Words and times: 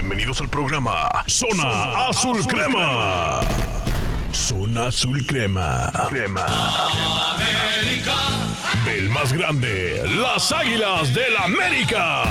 Bienvenidos 0.00 0.40
al 0.40 0.48
programa 0.48 1.08
Zona 1.26 2.06
Azul 2.06 2.46
Crema. 2.46 3.40
Zona 4.32 4.86
Azul 4.86 5.26
Crema. 5.26 5.90
Crema. 6.08 6.46
El 8.86 9.10
más 9.10 9.32
grande, 9.32 10.00
las 10.20 10.52
Águilas 10.52 11.12
del 11.12 11.36
América. 11.38 12.22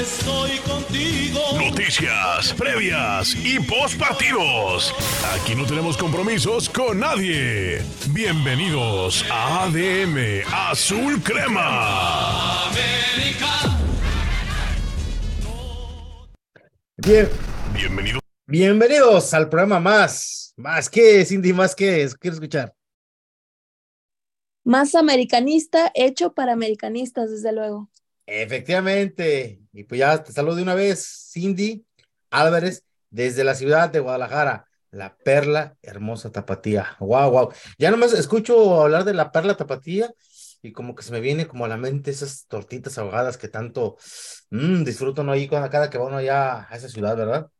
Estoy 0.00 0.56
contigo. 0.58 1.40
Noticias, 1.58 2.52
previas 2.52 3.34
y 3.34 3.58
post 3.58 3.98
partidos. 3.98 4.94
Aquí 5.34 5.56
no 5.56 5.66
tenemos 5.66 5.96
compromisos 5.96 6.68
con 6.68 7.00
nadie. 7.00 7.82
Bienvenidos 8.10 9.24
a 9.28 9.64
ADM 9.64 10.44
Azul 10.70 11.20
Crema. 11.24 12.70
Bien, 17.06 17.28
Bienvenidos. 17.72 18.20
bienvenidos 18.48 19.32
al 19.32 19.48
programa 19.48 19.78
más. 19.78 20.52
Más 20.56 20.90
que, 20.90 21.24
Cindy, 21.24 21.52
más 21.52 21.72
que, 21.72 22.10
quiero 22.18 22.34
escuchar. 22.34 22.74
Más 24.64 24.96
americanista, 24.96 25.92
hecho 25.94 26.32
para 26.34 26.52
americanistas, 26.52 27.30
desde 27.30 27.52
luego. 27.52 27.88
Efectivamente. 28.26 29.60
Y 29.72 29.84
pues 29.84 30.00
ya 30.00 30.20
te 30.20 30.32
saludo 30.32 30.56
de 30.56 30.62
una 30.64 30.74
vez, 30.74 31.30
Cindy 31.32 31.86
Álvarez, 32.28 32.82
desde 33.08 33.44
la 33.44 33.54
ciudad 33.54 33.88
de 33.88 34.00
Guadalajara, 34.00 34.66
la 34.90 35.16
perla 35.16 35.76
hermosa 35.82 36.32
tapatía. 36.32 36.96
Wow, 36.98 37.30
wow. 37.30 37.52
Ya 37.78 37.92
nomás 37.92 38.14
escucho 38.14 38.82
hablar 38.82 39.04
de 39.04 39.14
la 39.14 39.30
perla 39.30 39.56
tapatía 39.56 40.12
y 40.62 40.72
como 40.72 40.94
que 40.94 41.02
se 41.02 41.12
me 41.12 41.20
viene 41.20 41.46
como 41.46 41.64
a 41.64 41.68
la 41.68 41.76
mente 41.76 42.10
esas 42.10 42.46
tortitas 42.46 42.98
ahogadas 42.98 43.36
que 43.36 43.48
tanto 43.48 43.96
mm, 44.50 44.84
disfruto 44.84 45.22
uno 45.22 45.32
ahí 45.32 45.48
cada 45.48 45.90
que 45.90 45.98
va 45.98 46.06
uno 46.06 46.16
allá 46.16 46.66
a 46.70 46.76
esa 46.76 46.88
ciudad, 46.88 47.16
¿verdad? 47.16 47.50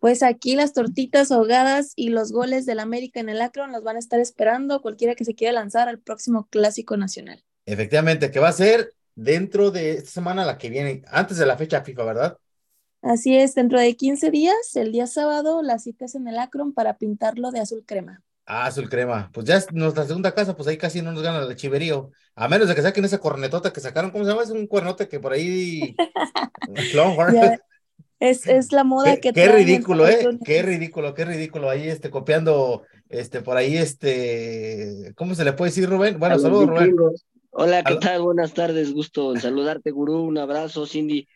Pues 0.00 0.22
aquí 0.22 0.54
las 0.54 0.72
tortitas 0.72 1.30
ahogadas 1.30 1.92
y 1.94 2.08
los 2.08 2.32
goles 2.32 2.64
del 2.64 2.80
América 2.80 3.20
en 3.20 3.28
el 3.28 3.42
Akron 3.42 3.70
los 3.70 3.84
van 3.84 3.96
a 3.96 3.98
estar 3.98 4.18
esperando 4.18 4.80
cualquiera 4.80 5.14
que 5.14 5.26
se 5.26 5.34
quiera 5.34 5.52
lanzar 5.52 5.88
al 5.88 6.00
próximo 6.00 6.48
Clásico 6.48 6.96
Nacional. 6.96 7.44
Efectivamente, 7.66 8.30
que 8.30 8.40
va 8.40 8.48
a 8.48 8.52
ser 8.52 8.94
dentro 9.14 9.70
de 9.70 9.92
esta 9.92 10.10
semana 10.10 10.46
la 10.46 10.56
que 10.56 10.70
viene, 10.70 11.02
antes 11.08 11.36
de 11.36 11.44
la 11.44 11.58
fecha 11.58 11.82
FIFA, 11.82 12.04
¿verdad? 12.04 12.38
Así 13.02 13.36
es, 13.36 13.54
dentro 13.54 13.78
de 13.78 13.94
15 13.94 14.30
días, 14.30 14.74
el 14.74 14.92
día 14.92 15.06
sábado, 15.06 15.62
la 15.62 15.78
cita 15.78 16.06
es 16.06 16.14
en 16.14 16.28
el 16.28 16.38
Akron 16.38 16.72
para 16.72 16.96
pintarlo 16.96 17.50
de 17.50 17.60
azul 17.60 17.84
crema. 17.86 18.22
Ah, 18.46 18.66
azul 18.66 18.88
crema. 18.88 19.30
Pues 19.32 19.46
ya 19.46 19.56
es 19.56 19.72
nuestra 19.72 20.04
segunda 20.06 20.34
casa, 20.34 20.56
pues 20.56 20.68
ahí 20.68 20.76
casi 20.76 21.02
no 21.02 21.12
nos 21.12 21.22
gana 21.22 21.42
el 21.46 21.56
chiverío. 21.56 22.10
A 22.34 22.48
menos 22.48 22.68
de 22.68 22.74
que 22.74 22.82
saquen 22.82 23.04
esa 23.04 23.18
cornetota 23.18 23.72
que 23.72 23.80
sacaron, 23.80 24.10
¿cómo 24.10 24.24
se 24.24 24.30
llama? 24.30 24.42
Es 24.42 24.50
un 24.50 24.66
cuernote 24.66 25.08
que 25.08 25.20
por 25.20 25.32
ahí. 25.32 25.94
Es, 28.20 28.46
es 28.46 28.70
la 28.72 28.84
moda 28.84 29.14
Qué, 29.14 29.20
que 29.20 29.32
qué 29.32 29.48
ridículo, 29.48 30.06
¿eh? 30.06 30.28
Qué 30.44 30.60
ridículo, 30.62 31.14
qué 31.14 31.24
ridículo. 31.24 31.70
Ahí, 31.70 31.88
este, 31.88 32.10
copiando, 32.10 32.82
este, 33.08 33.40
por 33.40 33.56
ahí, 33.56 33.78
este, 33.78 35.12
¿cómo 35.16 35.34
se 35.34 35.42
le 35.42 35.54
puede 35.54 35.70
decir, 35.70 35.88
Rubén? 35.88 36.18
Bueno, 36.18 36.38
saludos, 36.38 36.68
Rubén. 36.68 36.94
Hola, 37.50 37.82
¿qué 37.82 37.94
Al- 37.94 37.98
tal? 37.98 38.20
Buenas 38.22 38.52
tardes, 38.52 38.92
gusto 38.92 39.34
en 39.34 39.40
saludarte, 39.40 39.90
Gurú. 39.90 40.20
Un 40.20 40.36
abrazo, 40.36 40.86
Cindy. 40.86 41.28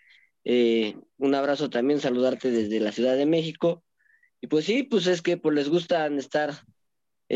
Eh, 0.45 0.95
un 1.17 1.35
abrazo 1.35 1.71
también, 1.71 2.01
saludarte 2.01 2.51
desde 2.51 2.81
la 2.81 2.93
Ciudad 2.93 3.17
de 3.17 3.25
México. 3.25 3.83
Y 4.43 4.47
pues 4.49 4.67
sí, 4.67 4.83
pues 4.83 5.07
es 5.07 5.23
que 5.23 5.39
pues 5.39 5.55
les 5.55 5.71
gustan 5.71 6.19
estar 6.19 6.53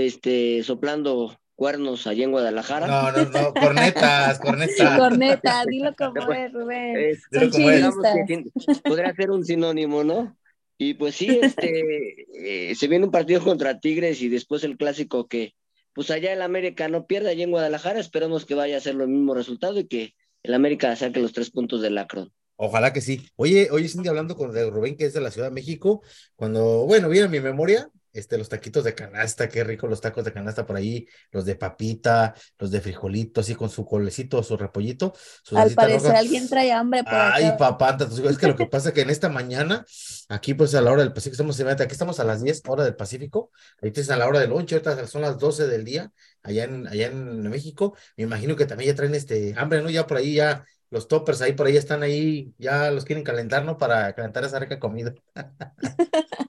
este, 0.06 0.62
soplando 0.62 1.38
cuernos 1.54 2.06
allá 2.06 2.24
en 2.24 2.30
Guadalajara. 2.30 2.86
No, 2.86 3.10
no, 3.10 3.30
no, 3.30 3.54
cornetas, 3.54 4.38
cornetas. 4.40 4.98
Corneta, 4.98 5.64
dilo 5.66 5.94
como 5.96 6.32
es, 6.32 6.52
Rubén. 6.52 7.18
Dilo 7.32 7.50
como 7.50 7.70
es. 7.70 7.84
que 8.26 8.44
podría 8.84 9.12
ser 9.14 9.30
un 9.30 9.44
sinónimo, 9.44 10.04
¿no? 10.04 10.36
Y 10.78 10.94
pues 10.94 11.16
sí, 11.16 11.40
este, 11.42 12.70
eh, 12.70 12.74
se 12.76 12.86
viene 12.86 13.06
un 13.06 13.10
partido 13.10 13.42
contra 13.42 13.80
Tigres 13.80 14.22
y 14.22 14.28
después 14.28 14.62
el 14.62 14.76
clásico 14.76 15.26
que, 15.26 15.54
pues 15.92 16.12
allá 16.12 16.32
el 16.32 16.42
América 16.42 16.86
no 16.86 17.06
pierde 17.06 17.30
allá 17.30 17.42
en 17.42 17.50
Guadalajara, 17.50 17.98
esperemos 17.98 18.44
que 18.44 18.54
vaya 18.54 18.76
a 18.76 18.80
ser 18.80 18.94
el 18.94 19.08
mismo 19.08 19.34
resultado 19.34 19.80
y 19.80 19.88
que 19.88 20.14
el 20.44 20.54
América 20.54 20.94
saque 20.94 21.18
los 21.18 21.32
tres 21.32 21.50
puntos 21.50 21.82
del 21.82 21.98
Acron. 21.98 22.32
Ojalá 22.54 22.92
que 22.92 23.00
sí. 23.00 23.28
Oye, 23.34 23.68
oye, 23.72 23.88
Cindy, 23.88 24.08
hablando 24.08 24.36
con 24.36 24.52
de 24.52 24.70
Rubén, 24.70 24.96
que 24.96 25.06
es 25.06 25.14
de 25.14 25.20
la 25.20 25.32
Ciudad 25.32 25.48
de 25.48 25.54
México, 25.54 26.02
cuando, 26.36 26.86
bueno, 26.86 27.08
viene 27.08 27.28
mi 27.28 27.40
memoria, 27.40 27.90
este, 28.12 28.38
los 28.38 28.48
taquitos 28.48 28.84
de 28.84 28.94
canasta, 28.94 29.48
qué 29.48 29.64
rico 29.64 29.86
los 29.86 30.00
tacos 30.00 30.24
de 30.24 30.32
canasta 30.32 30.66
por 30.66 30.76
ahí, 30.76 31.06
los 31.30 31.44
de 31.44 31.56
papita, 31.56 32.34
los 32.58 32.70
de 32.70 32.80
frijolito, 32.80 33.40
así 33.40 33.54
con 33.54 33.70
su 33.70 33.84
colecito, 33.84 34.42
su 34.42 34.56
repollito, 34.56 35.12
su 35.42 35.56
Al 35.56 35.70
parecer 35.74 36.00
roja. 36.02 36.18
alguien 36.18 36.48
trae 36.48 36.72
hambre 36.72 37.04
por 37.04 37.12
Ay, 37.14 37.44
acá. 37.44 37.56
papá, 37.56 37.96
tantos- 37.96 38.18
es 38.18 38.38
que 38.38 38.46
lo 38.46 38.56
que 38.56 38.66
pasa 38.66 38.88
es 38.88 38.94
que 38.94 39.00
en 39.02 39.10
esta 39.10 39.28
mañana, 39.28 39.84
aquí 40.28 40.54
pues 40.54 40.74
a 40.74 40.80
la 40.82 40.92
hora 40.92 41.02
del 41.02 41.12
Pacífico, 41.12 41.32
estamos, 41.42 41.58
aquí 41.80 41.92
estamos 41.92 42.20
a 42.20 42.24
las 42.24 42.42
10 42.42 42.62
hora 42.66 42.84
del 42.84 42.96
Pacífico, 42.96 43.50
ahorita 43.80 44.00
es 44.00 44.10
a 44.10 44.16
la 44.16 44.26
hora 44.28 44.40
del 44.40 44.50
lunch, 44.50 44.72
ahorita 44.72 45.06
son 45.06 45.22
las 45.22 45.38
12 45.38 45.66
del 45.66 45.84
día, 45.84 46.12
allá 46.42 46.64
en, 46.64 46.86
allá 46.86 47.06
en 47.06 47.40
México, 47.48 47.96
me 48.16 48.24
imagino 48.24 48.56
que 48.56 48.66
también 48.66 48.90
ya 48.92 48.96
traen 48.96 49.14
este 49.14 49.54
hambre, 49.56 49.80
¿no? 49.82 49.90
Ya 49.90 50.06
por 50.06 50.18
ahí 50.18 50.34
ya 50.34 50.64
los 50.90 51.06
toppers 51.08 51.42
ahí 51.42 51.52
por 51.52 51.66
ahí 51.66 51.76
están 51.76 52.02
ahí, 52.02 52.54
ya 52.58 52.90
los 52.90 53.04
quieren 53.04 53.24
calentar, 53.24 53.64
¿no? 53.64 53.76
Para 53.78 54.14
calentar 54.14 54.44
esa 54.44 54.58
rica 54.58 54.78
comida. 54.78 55.14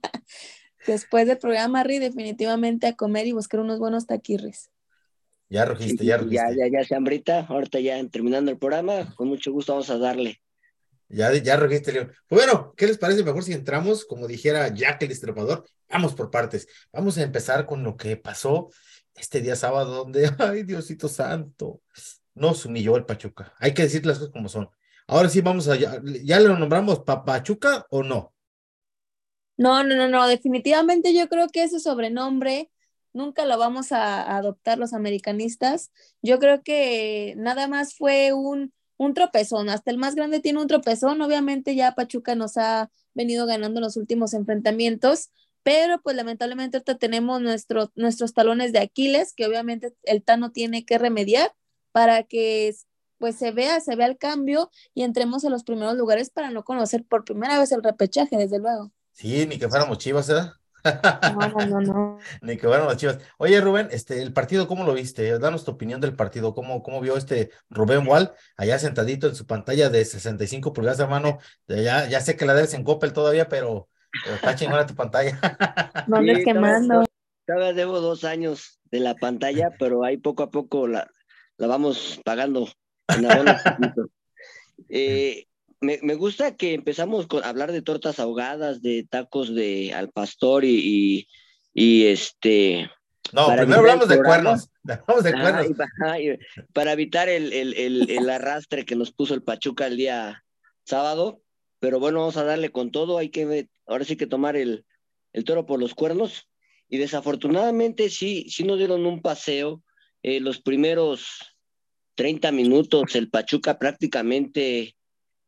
Después 0.90 1.28
del 1.28 1.38
programa, 1.38 1.84
Ri, 1.84 2.00
definitivamente 2.00 2.88
a 2.88 2.96
comer 2.96 3.28
y 3.28 3.32
buscar 3.32 3.60
unos 3.60 3.78
buenos 3.78 4.08
taquirris. 4.08 4.72
Ya 5.48 5.64
rugiste, 5.66 6.04
ya 6.04 6.18
rugiste. 6.18 6.36
ya, 6.36 6.50
ya, 6.52 6.80
ya 6.80 6.84
se 6.84 6.96
hambrita, 6.96 7.46
ahorita 7.46 7.80
ya 7.80 8.04
terminando 8.08 8.50
el 8.50 8.58
programa, 8.58 9.14
con 9.16 9.28
mucho 9.28 9.52
gusto 9.52 9.74
vamos 9.74 9.90
a 9.92 10.00
darle. 10.00 10.42
Ya, 11.08 11.32
ya 11.34 11.58
rugiste, 11.58 11.92
León. 11.92 12.12
Pues 12.28 12.44
bueno, 12.44 12.74
¿qué 12.76 12.88
les 12.88 12.98
parece 12.98 13.24
mejor 13.24 13.44
si 13.44 13.54
entramos, 13.54 14.04
como 14.04 14.28
dijera 14.28 14.68
Jack 14.74 15.04
el 15.04 15.10
Destripador? 15.10 15.64
Vamos 15.90 16.16
por 16.16 16.32
partes. 16.32 16.68
Vamos 16.92 17.20
a 17.20 17.22
empezar 17.22 17.68
con 17.68 17.84
lo 17.84 17.96
que 17.96 18.18
pasó 18.18 18.70
este 19.16 19.42
día 19.42 19.56
sábado, 19.56 19.96
donde, 19.96 20.28
ay, 20.40 20.64
Diosito 20.64 21.08
Santo, 21.08 21.82
nos 22.34 22.66
humilló 22.66 22.96
el 22.96 23.06
Pachuca. 23.06 23.54
Hay 23.60 23.76
que 23.76 23.84
decir 23.84 24.06
las 24.08 24.18
cosas 24.18 24.34
como 24.34 24.50
son. 24.50 24.70
Ahora 25.06 25.30
sí, 25.30 25.42
vamos 25.42 25.68
a, 25.68 25.76
ya, 25.76 26.02
¿ya 26.24 26.40
lo 26.40 26.58
nombramos 26.58 27.02
pa 27.02 27.24
Pachuca 27.24 27.86
o 27.92 28.02
no? 28.02 28.34
No, 29.60 29.84
no, 29.84 29.96
no, 29.96 30.08
no, 30.08 30.26
definitivamente 30.28 31.14
yo 31.14 31.28
creo 31.28 31.50
que 31.50 31.64
ese 31.64 31.82
sobrenombre 31.82 32.72
nunca 33.12 33.46
lo 33.46 33.58
vamos 33.58 33.92
a, 33.92 34.38
adoptar 34.38 34.78
los 34.80 34.94
americanistas. 34.94 35.92
Yo 36.22 36.40
creo 36.40 36.64
que 36.64 37.34
nada 37.38 37.68
más 37.68 37.94
fue 37.98 38.32
un, 38.32 38.74
un 38.98 39.14
tropezón, 39.14 39.68
hasta 39.70 39.92
el 39.92 39.98
más 39.98 40.16
grande 40.16 40.40
tiene 40.40 40.62
un 40.62 40.68
tropezón, 40.68 41.22
obviamente 41.22 41.76
ya 41.76 41.94
Pachuca 41.94 42.36
nos 42.36 42.56
ha 42.56 42.90
venido 43.14 43.46
ganando 43.48 43.82
los 43.82 43.98
últimos 43.98 44.34
enfrentamientos, 44.34 45.30
pero 45.62 46.02
pues 46.02 46.16
lamentablemente 46.16 46.78
ahorita 46.78 46.98
tenemos 46.98 47.42
nuestro, 47.42 47.92
nuestros 47.96 48.34
talones 48.34 48.72
de 48.72 48.80
Aquiles, 48.80 49.34
que 49.34 49.46
obviamente 49.46 49.94
el 50.04 50.24
Tano 50.24 50.52
tiene 50.54 50.86
que 50.86 50.98
remediar 50.98 51.54
para 51.92 52.24
que 52.24 52.74
pues 53.18 53.36
se 53.36 53.52
vea, 53.52 53.82
se 53.82 53.98
vea 53.98 54.08
el 54.08 54.18
cambio 54.18 54.72
y 54.94 55.04
entremos 55.04 55.44
a 55.44 55.50
los 55.50 55.66
primeros 55.66 55.96
lugares 55.98 56.30
para 56.30 56.50
no 56.50 56.64
conocer 56.64 57.04
por 57.06 57.26
primera 57.26 57.60
vez 57.60 57.74
el 57.74 57.84
repechaje, 57.84 58.38
desde 58.38 58.60
luego. 58.60 58.94
Sí, 59.20 59.46
ni 59.48 59.60
que 59.60 59.68
fuéramos 59.68 59.98
chivas, 59.98 60.30
¿eh? 60.30 60.50
No, 60.86 61.50
no, 61.50 61.66
no, 61.66 61.82
no. 61.82 62.20
Ni 62.42 62.56
que 62.56 62.68
fuéramos 62.68 62.96
chivas. 62.96 63.20
Oye, 63.38 63.60
Rubén, 63.60 63.90
este, 63.92 64.22
el 64.22 64.32
partido, 64.32 64.66
¿cómo 64.66 64.86
lo 64.86 64.94
viste? 64.94 65.38
Danos 65.40 65.66
tu 65.66 65.72
opinión 65.72 66.00
del 66.00 66.16
partido. 66.16 66.54
¿Cómo, 66.54 66.82
cómo 66.82 67.02
vio 67.02 67.18
este 67.18 67.52
Rubén 67.70 68.08
Wall 68.08 68.32
allá 68.56 68.80
sentadito 68.80 69.28
en 69.28 69.36
su 69.36 69.46
pantalla 69.46 69.90
de 69.90 70.06
65 70.06 70.72
pulgadas, 70.72 71.02
hermano? 71.02 71.40
Ya, 71.68 72.08
ya 72.08 72.22
sé 72.22 72.38
que 72.38 72.46
la 72.46 72.54
debes 72.54 72.74
en 72.76 72.86
Coppel 72.86 73.12
todavía, 73.12 73.50
pero, 73.50 73.90
pero 74.24 74.36
está 74.38 74.56
chingona 74.56 74.88
tu 74.88 74.96
pantalla. 74.96 75.38
No 76.08 76.16
andes 76.16 76.38
Sí, 76.38 76.44
quemando. 76.46 77.04
Todavía 77.46 77.74
debo 77.74 78.00
dos 78.00 78.24
años 78.24 78.80
de 78.86 79.02
la 79.02 79.16
pantalla, 79.16 79.72
pero 79.80 80.06
ahí 80.06 80.16
poco 80.16 80.44
a 80.44 80.50
poco 80.50 80.88
la, 80.88 81.12
la 81.58 81.68
vamos 81.68 82.22
pagando 82.24 82.70
en. 83.10 83.26
Eh, 84.88 85.49
me, 85.82 86.00
me 86.02 86.16
gusta 86.16 86.56
que 86.56 86.74
empezamos 86.74 87.28
con 87.28 87.44
hablar 87.44 87.72
de 87.72 87.82
tortas 87.82 88.20
ahogadas, 88.20 88.82
de 88.82 89.08
tacos 89.10 89.54
de 89.54 89.94
al 89.94 90.10
pastor 90.10 90.66
y, 90.66 90.76
y, 90.76 91.28
y 91.74 92.06
este 92.08 92.90
No, 93.32 93.48
primero 93.48 93.80
hablamos 93.80 94.08
de 94.08 94.22
cuernos. 94.22 94.70
Hablamos 95.08 95.24
de 95.24 95.32
cuernos. 95.34 95.68
y 96.20 96.66
para 96.74 96.94
evitar 96.94 97.30
el, 97.30 97.54
el, 97.54 97.74
el, 97.76 98.10
el 98.10 98.30
arrastre 98.30 98.86
que 98.86 98.96
nos 98.96 99.12
puso 99.12 99.34
el 99.34 99.44
Pachuca 99.44 99.88
el 99.88 99.98
día 99.98 100.44
sábado. 100.84 101.42
Pero 101.80 102.00
bueno, 102.00 102.20
vamos 102.20 102.38
a 102.38 102.44
darle 102.44 102.72
con 102.72 102.92
todo. 102.92 103.18
Hay 103.18 103.30
que 103.30 103.70
ahora 103.86 104.04
sí 104.04 104.18
que 104.18 104.28
tomar 104.28 104.56
el, 104.56 104.86
el 105.34 105.44
toro 105.44 105.66
por 105.66 105.80
los 105.80 105.94
cuernos. 105.94 106.48
Y 106.90 106.98
desafortunadamente 106.98 108.10
sí, 108.10 108.48
sí 108.50 108.64
nos 108.64 108.80
dieron 108.80 109.06
un 109.06 109.22
paseo. 109.22 109.84
Eh, 110.24 110.40
los 110.40 110.60
primeros 110.60 111.56
30 112.16 112.52
minutos, 112.52 113.16
el 113.16 113.30
Pachuca 113.30 113.78
prácticamente 113.80 114.96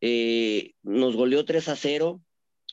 eh, 0.01 0.73
nos 0.83 1.15
goleó 1.15 1.45
3 1.45 1.69
a 1.69 1.75
0. 1.75 2.21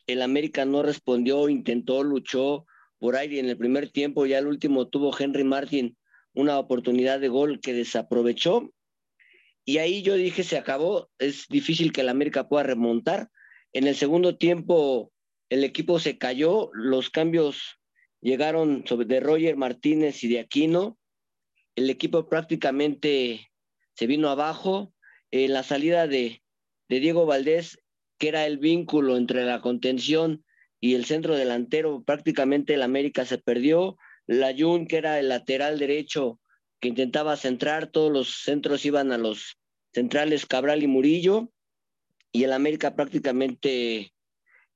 El 0.06 0.22
América 0.22 0.64
no 0.64 0.82
respondió, 0.82 1.48
intentó, 1.48 2.02
luchó 2.02 2.66
por 2.98 3.16
ahí 3.16 3.38
en 3.38 3.48
el 3.48 3.58
primer 3.58 3.90
tiempo. 3.90 4.26
Ya 4.26 4.38
el 4.38 4.46
último 4.46 4.88
tuvo 4.88 5.16
Henry 5.16 5.44
Martin 5.44 5.96
una 6.34 6.58
oportunidad 6.58 7.20
de 7.20 7.28
gol 7.28 7.60
que 7.60 7.72
desaprovechó. 7.72 8.72
Y 9.64 9.78
ahí 9.78 10.02
yo 10.02 10.14
dije, 10.14 10.44
se 10.44 10.56
acabó, 10.56 11.10
es 11.18 11.46
difícil 11.48 11.92
que 11.92 12.00
el 12.00 12.08
América 12.08 12.48
pueda 12.48 12.64
remontar. 12.64 13.30
En 13.72 13.86
el 13.86 13.94
segundo 13.94 14.36
tiempo 14.36 15.12
el 15.50 15.64
equipo 15.64 15.98
se 15.98 16.16
cayó, 16.16 16.70
los 16.72 17.10
cambios 17.10 17.78
llegaron 18.20 18.84
sobre 18.86 19.06
de 19.06 19.20
Roger 19.20 19.56
Martínez 19.56 20.22
y 20.24 20.28
de 20.28 20.40
Aquino. 20.40 20.98
El 21.74 21.90
equipo 21.90 22.28
prácticamente 22.28 23.50
se 23.94 24.06
vino 24.06 24.30
abajo. 24.30 24.92
En 25.30 25.52
la 25.52 25.62
salida 25.62 26.06
de, 26.06 26.42
de 26.88 27.00
Diego 27.00 27.26
Valdés, 27.26 27.78
que 28.18 28.28
era 28.28 28.46
el 28.46 28.58
vínculo 28.58 29.16
entre 29.16 29.44
la 29.44 29.60
contención 29.60 30.44
y 30.80 30.94
el 30.94 31.04
centro 31.04 31.36
delantero, 31.36 32.02
prácticamente 32.02 32.74
el 32.74 32.82
América 32.82 33.24
se 33.24 33.38
perdió. 33.38 33.96
La 34.26 34.54
Jun, 34.56 34.86
que 34.86 34.96
era 34.98 35.18
el 35.18 35.28
lateral 35.28 35.78
derecho 35.78 36.40
que 36.80 36.88
intentaba 36.88 37.36
centrar, 37.36 37.90
todos 37.90 38.12
los 38.12 38.42
centros 38.42 38.84
iban 38.84 39.10
a 39.10 39.18
los 39.18 39.58
centrales 39.92 40.46
Cabral 40.46 40.82
y 40.82 40.86
Murillo, 40.86 41.50
y 42.30 42.44
el 42.44 42.52
América 42.52 42.94
prácticamente, 42.94 44.12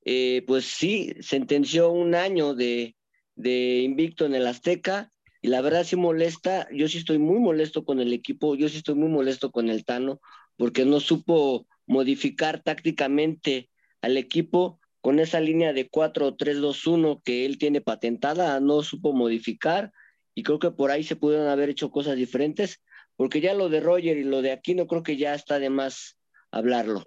eh, 0.03 0.43
pues 0.47 0.65
sí, 0.65 1.13
sentenció 1.21 1.91
un 1.91 2.15
año 2.15 2.55
de, 2.55 2.95
de 3.35 3.81
invicto 3.81 4.25
en 4.25 4.35
el 4.35 4.47
Azteca, 4.47 5.11
y 5.41 5.49
la 5.49 5.61
verdad 5.61 5.83
sí 5.83 5.95
molesta, 5.95 6.67
yo 6.71 6.87
sí 6.87 6.97
estoy 6.97 7.19
muy 7.19 7.39
molesto 7.39 7.85
con 7.85 7.99
el 7.99 8.11
equipo, 8.11 8.55
yo 8.55 8.69
sí 8.69 8.77
estoy 8.77 8.95
muy 8.95 9.09
molesto 9.09 9.51
con 9.51 9.69
el 9.69 9.85
Tano, 9.85 10.19
porque 10.57 10.85
no 10.85 10.99
supo 10.99 11.67
modificar 11.85 12.61
tácticamente 12.61 13.69
al 14.01 14.17
equipo 14.17 14.79
con 15.01 15.19
esa 15.19 15.39
línea 15.39 15.73
de 15.73 15.89
4-3-2-1 15.89 17.21
que 17.23 17.45
él 17.45 17.57
tiene 17.57 17.81
patentada, 17.81 18.59
no 18.59 18.83
supo 18.83 19.13
modificar 19.13 19.91
y 20.33 20.43
creo 20.43 20.59
que 20.59 20.71
por 20.71 20.91
ahí 20.91 21.03
se 21.03 21.15
pudieron 21.15 21.47
haber 21.47 21.69
hecho 21.69 21.91
cosas 21.91 22.15
diferentes, 22.15 22.81
porque 23.15 23.41
ya 23.41 23.53
lo 23.53 23.69
de 23.69 23.81
Roger 23.81 24.17
y 24.17 24.23
lo 24.23 24.41
de 24.41 24.51
Aquino 24.51 24.87
creo 24.87 25.03
que 25.03 25.17
ya 25.17 25.35
está 25.35 25.59
de 25.59 25.69
más 25.69 26.17
hablarlo. 26.51 27.03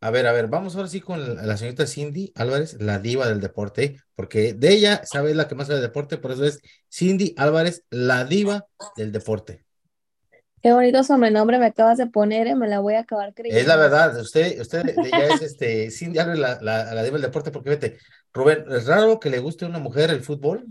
A 0.00 0.10
ver, 0.10 0.26
a 0.26 0.32
ver, 0.32 0.48
vamos 0.48 0.74
ahora 0.74 0.88
sí 0.88 1.00
con 1.00 1.36
la, 1.46 1.56
señorita 1.56 1.86
Cindy 1.86 2.32
Álvarez, 2.34 2.76
la 2.80 2.98
diva 2.98 3.28
del 3.28 3.40
deporte, 3.40 3.98
porque 4.16 4.52
de 4.52 4.72
ella 4.72 5.02
sabe 5.04 5.32
la 5.32 5.46
que 5.46 5.54
más 5.54 5.68
sabe 5.68 5.78
de 5.78 5.86
deporte, 5.86 6.18
por 6.18 6.32
eso 6.32 6.44
es 6.44 6.60
Cindy 6.92 7.34
Álvarez, 7.38 7.84
la 7.88 8.24
diva 8.24 8.66
del 8.96 9.12
deporte. 9.12 9.64
Qué 10.62 10.72
bonito 10.72 11.02
sobrenombre 11.02 11.58
me 11.58 11.66
acabas 11.66 11.98
de 11.98 12.06
poner, 12.06 12.46
¿eh? 12.46 12.54
me 12.54 12.68
la 12.68 12.78
voy 12.78 12.94
a 12.94 13.00
acabar 13.00 13.34
creyendo. 13.34 13.60
Es 13.60 13.66
la 13.66 13.76
verdad, 13.76 14.16
usted, 14.20 14.60
usted 14.60 14.94
ya 15.10 15.26
es 15.26 15.42
este, 15.42 15.90
Cindy 15.90 16.20
Álvarez, 16.20 16.40
la, 16.40 16.58
la, 16.62 16.94
la 16.94 17.02
diva 17.02 17.14
del 17.14 17.22
deporte, 17.22 17.50
porque 17.50 17.70
vete, 17.70 17.98
Rubén, 18.32 18.64
es 18.70 18.86
raro 18.86 19.18
que 19.18 19.28
le 19.28 19.40
guste 19.40 19.64
a 19.64 19.68
una 19.68 19.80
mujer 19.80 20.10
el 20.10 20.22
fútbol, 20.22 20.66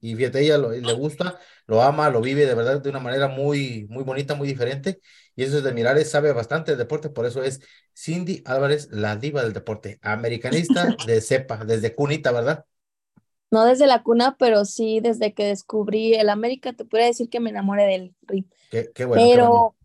y 0.00 0.14
fíjate, 0.14 0.40
ella 0.40 0.56
lo, 0.56 0.70
le 0.70 0.92
gusta, 0.94 1.38
lo 1.66 1.82
ama, 1.82 2.08
lo 2.08 2.22
vive 2.22 2.46
de 2.46 2.54
verdad 2.54 2.80
de 2.80 2.88
una 2.90 3.00
manera 3.00 3.28
muy, 3.28 3.86
muy 3.90 4.02
bonita, 4.02 4.34
muy 4.34 4.48
diferente, 4.48 5.00
y 5.36 5.44
eso 5.44 5.58
es 5.58 5.64
de 5.64 5.72
mirar, 5.72 6.02
sabe 6.04 6.32
bastante 6.32 6.72
de 6.72 6.78
deporte, 6.78 7.10
por 7.10 7.26
eso 7.26 7.42
es 7.42 7.60
Cindy 7.94 8.42
Álvarez, 8.46 8.88
la 8.92 9.16
diva 9.16 9.42
del 9.42 9.52
deporte, 9.52 9.98
americanista 10.02 10.96
de 11.06 11.20
cepa, 11.20 11.64
desde 11.64 11.94
cunita, 11.94 12.32
¿verdad? 12.32 12.64
No 13.50 13.64
desde 13.64 13.86
la 13.86 14.02
cuna, 14.02 14.36
pero 14.38 14.64
sí 14.64 15.00
desde 15.00 15.32
que 15.34 15.46
descubrí 15.46 16.14
el 16.14 16.28
América, 16.28 16.72
te 16.72 16.84
puedo 16.84 17.04
decir 17.04 17.28
que 17.28 17.40
me 17.40 17.50
enamoré 17.50 17.84
del 17.84 18.14
RIP. 18.22 18.52
Qué, 18.70 19.04
bueno. 19.04 19.22
Pero, 19.22 19.76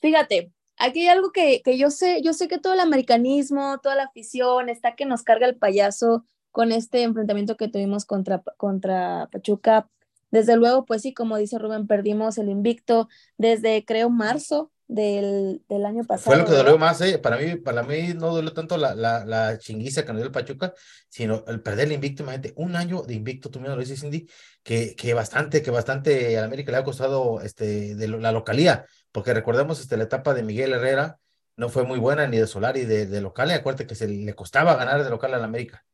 fíjate, 0.00 0.52
aquí 0.76 1.00
hay 1.00 1.08
algo 1.08 1.32
que, 1.32 1.62
que 1.62 1.78
yo 1.78 1.90
sé, 1.90 2.20
yo 2.22 2.32
sé 2.32 2.48
que 2.48 2.58
todo 2.58 2.74
el 2.74 2.80
americanismo, 2.80 3.78
toda 3.82 3.94
la 3.94 4.04
afición 4.04 4.68
está 4.68 4.94
que 4.94 5.06
nos 5.06 5.22
carga 5.22 5.46
el 5.46 5.56
payaso 5.56 6.26
con 6.50 6.72
este 6.72 7.02
enfrentamiento 7.02 7.56
que 7.56 7.68
tuvimos 7.68 8.04
contra, 8.04 8.42
contra 8.56 9.28
Pachuca. 9.30 9.88
Desde 10.30 10.56
luego, 10.56 10.84
pues 10.84 11.02
sí, 11.02 11.14
como 11.14 11.36
dice 11.36 11.58
Rubén, 11.58 11.86
perdimos 11.86 12.36
el 12.36 12.48
invicto 12.48 13.08
desde, 13.38 13.84
creo, 13.84 14.10
marzo 14.10 14.70
del, 14.88 15.62
del 15.68 15.86
año 15.86 16.02
pasado. 16.04 16.34
Fue 16.34 16.36
lo 16.38 16.44
que 16.44 16.56
dolió 16.56 16.78
más, 16.78 17.00
¿eh? 17.02 17.18
Para 17.18 17.36
mí, 17.36 17.56
para 17.56 17.82
mí 17.82 18.14
no 18.14 18.34
dolió 18.34 18.52
tanto 18.52 18.76
la, 18.76 18.94
la, 18.94 19.24
la 19.24 19.58
chinguiza 19.58 20.02
que 20.02 20.08
nos 20.08 20.16
dio 20.16 20.26
el 20.26 20.32
Pachuca, 20.32 20.72
sino 21.08 21.44
el 21.46 21.60
perder 21.60 21.86
el 21.86 21.92
invicto, 21.92 22.22
imagínate, 22.22 22.54
un 22.56 22.74
año 22.74 23.02
de 23.02 23.14
invicto, 23.14 23.50
tú 23.50 23.60
mismo 23.60 23.76
lo 23.76 23.80
dices, 23.80 24.00
Cindy, 24.00 24.28
que, 24.62 24.96
que 24.96 25.14
bastante, 25.14 25.62
que 25.62 25.70
bastante 25.70 26.38
a 26.38 26.44
América 26.44 26.72
le 26.72 26.78
ha 26.78 26.84
costado 26.84 27.40
este, 27.42 27.94
de 27.94 28.08
la 28.08 28.32
localía, 28.32 28.86
porque 29.12 29.34
recordemos 29.34 29.78
este, 29.78 29.96
la 29.96 30.04
etapa 30.04 30.34
de 30.34 30.42
Miguel 30.42 30.72
Herrera, 30.72 31.18
no 31.56 31.68
fue 31.68 31.84
muy 31.84 31.98
buena 31.98 32.26
ni 32.26 32.38
de 32.38 32.46
Solari 32.46 32.84
de, 32.84 33.06
de 33.06 33.20
local, 33.20 33.50
y 33.50 33.52
acuérdate 33.52 33.86
que 33.86 33.94
se 33.94 34.08
le 34.08 34.34
costaba 34.34 34.74
ganar 34.76 35.04
de 35.04 35.10
local 35.10 35.34
a 35.34 35.38
la 35.38 35.44
América. 35.44 35.84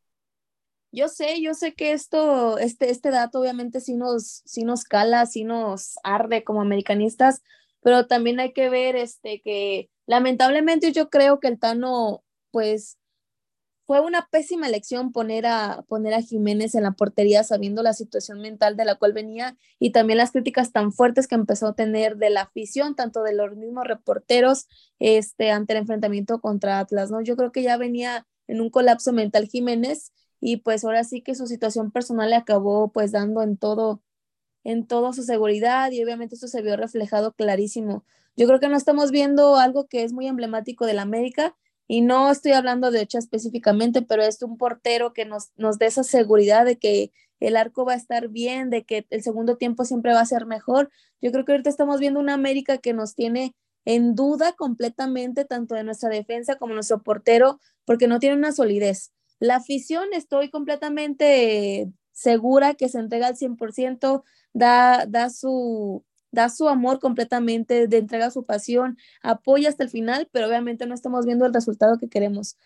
Yo 0.92 1.08
sé, 1.08 1.42
yo 1.42 1.54
sé 1.54 1.74
que 1.74 1.92
esto, 1.92 2.58
este, 2.58 2.90
este 2.90 3.10
dato 3.10 3.40
obviamente 3.40 3.80
sí 3.80 3.96
nos, 3.96 4.42
sí 4.44 4.62
nos 4.62 4.84
cala, 4.84 5.26
sí 5.26 5.42
nos 5.42 5.96
arde 6.04 6.44
como 6.44 6.60
americanistas, 6.60 7.42
pero 7.84 8.06
también 8.06 8.40
hay 8.40 8.54
que 8.54 8.70
ver 8.70 8.96
este, 8.96 9.42
que 9.42 9.90
lamentablemente 10.06 10.90
yo 10.92 11.10
creo 11.10 11.38
que 11.38 11.48
el 11.48 11.58
Tano, 11.60 12.24
pues, 12.50 12.98
fue 13.86 14.00
una 14.00 14.26
pésima 14.30 14.66
elección 14.66 15.12
poner 15.12 15.44
a, 15.44 15.84
poner 15.86 16.14
a 16.14 16.22
Jiménez 16.22 16.74
en 16.74 16.84
la 16.84 16.92
portería 16.92 17.44
sabiendo 17.44 17.82
la 17.82 17.92
situación 17.92 18.40
mental 18.40 18.78
de 18.78 18.86
la 18.86 18.94
cual 18.94 19.12
venía 19.12 19.58
y 19.78 19.92
también 19.92 20.16
las 20.16 20.32
críticas 20.32 20.72
tan 20.72 20.92
fuertes 20.92 21.28
que 21.28 21.34
empezó 21.34 21.66
a 21.68 21.74
tener 21.74 22.16
de 22.16 22.30
la 22.30 22.42
afición, 22.42 22.96
tanto 22.96 23.22
de 23.22 23.34
los 23.34 23.54
mismos 23.54 23.86
reporteros 23.86 24.66
este, 24.98 25.50
ante 25.50 25.74
el 25.74 25.80
enfrentamiento 25.80 26.40
contra 26.40 26.78
Atlas, 26.78 27.10
¿no? 27.10 27.20
Yo 27.20 27.36
creo 27.36 27.52
que 27.52 27.62
ya 27.62 27.76
venía 27.76 28.26
en 28.46 28.62
un 28.62 28.70
colapso 28.70 29.12
mental 29.12 29.46
Jiménez 29.46 30.10
y 30.40 30.56
pues 30.58 30.86
ahora 30.86 31.04
sí 31.04 31.20
que 31.20 31.34
su 31.34 31.46
situación 31.46 31.90
personal 31.90 32.30
le 32.30 32.36
acabó 32.36 32.90
pues 32.92 33.12
dando 33.12 33.42
en 33.42 33.58
todo, 33.58 34.02
en 34.64 34.86
toda 34.86 35.12
su 35.12 35.22
seguridad 35.22 35.92
y 35.92 36.02
obviamente 36.02 36.34
eso 36.34 36.48
se 36.48 36.62
vio 36.62 36.76
reflejado 36.76 37.32
clarísimo. 37.32 38.04
Yo 38.36 38.46
creo 38.46 38.60
que 38.60 38.68
no 38.68 38.76
estamos 38.76 39.10
viendo 39.10 39.56
algo 39.56 39.86
que 39.86 40.02
es 40.02 40.12
muy 40.12 40.26
emblemático 40.26 40.86
de 40.86 40.94
la 40.94 41.02
América 41.02 41.54
y 41.86 42.00
no 42.00 42.30
estoy 42.30 42.52
hablando 42.52 42.90
de 42.90 43.02
Ochoa 43.02 43.20
específicamente, 43.20 44.02
pero 44.02 44.22
es 44.22 44.42
un 44.42 44.56
portero 44.56 45.12
que 45.12 45.26
nos, 45.26 45.50
nos 45.56 45.78
dé 45.78 45.86
esa 45.86 46.02
seguridad 46.02 46.64
de 46.64 46.78
que 46.78 47.12
el 47.40 47.56
arco 47.56 47.84
va 47.84 47.92
a 47.92 47.96
estar 47.96 48.28
bien, 48.28 48.70
de 48.70 48.84
que 48.84 49.06
el 49.10 49.22
segundo 49.22 49.56
tiempo 49.56 49.84
siempre 49.84 50.14
va 50.14 50.20
a 50.20 50.26
ser 50.26 50.46
mejor. 50.46 50.90
Yo 51.20 51.30
creo 51.30 51.44
que 51.44 51.52
ahorita 51.52 51.70
estamos 51.70 52.00
viendo 52.00 52.20
una 52.20 52.34
América 52.34 52.78
que 52.78 52.94
nos 52.94 53.14
tiene 53.14 53.54
en 53.84 54.14
duda 54.14 54.52
completamente 54.52 55.44
tanto 55.44 55.74
de 55.74 55.84
nuestra 55.84 56.08
defensa 56.08 56.56
como 56.56 56.74
nuestro 56.74 57.02
portero, 57.02 57.60
porque 57.84 58.08
no 58.08 58.18
tiene 58.18 58.36
una 58.36 58.52
solidez. 58.52 59.12
La 59.38 59.56
afición 59.56 60.08
estoy 60.12 60.48
completamente 60.50 61.92
segura 62.12 62.74
que 62.74 62.88
se 62.88 62.98
entrega 62.98 63.26
al 63.26 63.36
100%, 63.36 64.22
da, 64.54 65.04
da, 65.06 65.28
su, 65.28 66.02
da 66.30 66.48
su 66.48 66.68
amor 66.68 67.00
completamente, 67.00 67.86
de 67.86 67.98
entrega 67.98 68.30
su 68.30 68.46
pasión, 68.46 68.96
apoya 69.22 69.68
hasta 69.68 69.84
el 69.84 69.90
final, 69.90 70.28
pero 70.32 70.46
obviamente 70.46 70.86
no 70.86 70.94
estamos 70.94 71.26
viendo 71.26 71.44
el 71.44 71.52
resultado 71.52 71.98
que 71.98 72.08
queremos. 72.08 72.56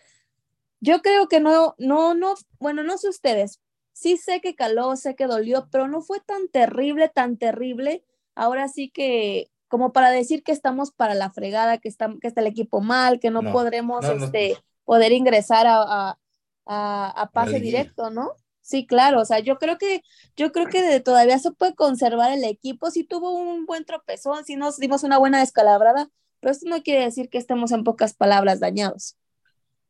Yo 0.79 1.01
creo 1.01 1.27
que 1.27 1.41
no, 1.41 1.75
no, 1.77 2.13
no, 2.13 2.35
bueno, 2.59 2.83
no 2.83 2.97
sé 2.97 3.09
ustedes, 3.09 3.59
sí 3.91 4.15
sé 4.15 4.39
que 4.39 4.55
caló, 4.55 4.95
sé 4.95 5.15
que 5.15 5.27
dolió, 5.27 5.67
pero 5.69 5.89
no 5.89 6.01
fue 6.01 6.21
tan 6.21 6.47
terrible, 6.47 7.09
tan 7.09 7.35
terrible. 7.35 8.05
Ahora 8.33 8.69
sí 8.69 8.89
que 8.89 9.51
como 9.67 9.91
para 9.93 10.09
decir 10.09 10.43
que 10.43 10.51
estamos 10.51 10.91
para 10.91 11.13
la 11.13 11.29
fregada, 11.29 11.77
que 11.77 11.89
está, 11.89 12.13
que 12.19 12.27
está 12.27 12.41
el 12.41 12.47
equipo 12.47 12.81
mal, 12.81 13.19
que 13.19 13.29
no, 13.29 13.51
podremos 13.51 14.03
este, 14.03 14.57
poder 14.83 15.11
ingresar 15.11 15.67
a, 15.67 16.17
a, 16.65 17.29
pase 17.33 17.59
directo, 17.59 18.09
¿no? 18.09 18.33
Sí, 18.69 18.85
claro, 18.85 19.21
o 19.21 19.25
sea, 19.25 19.39
yo 19.39 19.57
creo 19.57 19.79
que, 19.79 20.03
yo 20.35 20.51
creo 20.51 20.67
que 20.67 20.99
todavía 20.99 21.39
se 21.39 21.51
puede 21.51 21.73
conservar 21.73 22.31
el 22.31 22.43
equipo, 22.43 22.91
si 22.91 23.03
tuvo 23.03 23.33
un 23.33 23.65
buen 23.65 23.83
tropezón, 23.83 24.45
si 24.45 24.55
nos 24.57 24.77
dimos 24.77 25.01
una 25.03 25.17
buena 25.17 25.39
descalabrada, 25.39 26.07
pero 26.39 26.51
esto 26.51 26.69
no 26.69 26.83
quiere 26.83 27.03
decir 27.03 27.29
que 27.29 27.39
estemos 27.39 27.71
en 27.71 27.83
pocas 27.83 28.13
palabras 28.13 28.59
dañados. 28.59 29.17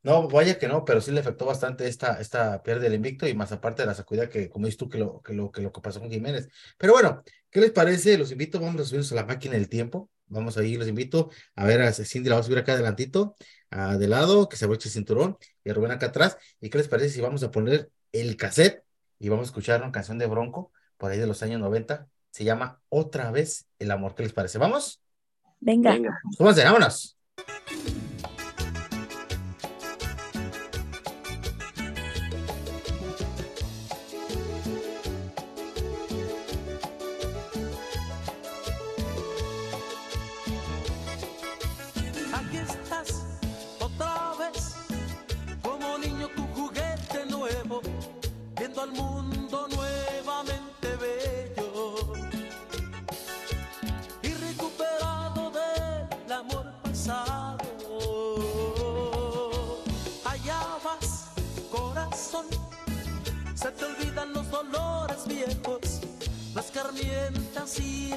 No, 0.01 0.29
vaya 0.29 0.57
que 0.57 0.69
no, 0.69 0.85
pero 0.85 1.01
sí 1.01 1.11
le 1.11 1.19
afectó 1.19 1.45
bastante 1.45 1.89
esta, 1.89 2.21
esta 2.21 2.63
pérdida 2.63 2.85
del 2.85 2.93
invicto 2.93 3.27
y 3.27 3.33
más 3.33 3.51
aparte 3.51 3.81
de 3.81 3.87
la 3.87 3.93
sacudida 3.95 4.29
que, 4.29 4.49
como 4.49 4.65
dices 4.65 4.77
tú, 4.77 4.87
que 4.87 4.97
lo, 4.97 5.21
que 5.21 5.33
lo, 5.33 5.51
que 5.51 5.61
lo 5.61 5.73
que 5.73 5.81
pasó 5.81 5.99
con 5.99 6.09
Jiménez. 6.09 6.47
Pero 6.77 6.93
bueno, 6.93 7.21
¿qué 7.51 7.59
les 7.59 7.71
parece? 7.71 8.17
Los 8.17 8.31
invito, 8.31 8.61
vamos 8.61 8.79
a 8.81 8.85
subirnos 8.85 9.11
a 9.11 9.15
la 9.15 9.25
máquina 9.25 9.55
del 9.55 9.67
tiempo. 9.67 10.09
Vamos 10.27 10.57
ahí, 10.57 10.77
los 10.77 10.87
invito 10.87 11.31
a 11.55 11.65
ver 11.65 11.81
a 11.81 11.91
Cindy, 11.91 12.29
la 12.29 12.35
vamos 12.35 12.45
a 12.45 12.47
subir 12.47 12.59
acá 12.59 12.73
adelantito, 12.73 13.35
a, 13.71 13.97
de 13.97 14.07
lado, 14.07 14.47
que 14.47 14.55
se 14.55 14.63
abroche 14.63 14.87
el 14.87 14.93
cinturón, 14.93 15.37
y 15.65 15.69
a 15.69 15.73
Rubén 15.73 15.91
acá 15.91 16.07
atrás. 16.07 16.37
¿Y 16.61 16.69
qué 16.69 16.77
les 16.77 16.87
parece 16.87 17.09
si 17.09 17.19
vamos 17.19 17.43
a 17.43 17.51
poner 17.51 17.91
el 18.11 18.35
cassette 18.37 18.83
y 19.19 19.29
vamos 19.29 19.47
a 19.47 19.49
escuchar 19.49 19.81
una 19.81 19.91
canción 19.91 20.17
de 20.17 20.27
Bronco, 20.27 20.71
por 20.97 21.11
ahí 21.11 21.19
de 21.19 21.27
los 21.27 21.43
años 21.43 21.59
90? 21.59 22.07
Se 22.31 22.43
llama 22.43 22.81
Otra 22.89 23.31
vez 23.31 23.67
el 23.79 23.91
amor. 23.91 24.15
¿Qué 24.15 24.23
les 24.23 24.33
parece? 24.33 24.57
¿Vamos? 24.57 25.01
Venga. 25.59 25.91
Venga. 25.91 26.19
vámonos. 26.37 27.17
mundo 49.49 49.67
nuevamente 49.75 50.95
bello 50.97 51.95
y 54.21 54.33
recuperado 54.33 55.51
del 55.51 56.31
amor 56.31 56.71
pasado. 56.83 57.57
Allá 60.25 60.59
vas, 60.83 61.25
corazón, 61.71 62.45
se 63.55 63.71
te 63.71 63.85
olvidan 63.85 64.33
los 64.33 64.49
dolores 64.51 65.25
viejos, 65.27 66.01
las 66.53 66.69
carmientas 66.71 67.79
y 67.79 68.08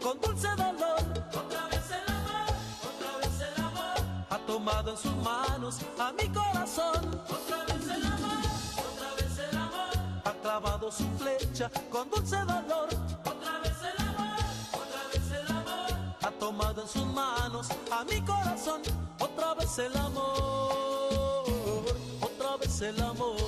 con 0.00 0.20
dulce 0.20 0.48
dolor. 0.56 1.00
Otra 1.34 1.66
vez 1.66 1.90
el 1.90 2.14
amor, 2.14 2.54
otra 2.86 3.18
vez 3.18 3.40
el 3.40 3.64
amor, 3.64 4.26
ha 4.30 4.38
tomado 4.46 4.90
en 4.92 4.96
sus 4.96 5.16
manos 5.16 5.78
a 5.98 6.12
mi 6.12 6.28
corazón. 6.28 7.20
Otra 7.28 7.64
vez 7.64 7.88
el 7.88 8.06
amor, 8.06 8.38
otra 8.78 9.14
vez 9.16 9.38
el 9.38 9.56
amor, 9.56 10.22
ha 10.24 10.32
clavado 10.40 10.92
su 10.92 11.04
flecha 11.18 11.68
con 11.90 12.08
dulce 12.10 12.36
dolor. 12.36 12.88
Otra 13.24 13.58
vez 13.58 13.76
el 13.82 14.06
amor, 14.06 14.38
otra 14.72 15.02
vez 15.12 15.30
el 15.32 15.50
amor, 15.50 16.16
ha 16.22 16.30
tomado 16.38 16.82
en 16.82 16.88
sus 16.88 17.06
manos 17.06 17.68
a 17.90 18.04
mi 18.04 18.20
corazón. 18.22 18.82
Otra 19.18 19.54
vez 19.54 19.78
el 19.80 19.96
amor, 19.96 21.84
otra 22.20 22.56
vez 22.56 22.80
el 22.82 23.02
amor. 23.02 23.45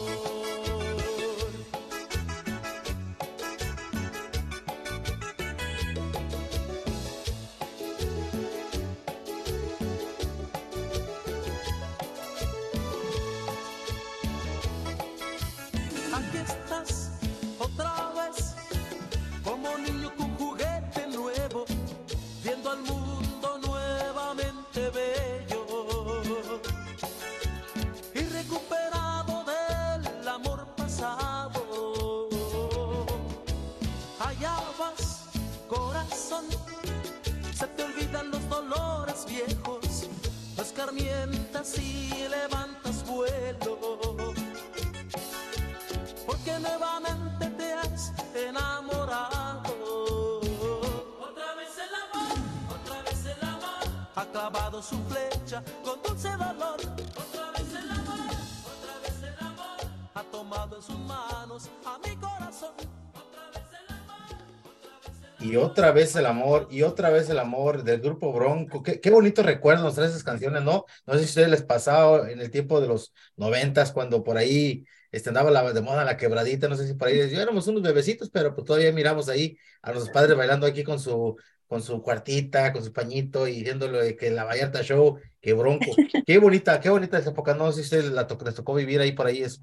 Su 54.83 54.97
flecha 55.05 55.63
con 55.85 56.01
dulce 56.03 56.29
dolor. 56.29 56.77
Otra 56.77 57.51
vez 57.53 57.75
el 57.83 57.91
amor, 57.91 58.31
otra 58.65 58.99
vez 59.03 59.23
el 59.23 59.47
amor, 59.47 59.77
ha 60.15 60.23
tomado 60.25 60.77
en 60.77 60.83
sus 60.83 60.99
manos 61.01 61.71
a 61.85 61.99
mi 61.99 62.15
corazón. 62.17 62.75
Otra 63.13 63.51
vez 63.51 63.69
el 63.73 63.95
amor, 63.95 64.37
otra 64.65 65.11
vez 65.11 65.41
el 65.41 65.47
Y 65.49 65.57
otra 65.57 65.93
vez 65.93 66.17
el 66.17 66.27
amor, 66.27 66.69
y 66.71 66.83
otra 66.83 67.11
vez 67.11 67.29
el 67.29 67.39
amor 67.39 67.83
del 67.83 68.01
grupo 68.01 68.33
Bronco. 68.33 68.83
Qué, 68.83 69.01
qué 69.01 69.11
bonito 69.11 69.43
recuerdo 69.43 69.85
nos 69.85 69.95
traen 69.95 70.11
esas 70.11 70.25
canciones, 70.25 70.63
¿no? 70.63 70.85
No 71.07 71.15
sé 71.15 71.21
si 71.21 71.25
a 71.25 71.29
ustedes 71.29 71.51
les 71.51 71.63
pasaba 71.63 72.31
en 72.31 72.41
el 72.41 72.51
tiempo 72.51 72.81
de 72.81 72.89
los 72.89 73.13
noventas, 73.37 73.93
cuando 73.93 74.23
por 74.23 74.39
ahí 74.39 74.85
este, 75.11 75.31
andaba 75.31 75.51
la, 75.51 75.73
de 75.73 75.81
moda 75.81 76.05
la 76.05 76.17
quebradita, 76.17 76.69
no 76.69 76.77
sé 76.77 76.87
si 76.87 76.95
por 76.95 77.09
ahí, 77.09 77.17
yo 77.31 77.41
éramos 77.41 77.67
unos 77.67 77.83
bebecitos, 77.83 78.31
pero 78.31 78.55
pues 78.55 78.65
todavía 78.67 78.93
miramos 78.93 79.29
ahí 79.29 79.59
a 79.83 79.93
los 79.93 80.11
padres 80.11 80.37
bailando 80.37 80.67
aquí 80.67 80.85
con 80.85 81.01
su, 81.01 81.37
con 81.69 81.83
su 81.83 82.03
cuartita, 82.03 82.73
con 82.73 82.83
su 82.85 82.93
pañito 82.93 83.47
y 83.47 83.57
diciéndole 83.59 84.17
que 84.17 84.31
la 84.31 84.45
Vallarta 84.45 84.83
Show, 84.83 85.19
que 85.41 85.53
Bronco. 85.53 85.85
Qué 86.27 86.39
bonita, 86.39 86.81
qué 86.81 86.91
bonita 86.91 87.19
esa 87.19 87.31
época, 87.31 87.55
no 87.55 87.71
sé 87.71 87.83
si 87.83 87.83
ustedes 87.97 88.11
la 88.13 88.27
to- 88.27 88.39
les 88.45 88.55
tocó 88.55 88.75
vivir 88.75 89.01
ahí 89.01 89.13
por 89.13 89.27
ahí 89.27 89.43
eso. 89.43 89.61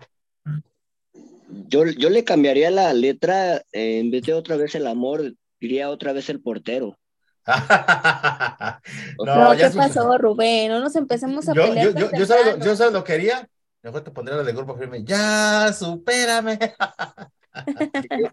Yo, 1.68 1.86
yo 1.86 2.10
le 2.10 2.24
cambiaría 2.24 2.70
la 2.72 2.94
letra, 2.94 3.58
eh, 3.72 4.00
en 4.00 4.12
vez 4.12 4.24
de 4.24 4.34
otra 4.34 4.56
vez 4.56 4.76
el 4.76 4.88
amor, 4.88 5.34
diría 5.60 5.90
otra 5.90 6.14
vez 6.14 6.30
el 6.30 6.42
portero. 6.42 6.98
no, 9.18 9.26
No, 9.26 9.56
¿qué 9.58 9.70
pasó, 9.76 10.18
Rubén? 10.18 10.70
No 10.72 10.80
nos 10.80 10.96
empecemos 10.96 11.48
a 11.48 11.54
Yo, 11.54 11.68
pelear 11.68 11.94
yo, 11.94 12.00
yo, 12.00 12.12
yo, 12.18 12.26
sabes, 12.26 12.66
yo 12.66 12.76
sabes 12.76 12.94
lo 12.94 13.04
que 13.04 13.14
quería. 13.14 13.48
Mejor 13.84 14.04
te 14.04 14.12
pondría 14.12 14.38
la 14.38 14.44
del 14.44 14.56
grupo 14.56 14.76
firme. 14.76 15.04
Ya, 15.04 15.72
supérame. 15.74 16.58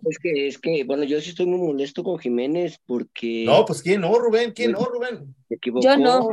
Es 0.08 0.18
que, 0.18 0.46
es 0.48 0.58
que, 0.58 0.84
bueno, 0.84 1.04
yo 1.04 1.20
sí 1.20 1.30
estoy 1.30 1.46
muy 1.46 1.58
molesto 1.58 2.02
con 2.02 2.18
Jiménez 2.18 2.78
porque 2.86 3.44
No, 3.46 3.64
pues 3.64 3.82
quién 3.82 4.00
no, 4.00 4.18
Rubén, 4.18 4.52
quién 4.52 4.72
no, 4.72 4.84
Rubén. 4.84 5.34
se 5.48 5.54
equivocó. 5.54 5.84
Yo 5.86 5.96
no. 5.96 6.28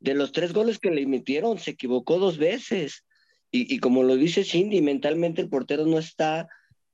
De 0.00 0.14
los 0.14 0.30
tres 0.32 0.52
goles 0.52 0.78
que 0.78 0.90
le 0.90 1.02
emitieron, 1.02 1.58
se 1.58 1.72
equivocó 1.72 2.18
dos 2.18 2.38
veces. 2.38 3.04
Y, 3.50 3.74
y 3.74 3.78
como 3.78 4.02
lo 4.04 4.16
dice 4.16 4.44
Cindy, 4.44 4.80
mentalmente 4.80 5.40
el 5.42 5.48
portero 5.48 5.86
no 5.86 5.98
está. 5.98 6.48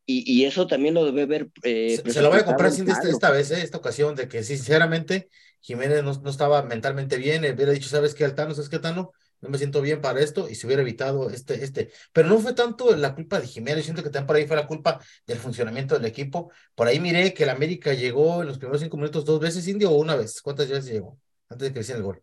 Y, 0.07 0.31
y 0.31 0.45
eso 0.45 0.67
también 0.67 0.95
lo 0.95 1.05
debe 1.05 1.27
ver. 1.27 1.49
eh, 1.63 2.01
Se, 2.05 2.13
se 2.13 2.23
lo 2.23 2.31
voy 2.31 2.41
a 2.41 2.45
comprar 2.45 2.71
presupuestado 2.71 3.07
sin 3.07 3.15
esta, 3.15 3.31
vez, 3.31 3.51
eh, 3.51 3.63
esta 3.63 3.79
ocasión, 3.79 4.15
de 4.15 4.29
que 4.29 4.43
sinceramente 4.43 5.29
Jiménez 5.61 6.05
no, 6.05 6.13
no 6.15 6.31
estaba 6.31 6.63
mentalmente 6.63 7.17
bien. 7.17 7.45
eh, 7.45 7.53
Hubiera 7.53 7.73
dicho, 7.73 7.89
¿sabes 7.89 8.15
qué, 8.15 8.25
Altano? 8.25 8.55
¿Sabes 8.55 8.69
qué, 8.69 8.77
Altano? 8.77 9.13
No 9.45 9.51
me 9.51 9.59
siento 9.59 9.83
bien 9.83 10.01
para 10.01 10.21
esto 10.21 10.49
y 10.49 10.55
se 10.55 10.67
hubiera 10.67 10.81
evitado 10.81 11.29
este, 11.29 11.63
este. 11.63 11.93
Pero 12.15 12.29
no 12.29 12.39
fue 12.39 12.55
tanto 12.55 12.97
la 12.97 13.15
culpa 13.15 13.39
de 13.39 13.47
Jiménez, 13.47 13.85
siento 13.85 14.03
que 14.03 14.09
también 14.09 14.27
por 14.27 14.37
ahí 14.37 14.47
fue 14.47 14.57
la 14.57 14.67
culpa 14.67 14.99
del 15.27 15.37
funcionamiento 15.37 15.95
del 15.95 16.07
equipo. 16.07 16.51
Por 16.75 16.87
ahí 16.87 16.99
miré 16.99 17.35
que 17.35 17.43
el 17.43 17.51
América 17.51 17.93
llegó 17.93 18.41
en 18.41 18.49
los 18.49 18.57
primeros 18.57 18.81
cinco 18.81 18.97
minutos 18.97 19.27
dos 19.27 19.39
veces, 19.39 19.69
Indio, 19.69 19.91
o 19.91 19.97
una 19.97 20.17
vez. 20.17 20.41
¿Cuántas 20.41 20.67
veces 20.71 20.87
llegó? 20.87 21.19
Antes 21.51 21.69
de 21.69 21.75
que 21.75 21.81
hicieran 21.81 22.01
el 22.01 22.07
gol. 22.07 22.23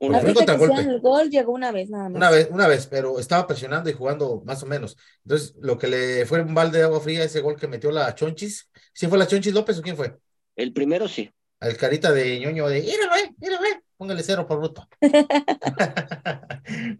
Una 0.00 0.18
hicieron 0.18 0.90
el 0.90 1.00
gol 1.00 1.30
llegó 1.30 1.52
una 1.52 1.72
vez 1.72 1.88
nada 1.88 2.10
más. 2.10 2.16
Una 2.16 2.30
vez, 2.30 2.48
una 2.50 2.68
vez, 2.68 2.86
pero 2.86 3.18
estaba 3.18 3.46
presionando 3.46 3.88
y 3.88 3.94
jugando 3.94 4.42
más 4.44 4.62
o 4.62 4.66
menos. 4.66 4.98
Entonces, 5.24 5.54
lo 5.60 5.78
que 5.78 5.88
le 5.88 6.26
fue 6.26 6.42
un 6.42 6.54
balde 6.54 6.78
de 6.78 6.84
agua 6.84 7.00
fría, 7.00 7.24
ese 7.24 7.40
gol 7.40 7.56
que 7.56 7.68
metió 7.68 7.90
la 7.90 8.14
Chonchis. 8.14 8.68
¿Sí 8.92 9.06
fue 9.06 9.16
la 9.16 9.26
Chonchis 9.26 9.54
López 9.54 9.78
o 9.78 9.82
quién 9.82 9.96
fue? 9.96 10.14
El 10.56 10.74
primero 10.74 11.08
sí. 11.08 11.32
Al 11.58 11.74
carita 11.78 12.12
de 12.12 12.38
ñoño 12.38 12.68
de, 12.68 12.82
míralo, 12.82 13.16
eh, 13.16 13.34
míralo, 13.38 13.64
eh, 13.64 13.82
póngale 13.98 14.22
cero 14.22 14.46
por 14.46 14.58
bruto. 14.58 14.88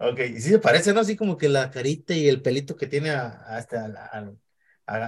ok, 0.00 0.18
y 0.36 0.40
sí 0.40 0.50
se 0.50 0.58
parece, 0.58 0.92
¿no? 0.92 1.00
Así 1.00 1.16
como 1.16 1.36
que 1.36 1.48
la 1.48 1.70
carita 1.70 2.14
y 2.14 2.28
el 2.28 2.42
pelito 2.42 2.76
que 2.76 2.86
tiene 2.86 3.10
a, 3.10 3.28
a 3.28 3.58
a, 3.58 3.88
la- 3.88 4.06
a- 4.12 4.32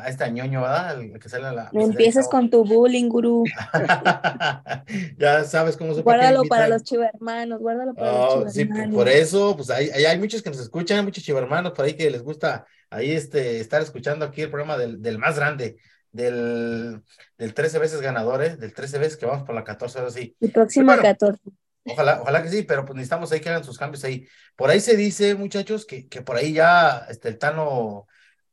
a 0.05 0.09
esta 0.09 0.29
ñoño, 0.29 0.61
¿verdad? 0.61 1.01
El 1.01 1.19
que 1.19 1.29
sale 1.31 1.47
a 1.47 1.53
la. 1.53 1.71
No 1.73 1.83
empieces 1.83 2.29
con 2.29 2.51
tu 2.51 2.65
bullying, 2.65 3.09
gurú. 3.09 3.45
ya 5.19 5.45
sabes 5.45 5.77
cómo 5.77 5.95
se 5.95 6.03
Guárdalo 6.03 6.45
para 6.45 6.69
los 6.69 6.83
chivermanos, 6.85 7.61
guárdalo 7.61 7.95
para 7.95 8.13
Oh, 8.13 8.41
los 8.45 8.53
sí, 8.53 8.67
por, 8.67 8.75
chivermanos. 8.75 8.95
por 8.95 9.09
eso, 9.09 9.57
pues 9.57 9.71
hay, 9.71 9.89
hay, 9.91 10.05
hay 10.05 10.19
muchos 10.19 10.43
que 10.43 10.51
nos 10.51 10.61
escuchan, 10.61 11.05
muchos 11.05 11.25
chivermanos 11.25 11.73
por 11.73 11.85
ahí 11.87 11.95
que 11.95 12.11
les 12.11 12.23
gusta 12.23 12.67
ahí 12.91 13.13
este, 13.13 13.61
estar 13.61 13.81
escuchando 13.81 14.25
aquí 14.27 14.43
el 14.43 14.51
programa 14.51 14.77
del, 14.77 15.01
del 15.01 15.19
más 15.19 15.37
grande, 15.37 15.79
del, 16.13 17.03
del 17.39 17.55
13 17.55 17.79
veces 17.79 18.01
ganador, 18.03 18.43
¿eh? 18.45 18.57
del 18.57 18.75
13 18.75 18.99
veces 18.99 19.17
que 19.17 19.27
vamos 19.27 19.45
por 19.47 19.55
la 19.55 19.65
14, 19.65 19.99
ahora 19.99 20.11
sí. 20.11 20.37
El 20.41 20.51
próximo 20.53 20.87
Bueno. 20.87 21.03
14. 21.03 21.41
Ojalá, 21.85 22.21
ojalá 22.21 22.43
que 22.43 22.51
sí, 22.51 22.63
pero 22.63 22.85
pues 22.85 22.97
necesitamos 22.97 23.33
ahí 23.33 23.41
que 23.41 23.49
hagan 23.49 23.65
sus 23.65 23.79
cambios 23.79 24.05
ahí. 24.05 24.27
Por 24.57 24.71
ahí 24.71 24.81
se 24.81 24.97
dice, 24.97 25.35
muchachos, 25.35 25.87
que, 25.87 26.09
que 26.09 26.23
por 26.23 26.37
ahí 26.37 26.53
ya 26.53 27.07
este, 27.09 27.29
el 27.29 27.39
Tano, 27.39 28.07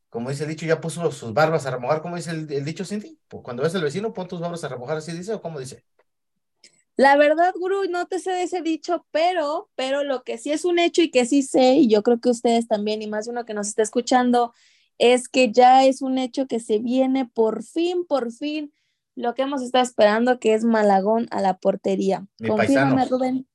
como 0.08 0.30
dice 0.30 0.44
el 0.44 0.50
dicho, 0.50 0.66
ya 0.66 0.80
puso 0.80 1.10
sus 1.12 1.34
barbas 1.34 1.66
a 1.66 1.70
remojar, 1.70 2.00
¿cómo 2.00 2.16
dice 2.16 2.30
el, 2.30 2.64
dicho, 2.64 2.84
Cindy? 2.84 3.18
Cuando 3.28 3.62
ves 3.62 3.74
al 3.74 3.82
vecino, 3.82 4.12
pon 4.14 4.28
tus 4.28 4.40
barbas 4.40 4.64
a 4.64 4.68
remojar, 4.68 4.96
así 4.96 5.12
dice, 5.12 5.34
o 5.34 5.42
cómo 5.42 5.60
dice. 5.60 5.84
La 6.96 7.16
verdad, 7.16 7.54
gurú, 7.54 7.84
no 7.88 8.06
te 8.06 8.18
sé 8.18 8.32
de 8.32 8.42
ese 8.42 8.60
dicho, 8.60 9.06
pero, 9.12 9.70
pero 9.76 10.02
lo 10.02 10.24
que 10.24 10.36
sí 10.36 10.50
es 10.50 10.64
un 10.64 10.80
hecho 10.80 11.02
y 11.02 11.10
que 11.10 11.26
sí 11.26 11.42
sé, 11.42 11.74
y 11.74 11.88
yo 11.88 12.02
creo 12.02 12.20
que 12.20 12.30
ustedes 12.30 12.66
también, 12.66 13.02
y 13.02 13.06
más 13.06 13.26
de 13.26 13.32
uno 13.32 13.44
que 13.44 13.54
nos 13.54 13.68
está 13.68 13.82
escuchando, 13.82 14.52
es 14.98 15.28
que 15.28 15.52
ya 15.52 15.84
es 15.84 16.02
un 16.02 16.18
hecho 16.18 16.46
que 16.46 16.58
se 16.58 16.78
viene 16.78 17.26
por 17.26 17.62
fin, 17.62 18.04
por 18.04 18.32
fin, 18.32 18.72
lo 19.18 19.34
que 19.34 19.42
hemos 19.42 19.62
estado 19.62 19.82
esperando, 19.82 20.38
que 20.38 20.54
es 20.54 20.64
Malagón 20.64 21.26
a 21.30 21.40
la 21.42 21.58
portería. 21.58 22.26
Mi 22.38 22.50
paisano. 22.50 23.04
Rubén. 23.04 23.48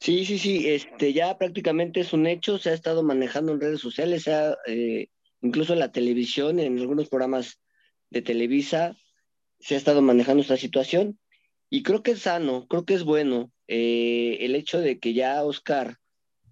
Sí, 0.00 0.24
sí, 0.24 0.38
sí, 0.38 0.68
este 0.68 1.12
ya 1.12 1.36
prácticamente 1.36 2.00
es 2.00 2.12
un 2.12 2.26
hecho, 2.26 2.58
se 2.58 2.70
ha 2.70 2.74
estado 2.74 3.02
manejando 3.02 3.52
en 3.52 3.60
redes 3.60 3.80
sociales, 3.80 4.22
se 4.24 4.32
ha, 4.32 4.56
eh, 4.66 5.08
incluso 5.42 5.74
en 5.74 5.80
la 5.80 5.92
televisión, 5.92 6.58
en 6.58 6.78
algunos 6.78 7.08
programas 7.08 7.60
de 8.10 8.22
Televisa, 8.22 8.96
se 9.60 9.74
ha 9.74 9.78
estado 9.78 10.00
manejando 10.00 10.42
esta 10.42 10.56
situación 10.56 11.18
y 11.68 11.82
creo 11.82 12.02
que 12.02 12.12
es 12.12 12.20
sano, 12.20 12.66
creo 12.68 12.84
que 12.84 12.94
es 12.94 13.04
bueno 13.04 13.50
eh, 13.68 14.38
el 14.40 14.54
hecho 14.54 14.80
de 14.80 14.98
que 14.98 15.12
ya 15.12 15.42
Oscar 15.44 15.98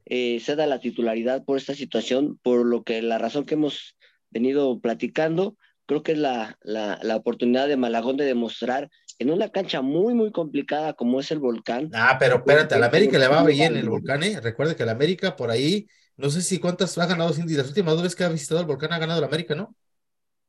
eh, 0.07 0.41
ceda 0.41 0.67
la 0.67 0.81
titularidad 0.81 1.45
por 1.45 1.57
esta 1.57 1.75
situación, 1.75 2.39
por 2.43 2.67
lo 2.67 2.83
que 2.83 3.01
la 3.03 3.19
razón 3.19 3.45
que 3.47 3.55
hemos 3.55 3.97
venido 4.31 4.81
platicando, 4.81 5.57
creo 5.87 6.03
que 6.03 6.13
es 6.13 6.19
la, 6.19 6.59
la, 6.63 6.99
la 7.03 7.17
oportunidad 7.17 7.69
de 7.69 7.77
Malagón 7.77 8.17
de 8.17 8.25
demostrar 8.25 8.91
en 9.19 9.31
una 9.31 9.49
cancha 9.51 9.81
muy, 9.81 10.15
muy 10.15 10.33
complicada 10.33 10.95
como 10.95 11.21
es 11.21 11.31
el 11.31 11.39
volcán. 11.39 11.91
Ah, 11.95 12.17
pero 12.19 12.37
espérate, 12.37 12.75
a 12.75 12.79
la 12.79 12.87
América 12.87 13.19
le 13.19 13.29
va 13.29 13.45
bien 13.45 13.77
el 13.77 13.89
volcán, 13.89 14.23
¿eh? 14.23 14.41
Recuerde 14.41 14.77
que 14.77 14.85
la 14.85 14.93
América 14.93 15.37
por 15.37 15.51
ahí, 15.51 15.87
no 16.17 16.31
sé 16.31 16.43
si 16.43 16.59
cuántas 16.59 16.97
ha 16.99 17.07
ganado 17.07 17.33
Cindy, 17.33 17.55
las 17.55 17.69
últimas 17.69 17.95
dos 17.95 18.03
veces 18.03 18.17
que 18.17 18.25
ha 18.25 18.29
visitado 18.29 18.61
el 18.61 18.67
volcán 18.67 18.93
ha 18.93 18.99
ganado 18.99 19.21
la 19.21 19.27
América, 19.27 19.55
¿no? 19.55 19.75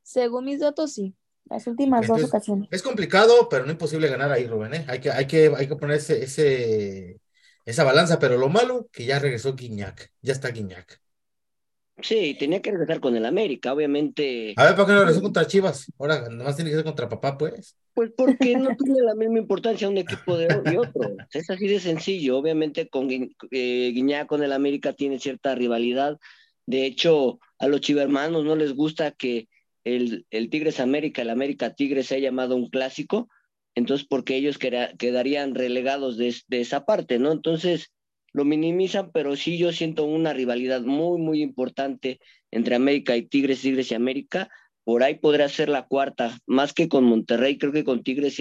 Según 0.04 0.46
mis 0.46 0.60
datos, 0.60 0.94
sí. 0.94 1.15
Las 1.48 1.68
últimas 1.68 2.08
dos 2.08 2.24
ocasiones. 2.24 2.68
Es 2.72 2.82
complicado, 2.82 3.48
pero 3.50 3.65
no 3.65 3.72
imposible 3.72 4.08
ganar 4.08 4.32
ahí, 4.32 4.48
Rubén, 4.48 4.74
¿eh? 4.74 4.86
Hay 4.88 5.00
que, 5.00 5.12
hay 5.12 5.27
que, 5.27 5.51
hay 5.56 5.68
que 5.68 5.75
poner 5.75 5.98
ese, 5.98 6.24
ese, 6.24 7.22
esa 7.65 7.84
balanza, 7.84 8.18
pero 8.18 8.38
lo 8.38 8.50
malo, 8.50 8.89
que 8.92 9.06
ya 9.06 9.20
regresó 9.20 9.54
Guiñac, 9.54 10.12
ya 10.22 10.34
está 10.34 10.50
Guiñac. 10.50 11.00
Sí, 12.01 12.35
tenía 12.37 12.61
que 12.61 12.71
regresar 12.71 12.99
con 12.99 13.15
el 13.15 13.25
América, 13.25 13.73
obviamente. 13.73 14.53
A 14.57 14.65
ver, 14.65 14.75
¿por 14.75 14.85
qué 14.85 14.91
no 14.91 14.99
regresó 14.99 15.21
contra 15.21 15.47
Chivas? 15.47 15.85
Ahora, 15.97 16.27
nomás 16.29 16.55
tiene 16.55 16.69
que 16.71 16.75
ser 16.75 16.85
contra 16.85 17.07
papá, 17.07 17.37
pues. 17.37 17.75
Pues 17.93 18.11
porque 18.17 18.55
no 18.57 18.75
tiene 18.77 19.01
la 19.01 19.15
misma 19.15 19.39
importancia 19.39 19.87
un 19.87 19.97
equipo 19.97 20.37
de 20.37 20.77
otro. 20.77 21.15
Es 21.31 21.49
así 21.49 21.67
de 21.67 21.79
sencillo. 21.79 22.37
Obviamente 22.37 22.89
con 22.89 23.09
eh, 23.11 23.91
Guiñac 23.93 24.27
con 24.27 24.43
el 24.43 24.51
América 24.51 24.93
tiene 24.93 25.19
cierta 25.19 25.55
rivalidad. 25.55 26.19
De 26.65 26.85
hecho, 26.85 27.39
a 27.59 27.67
los 27.67 27.79
chivermanos 27.81 28.43
no 28.43 28.55
les 28.55 28.73
gusta 28.73 29.11
que 29.11 29.47
el, 29.85 30.25
el 30.31 30.49
Tigres 30.49 30.79
América, 30.81 31.21
el 31.21 31.29
América 31.29 31.73
Tigres 31.73 32.07
se 32.07 32.15
haya 32.15 32.29
llamado 32.29 32.55
un 32.55 32.69
clásico, 32.69 33.29
entonces 33.75 34.05
porque 34.09 34.35
ellos 34.35 34.57
queda- 34.57 34.91
quedarían 34.97 35.53
relegados 35.55 36.17
de, 36.17 36.35
de 36.47 36.61
esa 36.61 36.85
parte, 36.85 37.19
¿no? 37.19 37.31
Entonces 37.31 37.91
lo 38.36 38.44
minimizan, 38.44 39.12
pero 39.13 39.38
sí 39.38 39.58
yo 39.58 39.72
siento 39.72 40.04
una 40.04 40.34
rivalidad 40.34 40.82
muy, 40.82 41.22
muy 41.22 41.42
importante 41.42 42.20
entre 42.51 42.75
América 42.75 43.15
y 43.15 43.25
Tigres, 43.25 43.62
Tigres 43.62 43.92
y 43.92 43.96
América 43.96 44.50
por 44.84 45.04
ahí 45.04 45.15
podría 45.15 45.50
ser 45.50 45.68
la 45.68 45.88
cuarta, 45.88 46.38
más 46.46 46.74
que 46.74 46.89
con 46.89 47.06
Monterrey, 47.06 47.58
creo 47.58 47.72
que 47.72 47.86
con 47.86 48.04
Tigres 48.04 48.39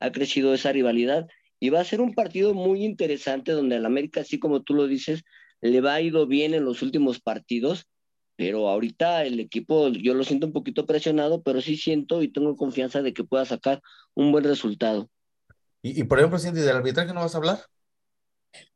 ha, 0.00 0.10
crecido 0.10 0.52
esa 0.52 0.72
rivalidad 0.72 1.26
y 1.60 1.68
va 1.68 1.80
a 1.80 1.84
ser 1.84 2.00
un 2.00 2.14
partido 2.14 2.52
muy 2.52 2.84
interesante 2.84 3.52
donde 3.52 3.76
al 3.76 3.86
América, 3.86 4.22
así 4.22 4.38
como 4.38 4.62
tú 4.62 4.74
lo 4.74 4.86
dices, 4.86 5.22
le 5.60 5.80
va 5.80 5.94
a 5.94 6.00
ido 6.00 6.26
bien 6.26 6.52
en 6.52 6.64
los 6.64 6.82
últimos 6.82 7.20
partidos, 7.20 7.86
pero 8.34 8.68
ahorita 8.68 9.24
el 9.24 9.38
equipo 9.40 9.88
yo 9.90 10.14
lo 10.14 10.24
siento 10.24 10.46
un 10.46 10.52
poquito 10.52 10.84
presionado, 10.84 11.42
pero 11.42 11.60
sí 11.60 11.76
siento 11.76 12.22
y 12.22 12.28
tengo 12.28 12.56
confianza 12.56 13.02
de 13.02 13.12
que 13.12 13.24
pueda 13.24 13.44
sacar 13.44 13.80
un 14.14 14.32
buen 14.32 14.44
resultado. 14.44 15.10
Y, 15.80 16.00
y 16.00 16.04
por 16.04 16.18
ejemplo, 16.18 16.38
Cindy, 16.38 16.60
del 16.60 16.76
arbitraje 16.76 17.12
no 17.12 17.20
vas 17.20 17.34
a 17.34 17.38
hablar. 17.38 17.58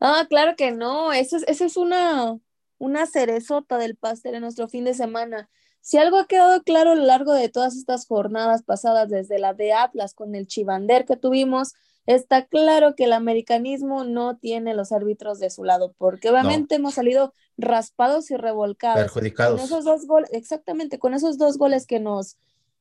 Ah, 0.00 0.26
claro 0.28 0.54
que 0.56 0.72
no. 0.72 1.12
Eso 1.12 1.36
es, 1.36 1.44
esa 1.48 1.64
es 1.64 1.76
una, 1.76 2.38
una 2.78 3.06
cerezota 3.06 3.78
del 3.78 3.96
pastel 3.96 4.34
en 4.34 4.42
nuestro 4.42 4.68
fin 4.68 4.84
de 4.84 4.94
semana. 4.94 5.48
Si 5.80 5.96
algo 5.96 6.18
ha 6.18 6.26
quedado 6.26 6.62
claro 6.62 6.92
a 6.92 6.94
lo 6.96 7.04
largo 7.04 7.32
de 7.32 7.48
todas 7.48 7.76
estas 7.76 8.06
jornadas 8.06 8.62
pasadas, 8.62 9.08
desde 9.08 9.38
la 9.38 9.54
de 9.54 9.72
Atlas 9.72 10.14
con 10.14 10.34
el 10.34 10.46
Chivander 10.46 11.04
que 11.04 11.16
tuvimos, 11.16 11.72
está 12.06 12.46
claro 12.46 12.94
que 12.94 13.04
el 13.04 13.12
americanismo 13.12 14.04
no 14.04 14.36
tiene 14.36 14.74
los 14.74 14.92
árbitros 14.92 15.38
de 15.38 15.50
su 15.50 15.64
lado, 15.64 15.94
porque 15.98 16.30
obviamente 16.30 16.76
hemos 16.76 16.94
salido 16.94 17.34
raspados 17.56 18.30
y 18.30 18.36
revolcados. 18.36 18.96
Con 18.96 19.04
Perjudicados. 19.04 19.62
esos 19.62 19.84
dos 19.84 20.06
goles, 20.06 20.30
exactamente, 20.32 20.98
con 20.98 21.14
esos 21.14 21.38
dos 21.38 21.58
goles 21.58 21.86
que 21.86 22.00
nos, 22.00 22.38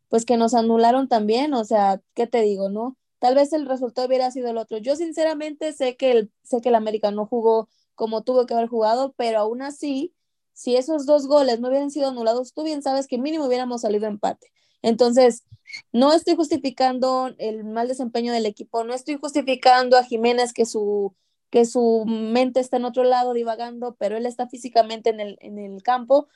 pues 0.10 0.26
que 0.26 0.38
nos 0.38 0.54
anularon 0.54 1.08
también, 1.08 1.54
o 1.54 1.66
sea, 1.66 2.02
¿qué 2.14 2.26
te 2.26 2.42
digo, 2.42 2.70
no? 2.70 2.96
Tal 3.20 3.36
vez 3.36 3.54
el 3.54 3.66
resultado 3.66 4.08
hubiera 4.08 4.30
sido 4.32 4.50
el 4.50 4.58
otro. 4.58 4.78
Yo 4.78 4.96
sinceramente 4.96 5.74
sé 5.74 5.96
que 5.98 6.12
el, 6.12 6.32
sé 6.44 6.62
que 6.62 6.70
el 6.70 6.76
América 6.76 7.12
no 7.12 7.26
jugó 7.26 7.68
como 7.96 8.22
tuvo 8.24 8.46
que 8.46 8.54
haber 8.54 8.68
jugado, 8.68 9.14
pero 9.18 9.40
aún 9.40 9.62
así, 9.64 10.14
si 10.54 10.76
esos 10.76 11.06
dos 11.06 11.28
goles 11.28 11.60
no 11.60 11.70
hubieran 11.70 11.90
sido 11.90 12.10
anulados, 12.10 12.54
tú 12.54 12.64
bien 12.64 12.84
sabes 12.84 13.08
que 13.08 13.18
mínimo 13.18 13.46
hubiéramos 13.46 13.82
salido 13.82 14.06
empate. 14.08 14.52
Entonces, 14.84 15.44
no 15.92 16.14
estoy 16.14 16.36
justificando 16.36 17.34
el 17.40 17.64
mal 17.64 17.88
desempeño 17.88 18.32
del 18.32 18.46
equipo, 18.46 18.84
no 18.84 18.94
estoy 18.94 19.16
justificando 19.16 19.98
a 19.98 20.04
Jiménez 20.04 20.54
que 20.54 20.66
su, 20.66 21.16
que 21.50 21.66
su 21.66 22.06
mente 22.06 22.60
está 22.60 22.78
en 22.78 22.86
otro 22.86 23.04
lado 23.04 23.34
divagando, 23.34 23.96
pero 23.96 24.16
él 24.16 24.26
está 24.26 24.48
físicamente 24.48 25.10
en 25.10 25.20
el, 25.20 25.38
en 25.42 25.58
el 25.58 25.82
campo, 25.82 26.28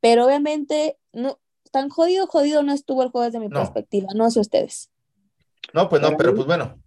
pero 0.00 0.26
obviamente 0.26 0.98
no, 1.12 1.38
tan 1.72 1.88
jodido, 1.88 2.26
jodido 2.26 2.62
no 2.62 2.72
estuvo 2.72 3.02
el 3.02 3.10
juego 3.10 3.24
desde 3.24 3.40
mi 3.40 3.48
No. 3.48 3.60
perspectiva, 3.60 4.08
no 4.14 4.30
sé 4.30 4.40
ustedes. 4.40 4.90
No, 5.72 5.88
pues 5.88 6.00
no, 6.02 6.16
pero 6.16 6.34
pues 6.34 6.46
bueno. 6.46 6.80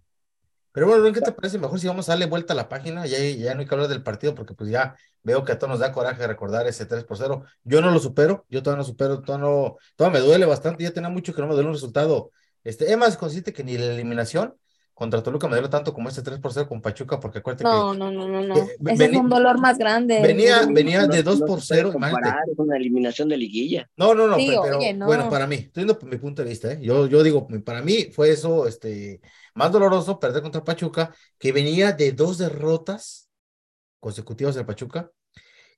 Pero 0.72 0.86
bueno, 0.86 1.12
¿qué 1.12 1.20
te 1.20 1.32
parece? 1.32 1.58
Mejor 1.58 1.78
si 1.78 1.86
vamos 1.86 2.08
a 2.08 2.12
darle 2.12 2.26
vuelta 2.26 2.54
a 2.54 2.56
la 2.56 2.68
página, 2.68 3.06
ya, 3.06 3.18
ya 3.18 3.54
no 3.54 3.60
hay 3.60 3.66
que 3.66 3.74
hablar 3.74 3.88
del 3.88 4.02
partido 4.02 4.34
porque 4.34 4.54
pues 4.54 4.70
ya 4.70 4.96
veo 5.22 5.44
que 5.44 5.52
a 5.52 5.58
todos 5.58 5.70
nos 5.70 5.80
da 5.80 5.92
coraje 5.92 6.26
recordar 6.26 6.66
ese 6.66 6.86
3 6.86 7.04
por 7.04 7.18
0. 7.18 7.44
Yo 7.62 7.82
no 7.82 7.90
lo 7.90 7.98
supero, 8.00 8.46
yo 8.48 8.62
todavía 8.62 8.78
no 8.78 8.84
supero, 8.84 9.20
todavía 9.20 9.46
no, 9.46 9.76
todavía 9.96 10.20
me 10.20 10.26
duele 10.26 10.46
bastante, 10.46 10.82
ya 10.82 10.92
tenía 10.92 11.10
mucho 11.10 11.34
que 11.34 11.42
no 11.42 11.48
me 11.48 11.54
duele 11.54 11.68
un 11.68 11.74
resultado. 11.74 12.30
Este, 12.64 12.90
es 12.90 12.96
más 12.96 13.16
consiste 13.18 13.52
que 13.52 13.64
ni 13.64 13.76
la 13.76 13.86
eliminación 13.86 14.54
contra 14.94 15.22
Toluca 15.22 15.48
me 15.48 15.54
duele 15.54 15.68
tanto 15.68 15.92
como 15.94 16.08
este 16.08 16.22
3 16.22 16.38
por 16.38 16.52
0 16.52 16.68
con 16.68 16.80
Pachuca, 16.82 17.18
porque 17.18 17.38
acuérdate 17.38 17.64
No, 17.64 17.94
no, 17.94 18.10
no, 18.10 18.28
no, 18.28 18.42
no. 18.42 18.56
Eh, 18.56 18.76
Ese 18.86 19.06
es 19.06 19.16
un 19.16 19.28
dolor 19.28 19.58
más 19.58 19.78
grande. 19.78 20.16
que 20.20 20.26
venía, 20.26 20.66
No, 20.66 20.72
venía 20.72 21.06
de 21.06 21.22
No- 21.24 21.30
2 21.30 21.40
no 21.40 21.46
por 21.46 21.60
se 21.62 21.68
puede 21.74 21.80
0, 21.82 21.92
imagínate. 21.96 22.22
comparar, 22.24 22.48
es 22.50 22.58
una 22.58 22.76
eliminación 22.76 23.28
de 23.28 23.36
liguilla. 23.36 23.90
No, 23.96 24.14
no, 24.14 24.28
no, 24.28 24.36
Sí, 24.36 24.54
pero, 24.62 24.78
oye, 24.78 24.92
no. 24.94 25.06
bueno, 25.06 25.28
para 25.30 25.46
mí, 25.46 25.56
estoy 25.56 25.84
viendo 25.84 25.98
mi 26.06 26.16
punto 26.18 26.42
de 26.42 26.48
vista, 26.50 26.72
¿eh? 26.72 26.78
Yo, 26.82 27.06
yo 27.06 27.22
digo, 27.22 27.48
para 27.64 27.82
mí 27.82 28.08
fue 28.12 28.30
eso, 28.30 28.66
este, 28.66 29.20
más 29.54 29.72
doloroso 29.72 30.20
perder 30.20 30.42
contra 30.42 30.62
Pachuca, 30.64 31.14
que 31.38 31.52
venía 31.52 31.92
de 31.92 32.12
dos 32.12 32.38
derrotas 32.38 33.28
consecutivas 34.00 34.54
del 34.54 34.66
Pachuca, 34.66 35.10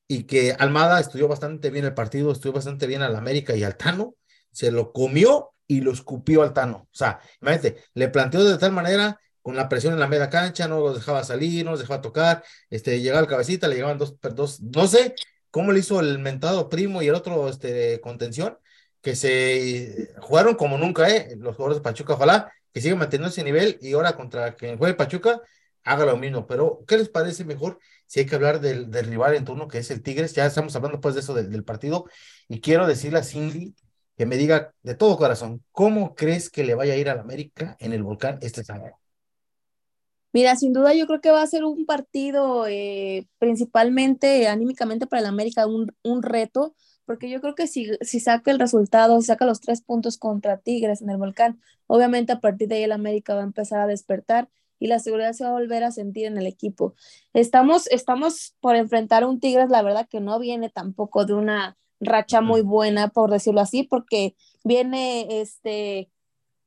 y 0.07 0.25
que 0.25 0.53
Almada 0.59 1.01
estudió 1.01 1.29
bastante 1.29 1.71
bien 1.71 1.87
el 1.87 1.95
partido, 1.95 2.31
estudió 2.33 2.53
bastante 2.53 2.87
bien 2.87 3.01
al 3.03 3.17
América 3.17 3.57
y 3.57 3.65
al 3.65 3.77
Tano, 3.77 4.17
se 4.53 4.71
lo 4.71 4.93
comió 4.93 5.54
y 5.67 5.81
lo 5.81 5.93
escupió 5.93 6.43
al 6.43 6.53
Tano. 6.53 6.89
O 6.93 6.95
sea, 6.95 7.21
imagínate, 7.41 7.85
le 7.95 8.09
planteó 8.09 8.45
de 8.45 8.59
tal 8.59 8.73
manera, 8.73 9.21
con 9.43 9.57
la 9.57 9.69
presión 9.69 9.93
en 9.93 10.01
la 10.01 10.09
media 10.09 10.31
cancha, 10.31 10.69
no 10.69 10.81
los 10.81 10.97
dejaba 10.97 11.25
salir, 11.25 11.65
no 11.65 11.73
los 11.73 11.81
dejaba 11.81 12.01
tocar, 12.01 12.43
este, 12.71 13.01
llegaba 13.01 13.21
el 13.21 13.27
cabecita, 13.27 13.69
le 13.69 13.77
llegaban 13.77 13.99
dos, 13.99 14.17
dos, 14.21 14.61
no 14.63 14.87
sé 14.87 15.15
cómo 15.51 15.73
le 15.73 15.81
hizo 15.81 16.01
el 16.01 16.19
mentado 16.19 16.69
primo 16.69 17.03
y 17.03 17.09
el 17.09 17.15
otro, 17.15 17.49
este, 17.49 18.01
contención, 18.01 18.59
que 19.03 19.17
se 19.17 20.15
jugaron 20.21 20.55
como 20.57 20.79
nunca, 20.79 21.09
¿eh? 21.11 21.37
Los 21.39 21.57
jugadores 21.57 21.79
de 21.79 21.83
Pachuca, 21.83 22.15
ojalá 22.15 22.53
que 22.73 22.81
sigan 22.81 22.99
manteniendo 22.99 23.29
ese 23.29 23.45
nivel 23.45 23.79
y 23.81 23.93
ahora 23.93 24.17
contra 24.17 24.57
quien 24.57 24.79
juegue 24.79 24.95
Pachuca, 24.95 25.41
haga 25.85 26.07
lo 26.07 26.17
mismo. 26.17 26.47
Pero, 26.47 26.85
¿qué 26.89 26.99
les 26.99 27.09
parece 27.09 27.45
mejor 27.45 27.79
si 28.07 28.21
hay 28.21 28.27
que 28.27 28.35
hablar 28.35 28.61
del, 28.61 28.93
rival 28.93 29.35
en 29.37 29.45
turno, 29.45 29.69
que 29.69 29.79
es 29.79 29.91
el 29.91 30.03
Tigres? 30.03 30.35
Ya 30.35 30.47
estamos 30.47 30.75
hablando 30.75 31.01
pues 31.01 31.15
de 31.15 31.21
eso 31.21 31.35
del 31.35 31.65
partido 31.65 32.07
y 32.49 32.61
quiero 32.61 32.87
decirle 32.87 33.21
a 33.21 33.23
Cindy 33.23 33.75
que 34.17 34.27
me 34.27 34.37
diga 34.37 34.75
de 34.83 34.95
todo 34.95 35.17
corazón, 35.17 35.65
¿cómo 35.73 36.15
crees 36.15 36.51
que 36.51 36.65
le 36.65 36.75
vaya 36.75 36.95
a 36.95 36.97
ir 36.97 37.09
al 37.09 37.19
América 37.21 37.77
en 37.81 37.93
el 37.93 38.03
Volcán 38.03 38.39
este 38.43 38.65
sábado? 38.65 38.99
Mira, 40.33 40.57
sin 40.57 40.73
duda 40.73 40.95
yo 40.95 41.07
creo 41.07 41.21
que 41.21 41.31
va 41.31 41.43
a 41.43 41.47
ser 41.47 41.65
un 41.65 41.87
partido 41.87 42.67
eh, 42.67 43.29
principalmente 43.39 44.49
anímicamente 44.49 45.07
para 45.07 45.21
el 45.21 45.27
América, 45.27 45.67
un, 45.67 45.95
un 46.03 46.23
reto, 46.25 46.75
porque 47.05 47.31
yo 47.31 47.41
creo 47.41 47.55
que 47.55 47.69
si, 47.69 47.91
si 48.01 48.19
saca 48.19 48.51
el 48.51 48.59
resultado, 48.59 49.21
si 49.21 49.29
saca 49.29 49.47
los 49.47 49.61
tres 49.61 49.81
puntos 49.83 50.19
contra 50.19 50.59
Tigres 50.59 51.03
en 51.03 51.11
el 51.11 51.19
volcán, 51.19 51.61
obviamente 51.87 52.33
a 52.33 52.41
partir 52.41 52.67
de 52.69 52.77
ahí 52.77 52.83
el 52.83 52.93
América 52.93 53.35
va 53.35 53.43
a 53.43 53.45
empezar 53.45 53.79
a 53.81 53.87
despertar 53.87 54.49
y 54.81 54.89
la 54.89 54.99
seguridad 54.99 55.33
se 55.35 55.45
va 55.45 55.51
a 55.51 55.53
volver 55.53 55.85
a 55.85 55.93
sentir 55.93 56.27
en 56.27 56.37
el 56.37 56.49
equipo. 56.49 56.95
Estamos, 57.33 57.87
estamos 57.89 58.57
por 58.61 58.75
enfrentar 58.75 59.23
a 59.23 59.29
un 59.29 59.39
Tigres, 59.39 59.71
la 59.71 59.83
verdad 59.83 60.09
que 60.09 60.21
no 60.21 60.41
viene 60.41 60.69
tampoco 60.69 61.25
de 61.27 61.35
una 61.35 61.77
racha 62.05 62.41
muy 62.41 62.61
buena, 62.63 63.09
por 63.09 63.31
decirlo 63.31 63.61
así, 63.61 63.83
porque 63.83 64.37
viene 64.63 65.41
este 65.41 66.11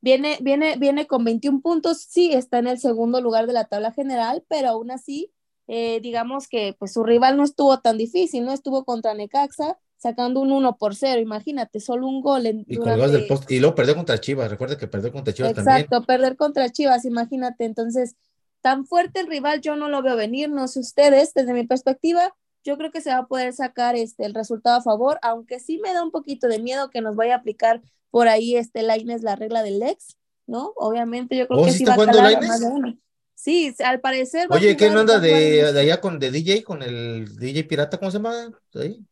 Viene, 0.00 0.38
viene, 0.40 0.76
viene 0.76 1.06
con 1.06 1.24
21 1.24 1.60
puntos, 1.60 1.98
sí, 2.08 2.32
está 2.32 2.58
en 2.58 2.68
el 2.68 2.78
segundo 2.78 3.20
lugar 3.20 3.48
de 3.48 3.52
la 3.52 3.64
tabla 3.64 3.90
general, 3.90 4.44
pero 4.48 4.68
aún 4.68 4.92
así, 4.92 5.32
eh, 5.66 5.98
digamos 6.00 6.46
que 6.46 6.76
pues 6.78 6.92
su 6.92 7.02
rival 7.02 7.36
no 7.36 7.42
estuvo 7.42 7.80
tan 7.80 7.98
difícil, 7.98 8.44
no 8.44 8.52
estuvo 8.52 8.84
contra 8.84 9.14
Necaxa, 9.14 9.76
sacando 9.96 10.40
un 10.40 10.52
1 10.52 10.76
por 10.76 10.94
0, 10.94 11.20
imagínate, 11.20 11.80
solo 11.80 12.06
un 12.06 12.20
gol. 12.20 12.46
En, 12.46 12.64
Y 12.68 12.76
durante... 12.76 13.08
del 13.08 13.26
post, 13.26 13.50
y 13.50 13.58
luego 13.58 13.74
perdió 13.74 13.96
contra 13.96 14.20
Chivas, 14.20 14.48
recuerda 14.48 14.78
que 14.78 14.86
perdió 14.86 15.10
contra 15.10 15.34
Chivas 15.34 15.50
Exacto, 15.50 15.88
también. 15.90 16.06
perder 16.06 16.36
contra 16.36 16.70
Chivas, 16.70 17.04
imagínate, 17.04 17.64
entonces, 17.64 18.14
tan 18.60 18.86
fuerte 18.86 19.18
el 19.18 19.26
rival, 19.26 19.60
yo 19.60 19.74
no 19.74 19.88
lo 19.88 20.00
veo 20.02 20.14
venir, 20.14 20.48
no 20.48 20.68
sé 20.68 20.78
ustedes, 20.78 21.34
desde 21.34 21.52
mi 21.52 21.66
perspectiva, 21.66 22.36
yo 22.68 22.76
creo 22.76 22.90
que 22.90 23.00
se 23.00 23.08
va 23.08 23.18
a 23.20 23.26
poder 23.26 23.54
sacar 23.54 23.96
este, 23.96 24.26
el 24.26 24.34
resultado 24.34 24.76
a 24.76 24.82
favor, 24.82 25.18
aunque 25.22 25.58
sí 25.58 25.78
me 25.78 25.94
da 25.94 26.02
un 26.02 26.10
poquito 26.10 26.48
de 26.48 26.58
miedo 26.58 26.90
que 26.90 27.00
nos 27.00 27.16
vaya 27.16 27.34
a 27.34 27.38
aplicar 27.38 27.80
por 28.10 28.28
ahí 28.28 28.56
este 28.56 28.82
Laines 28.82 29.22
la 29.22 29.36
regla 29.36 29.62
del 29.62 29.82
ex, 29.82 30.18
¿no? 30.46 30.74
Obviamente 30.76 31.34
yo 31.34 31.48
creo 31.48 31.60
¿Oh, 31.60 31.64
que 31.64 31.72
sí 31.72 31.78
sí 31.78 31.84
va 31.86 31.94
a 31.94 31.96
calar 31.96 32.46
más 32.46 32.60
de 32.60 32.66
uno. 32.66 32.98
Sí, 33.34 33.74
al 33.82 34.00
parecer 34.00 34.48
Oye, 34.50 34.76
¿qué 34.76 34.90
no 34.90 35.00
anda 35.00 35.18
de, 35.18 35.72
de 35.72 35.80
allá 35.80 35.98
con 36.00 36.18
de 36.18 36.30
DJ, 36.30 36.62
con 36.62 36.82
el 36.82 37.38
DJ 37.38 37.64
Pirata, 37.64 37.96
¿cómo 37.96 38.10
se 38.10 38.18
llama? 38.18 38.50
Ahí. 38.74 39.02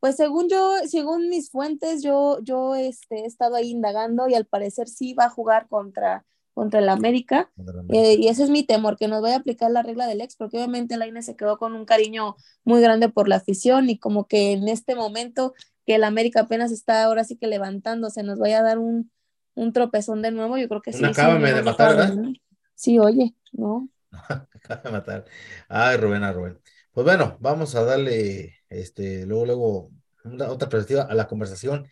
Pues 0.00 0.16
según 0.16 0.50
yo, 0.50 0.74
según 0.86 1.30
mis 1.30 1.50
fuentes, 1.50 2.02
yo, 2.02 2.40
yo 2.42 2.74
este, 2.74 3.20
he 3.20 3.24
estado 3.24 3.54
ahí 3.54 3.70
indagando 3.70 4.28
y 4.28 4.34
al 4.34 4.44
parecer 4.44 4.86
sí 4.86 5.14
va 5.14 5.24
a 5.24 5.30
jugar 5.30 5.66
contra, 5.66 6.26
contra 6.54 6.80
el 6.80 6.88
América. 6.88 7.50
Eh, 7.90 8.16
y 8.18 8.28
ese 8.28 8.44
es 8.44 8.50
mi 8.50 8.62
temor, 8.62 8.96
que 8.96 9.08
nos 9.08 9.20
vaya 9.20 9.34
a 9.34 9.38
aplicar 9.38 9.70
la 9.70 9.82
regla 9.82 10.06
del 10.06 10.20
ex, 10.20 10.36
porque 10.36 10.56
obviamente 10.56 10.96
la 10.96 11.22
se 11.22 11.36
quedó 11.36 11.58
con 11.58 11.74
un 11.74 11.84
cariño 11.84 12.36
muy 12.64 12.80
grande 12.80 13.08
por 13.08 13.28
la 13.28 13.36
afición 13.36 13.90
y 13.90 13.98
como 13.98 14.26
que 14.26 14.52
en 14.52 14.68
este 14.68 14.94
momento 14.94 15.52
que 15.84 15.96
el 15.96 16.04
América 16.04 16.42
apenas 16.42 16.72
está 16.72 17.04
ahora 17.04 17.24
sí 17.24 17.36
que 17.36 17.46
levantándose, 17.46 18.22
nos 18.22 18.38
vaya 18.38 18.60
a 18.60 18.62
dar 18.62 18.78
un, 18.78 19.10
un 19.54 19.72
tropezón 19.72 20.22
de 20.22 20.30
nuevo, 20.30 20.56
yo 20.56 20.68
creo 20.68 20.80
que 20.80 20.92
sí. 20.92 21.00
Una 21.00 21.12
sí, 21.12 21.22
no, 21.22 21.38
de 21.38 21.52
no 21.52 21.62
matar, 21.64 21.96
¿verdad? 21.96 22.14
ganar. 22.14 22.32
Sí, 22.74 22.98
oye, 22.98 23.34
¿no? 23.52 23.88
Acaba 24.54 24.80
de 24.82 24.90
matar. 24.90 25.24
Ay, 25.68 25.96
Rubén, 25.96 26.22
a 26.22 26.32
Rubén. 26.32 26.58
Pues 26.92 27.04
bueno, 27.04 27.36
vamos 27.40 27.74
a 27.74 27.84
darle 27.84 28.54
este, 28.68 29.26
luego, 29.26 29.46
luego, 29.46 29.90
una, 30.24 30.48
otra 30.48 30.68
perspectiva 30.68 31.02
a 31.02 31.14
la 31.14 31.26
conversación. 31.26 31.88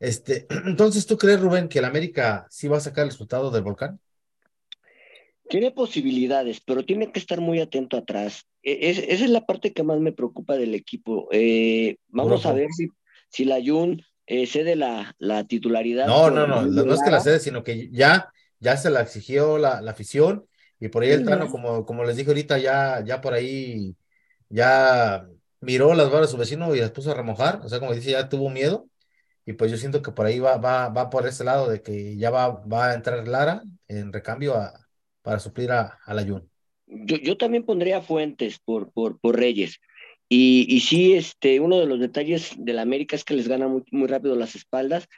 Este, 0.00 0.46
entonces, 0.66 1.06
¿tú 1.06 1.18
crees, 1.18 1.40
Rubén, 1.40 1.68
que 1.68 1.80
el 1.80 1.86
América 1.86 2.46
sí 2.50 2.68
va 2.68 2.78
a 2.78 2.80
sacar 2.80 3.04
el 3.04 3.10
resultado 3.12 3.50
del 3.52 3.62
volcán? 3.64 4.00
Tiene 5.48 5.72
posibilidades, 5.72 6.60
pero 6.60 6.84
tiene 6.84 7.10
que 7.12 7.18
estar 7.18 7.40
muy 7.40 7.60
atento 7.60 7.96
atrás. 7.96 8.46
E, 8.62 8.90
es- 8.90 8.98
esa 8.98 9.24
es 9.24 9.30
la 9.30 9.46
parte 9.46 9.72
que 9.72 9.82
más 9.82 9.98
me 10.00 10.12
preocupa 10.12 10.56
del 10.56 10.74
equipo. 10.74 11.28
Eh, 11.32 11.96
vamos 12.08 12.46
a 12.46 12.52
ver 12.52 12.68
si, 12.72 12.88
si 13.30 13.44
la 13.44 13.58
Jun 13.64 14.02
eh, 14.26 14.46
cede 14.46 14.76
la, 14.76 15.14
la 15.18 15.44
titularidad. 15.46 16.12
No, 16.12 16.30
no, 16.30 16.46
no, 16.46 16.66
no, 16.66 16.84
no 16.84 16.94
es 16.94 17.02
que 17.02 17.10
la 17.10 17.20
cede, 17.20 17.40
sino 17.40 17.62
que 17.62 17.90
ya, 17.90 18.32
ya 18.58 18.76
se 18.76 18.88
la 18.90 19.02
exigió 19.02 19.58
la, 19.58 19.80
la 19.82 19.90
afición 19.90 20.46
y 20.78 20.88
por 20.88 21.02
ahí 21.02 21.10
el 21.10 21.24
Tano, 21.24 21.50
como, 21.50 21.84
como 21.84 22.04
les 22.04 22.16
dije 22.16 22.30
ahorita, 22.30 22.58
ya, 22.58 23.04
ya 23.04 23.20
por 23.20 23.34
ahí, 23.34 23.94
ya 24.50 25.26
miró 25.62 25.94
las 25.94 26.10
balas 26.12 26.28
de 26.28 26.32
su 26.32 26.38
vecino 26.38 26.76
y 26.76 26.80
las 26.82 26.92
puso 26.92 27.12
a 27.12 27.14
remojar, 27.14 27.62
o 27.64 27.70
sea, 27.70 27.80
como 27.80 27.94
dice, 27.94 28.12
ya 28.12 28.28
tuvo 28.30 28.50
miedo 28.50 28.89
y 29.46 29.54
pues 29.54 29.70
yo 29.70 29.76
siento 29.76 30.02
que 30.02 30.12
por 30.12 30.26
ahí 30.26 30.38
va, 30.38 30.56
va, 30.58 30.88
va 30.88 31.10
por 31.10 31.26
ese 31.26 31.44
lado 31.44 31.68
de 31.68 31.82
que 31.82 32.16
ya 32.16 32.30
va, 32.30 32.48
va 32.66 32.90
a 32.90 32.94
entrar 32.94 33.26
Lara 33.26 33.62
en 33.88 34.12
recambio 34.12 34.54
para 35.22 35.38
suplir 35.38 35.72
a, 35.72 35.98
a 36.04 36.14
la 36.14 36.24
Jun. 36.24 36.48
Yo, 36.86 37.16
yo 37.16 37.36
también 37.36 37.64
pondría 37.64 38.00
Fuentes 38.02 38.58
por, 38.58 38.92
por, 38.92 39.18
por 39.20 39.36
Reyes. 39.36 39.78
Y, 40.28 40.66
y 40.68 40.80
sí, 40.80 41.14
este, 41.14 41.58
uno 41.60 41.78
de 41.78 41.86
los 41.86 41.98
detalles 41.98 42.52
de 42.56 42.72
la 42.72 42.82
América 42.82 43.16
es 43.16 43.24
que 43.24 43.34
les 43.34 43.48
gana 43.48 43.66
muy, 43.68 43.82
muy 43.90 44.06
rápido 44.06 44.36
las 44.36 44.54
espaldas. 44.54 45.08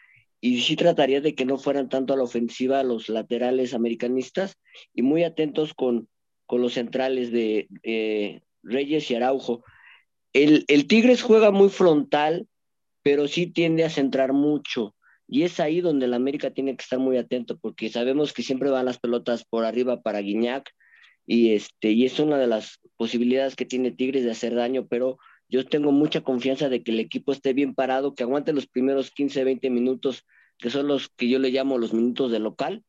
Y 0.41 0.61
sí 0.63 0.75
trataría 0.75 1.21
de 1.21 1.35
que 1.35 1.45
no 1.45 1.57
fueran 1.57 1.89
tanto 1.89 2.15
a 2.15 2.17
la 2.17 2.25
ofensiva 2.25 2.83
los 2.83 3.09
laterales 3.09 3.75
americanistas 3.75 4.57
y 4.93 5.03
muy 5.03 5.23
atentos 5.23 5.73
con, 5.73 6.09
con 6.47 6.61
los 6.61 6.73
centrales 6.75 7.31
de 7.31 7.69
eh, 7.85 8.41
Reyes 8.63 9.11
y 9.11 9.15
Araujo. 9.15 9.63
El, 10.33 10.65
el 10.67 10.87
Tigres 10.89 11.23
juega 11.23 11.51
muy 11.53 11.69
frontal, 11.69 12.49
pero 13.03 13.29
sí 13.29 13.47
tiende 13.47 13.85
a 13.85 13.91
centrar 13.91 14.33
mucho. 14.33 14.95
Y 15.29 15.43
es 15.43 15.61
ahí 15.61 15.81
donde 15.81 16.07
el 16.07 16.15
América 16.15 16.51
tiene 16.51 16.77
que 16.77 16.83
estar 16.83 16.99
muy 16.99 17.17
atento, 17.17 17.59
porque 17.59 17.89
sabemos 17.89 18.33
que 18.33 18.43
siempre 18.43 18.71
van 18.71 18.87
las 18.87 18.99
pelotas 18.99 19.45
por 19.45 19.65
arriba 19.65 20.03
para 20.03 20.21
Guiñac, 20.21 20.71
y, 21.27 21.53
este, 21.53 21.93
y 21.93 22.05
es 22.05 22.19
una 22.19 22.37
de 22.37 22.47
las 22.47 22.81
posibilidades 22.97 23.57
que 23.57 23.65
tiene 23.65 23.93
Tigres 23.93 24.25
de 24.25 24.33
hacer 24.33 24.55
daño, 24.55 24.87
pero 24.89 25.19
yo 25.49 25.65
tengo 25.65 25.93
mucha 25.93 26.23
confianza 26.23 26.69
de 26.69 26.83
que 26.83 26.91
el 26.91 27.01
equipo 27.01 27.33
esté 27.33 27.53
bien 27.53 27.75
parado, 27.75 28.15
que 28.15 28.25
aguante 28.25 28.53
los 28.53 28.67
primeros 28.67 29.11
15, 29.11 29.45
20 29.45 29.71
minutos, 29.71 30.25
que 30.59 30.71
son 30.71 30.89
los 30.89 31.09
que 31.09 31.29
yo 31.29 31.39
le 31.39 31.51
llamo 31.51 31.79
los 31.79 31.93
minutos 31.93 32.31
de 32.33 32.39
local, 32.39 32.85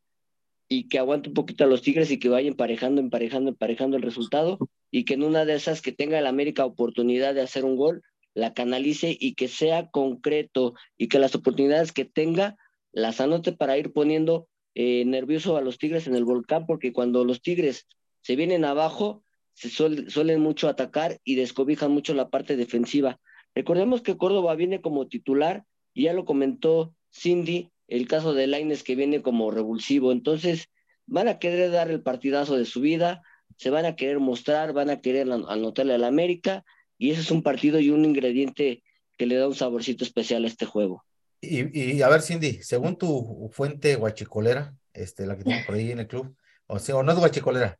y 0.68 0.88
que 0.88 0.98
aguante 0.98 1.30
un 1.30 1.36
poquito 1.36 1.64
a 1.64 1.68
los 1.68 1.82
Tigres 1.82 2.10
y 2.10 2.20
que 2.20 2.30
vaya 2.30 2.48
emparejando, 2.48 3.00
emparejando, 3.02 3.52
emparejando 3.52 3.98
el 3.98 4.04
resultado, 4.04 4.58
y 4.90 5.06
que 5.06 5.14
en 5.14 5.24
una 5.24 5.46
de 5.46 5.56
esas 5.56 5.82
que 5.82 5.92
tenga 5.92 6.18
el 6.18 6.28
América 6.28 6.66
oportunidad 6.66 7.36
de 7.36 7.42
hacer 7.42 7.64
un 7.66 7.76
gol, 7.76 8.02
la 8.34 8.54
canalice 8.54 9.16
y 9.20 9.36
que 9.36 9.48
sea 9.48 9.90
concreto 9.90 10.74
y 10.98 11.08
que 11.08 11.20
las 11.20 11.36
oportunidades 11.36 11.92
que 11.92 12.06
tenga 12.06 12.58
las 12.92 13.22
anote 13.22 13.52
para 13.54 13.78
ir 13.78 13.94
poniendo 13.94 14.48
eh, 14.76 15.06
nervioso 15.06 15.58
a 15.58 15.62
los 15.62 15.78
Tigres 15.78 16.08
en 16.08 16.16
el 16.16 16.26
volcán, 16.26 16.66
porque 16.66 16.94
cuando 16.94 17.26
los 17.26 17.42
Tigres 17.42 17.88
se 18.22 18.36
vienen 18.36 18.66
abajo, 18.66 19.24
se 19.54 19.70
suel- 19.70 20.10
suelen 20.10 20.42
mucho 20.42 20.68
atacar 20.68 21.20
y 21.24 21.36
descobijan 21.36 21.92
mucho 21.92 22.14
la 22.14 22.30
parte 22.30 22.56
defensiva. 22.56 23.20
Recordemos 23.54 24.02
que 24.02 24.18
Córdoba 24.18 24.56
viene 24.56 24.82
como 24.82 25.08
titular, 25.08 25.66
y 25.94 26.04
ya 26.04 26.14
lo 26.14 26.26
comentó 26.26 26.96
Cindy, 27.12 27.70
el 27.88 28.08
caso 28.08 28.34
de 28.34 28.48
Laines 28.48 28.82
que 28.82 28.96
viene 28.96 29.22
como 29.22 29.52
revulsivo. 29.52 30.12
Entonces, 30.12 30.70
van 31.06 31.28
a 31.28 31.38
querer 31.38 31.70
dar 31.70 31.92
el 31.92 32.02
partidazo 32.02 32.58
de 32.58 32.66
su 32.66 32.82
vida, 32.82 33.22
se 33.58 33.70
van 33.70 33.86
a 33.86 33.96
querer 33.96 34.20
mostrar, 34.20 34.74
van 34.74 34.90
a 34.90 35.02
querer 35.02 35.32
an- 35.32 35.46
anotarle 35.48 35.94
al 35.94 36.04
América, 36.04 36.66
y 36.98 37.12
ese 37.12 37.22
es 37.22 37.32
un 37.32 37.44
partido 37.44 37.80
y 37.80 37.90
un 37.90 38.06
ingrediente 38.06 38.84
que 39.18 39.26
le 39.26 39.36
da 39.36 39.48
un 39.48 39.56
saborcito 39.56 40.04
especial 40.04 40.44
a 40.46 40.48
este 40.48 40.66
juego. 40.66 41.06
Y, 41.42 41.98
y 41.98 42.02
a 42.02 42.10
ver, 42.10 42.22
Cindy, 42.22 42.62
según 42.64 42.98
tu 42.98 43.50
fuente 43.54 43.96
guachicolera, 43.96 44.76
este, 44.94 45.26
la 45.26 45.38
que 45.38 45.44
tengo 45.44 45.64
por 45.64 45.76
ahí 45.76 45.92
en 45.92 46.00
el 46.00 46.08
club, 46.08 46.36
o 46.68 46.80
sea, 46.80 46.96
o 46.96 47.04
no 47.04 47.12
es 47.12 47.18
guachicolera, 47.20 47.80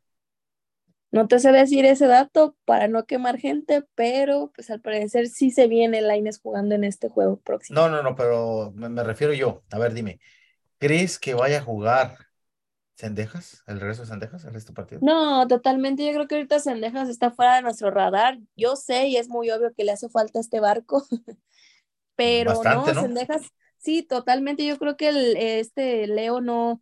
No 1.12 1.28
te 1.28 1.38
sé 1.38 1.50
decir 1.50 1.86
ese 1.86 2.06
dato 2.06 2.56
para 2.66 2.88
no 2.88 3.06
quemar 3.06 3.38
gente, 3.38 3.84
pero 3.94 4.52
pues 4.54 4.68
al 4.70 4.82
parecer 4.82 5.28
sí 5.28 5.50
se 5.50 5.66
viene 5.66 6.02
Lainez 6.02 6.40
jugando 6.40 6.74
en 6.74 6.84
este 6.84 7.08
juego 7.08 7.38
próximo. 7.40 7.80
No, 7.80 7.88
no, 7.88 8.02
no, 8.02 8.14
pero 8.14 8.72
me, 8.74 8.88
me 8.88 9.02
refiero 9.02 9.32
yo. 9.32 9.64
A 9.70 9.78
ver, 9.78 9.94
dime, 9.94 10.20
¿crees 10.78 11.18
que 11.18 11.34
vaya 11.34 11.58
a 11.58 11.62
jugar 11.62 12.18
Cendejas, 12.96 13.64
el 13.66 13.80
regreso 13.80 14.02
de 14.02 14.08
Cendejas, 14.08 14.44
el 14.44 14.54
resto 14.54 14.72
partido? 14.72 15.00
No, 15.02 15.48
totalmente. 15.48 16.06
Yo 16.06 16.12
creo 16.12 16.28
que 16.28 16.36
ahorita 16.36 16.60
Sendejas 16.60 17.08
está 17.08 17.32
fuera 17.32 17.56
de 17.56 17.62
nuestro 17.62 17.90
radar. 17.90 18.38
Yo 18.56 18.76
sé 18.76 19.08
y 19.08 19.16
es 19.16 19.28
muy 19.28 19.50
obvio 19.50 19.74
que 19.74 19.84
le 19.84 19.92
hace 19.92 20.08
falta 20.08 20.38
este 20.38 20.60
barco, 20.60 21.04
pero 22.16 22.52
Bastante, 22.52 22.94
no, 22.94 22.94
¿no? 22.94 23.02
Sendejas, 23.02 23.42
sí, 23.78 24.02
totalmente. 24.02 24.64
Yo 24.64 24.78
creo 24.78 24.96
que 24.96 25.08
el, 25.08 25.36
este 25.36 26.06
Leo 26.06 26.40
no, 26.40 26.80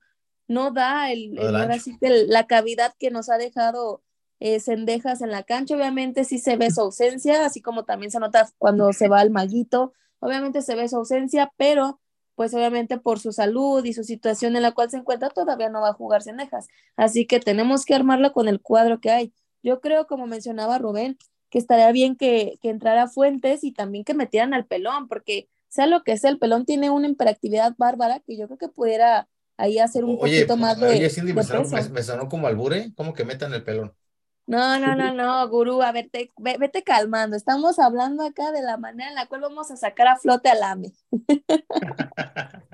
no 0.49 0.71
da 0.71 1.11
el, 1.11 1.33
No 1.33 1.43
ahora 1.43 1.79
sí 1.79 1.97
la 2.01 2.47
cavidad 2.47 2.95
que 2.99 3.11
nos 3.11 3.31
ha 3.31 3.39
dejado 3.39 4.03
eh, 4.39 4.61
Sendejas 4.61 5.23
en 5.23 5.31
la 5.31 5.45
cancha. 5.45 5.75
Obviamente 5.75 6.25
sí 6.25 6.39
se 6.39 6.57
ve 6.57 6.71
su 6.71 6.83
ausencia, 6.83 7.47
así 7.47 7.63
como 7.63 7.85
también 7.85 8.11
se 8.11 8.21
nota 8.21 8.51
cuando 8.59 8.93
se 8.93 9.09
va 9.09 9.23
el 9.23 9.31
maguito. 9.31 9.95
Obviamente 10.19 10.61
se 10.61 10.75
ve 10.77 10.89
su 10.89 10.97
ausencia, 10.97 11.51
pero 11.57 12.02
pues 12.35 12.55
obviamente 12.55 12.99
por 12.99 13.19
su 13.21 13.33
salud 13.33 13.85
y 13.85 13.93
su 13.93 14.05
situación 14.05 14.57
en 14.57 14.63
la 14.63 14.73
cual 14.73 14.91
se 14.91 14.97
encuentra, 14.99 15.31
todavía 15.31 15.69
no 15.71 15.81
va 15.83 15.91
a 15.91 15.93
jugar 15.95 16.23
Sendejas. 16.23 16.69
Así 16.97 17.27
que 17.27 17.41
tenemos 17.41 17.85
que 17.85 17.95
armarla 17.95 18.33
con 18.33 18.49
el 18.49 18.61
cuadro 18.61 19.01
que 19.01 19.11
hay. 19.11 19.33
Yo 19.63 19.81
creo, 19.81 20.07
como 20.07 20.27
mencionaba 20.27 20.79
Rubén, 20.79 21.19
que 21.51 21.59
estaría 21.59 21.91
bien 21.93 22.17
que, 22.17 22.59
que 22.63 22.71
entrara 22.71 23.09
Fuentes 23.09 23.65
y 23.65 23.73
también 23.73 24.05
que 24.05 24.15
metieran 24.15 24.55
al 24.55 24.67
pelón, 24.67 25.09
porque 25.09 25.49
sea 25.69 25.87
lo 25.87 26.03
que 26.03 26.17
sea, 26.17 26.31
el 26.31 26.39
pelón 26.39 26.65
tiene 26.65 26.91
una 26.91 27.09
hiperactividad 27.09 27.75
bárbara 27.79 28.21
que 28.21 28.37
yo 28.37 28.47
creo 28.47 28.59
que 28.59 28.69
pudiera 28.69 29.29
ahí 29.57 29.79
hacer 29.79 30.05
un 30.05 30.19
Oye, 30.19 30.47
poquito 30.47 30.57
más 30.57 30.81
de, 30.81 30.89
oye, 30.89 31.11
Cindy, 31.11 31.33
me 31.33 31.43
sonó, 31.43 31.69
me- 31.69 31.89
me 31.89 32.03
sonó 32.03 32.29
como 32.29 32.47
albure, 32.47 32.93
¿cómo 32.97 33.15
que 33.15 33.25
metan 33.25 33.53
el 33.55 33.65
pelón? 33.65 33.95
No, 34.47 34.79
no, 34.79 34.97
no, 34.97 35.15
no, 35.15 35.49
gurú, 35.49 35.83
a 35.83 35.93
ver, 35.93 36.11
te- 36.11 36.33
ve- 36.37 36.57
vete 36.59 36.83
calmando. 36.83 37.37
Estamos 37.37 37.79
hablando 37.79 38.25
acá 38.25 38.51
de 38.51 38.61
la 38.63 38.77
manera 38.77 39.09
en 39.11 39.15
la 39.15 39.27
cual 39.27 39.41
vamos 39.43 39.71
a 39.71 39.77
sacar 39.77 40.09
a 40.09 40.17
flote 40.17 40.49
al 40.49 40.63
AME. 40.63 40.93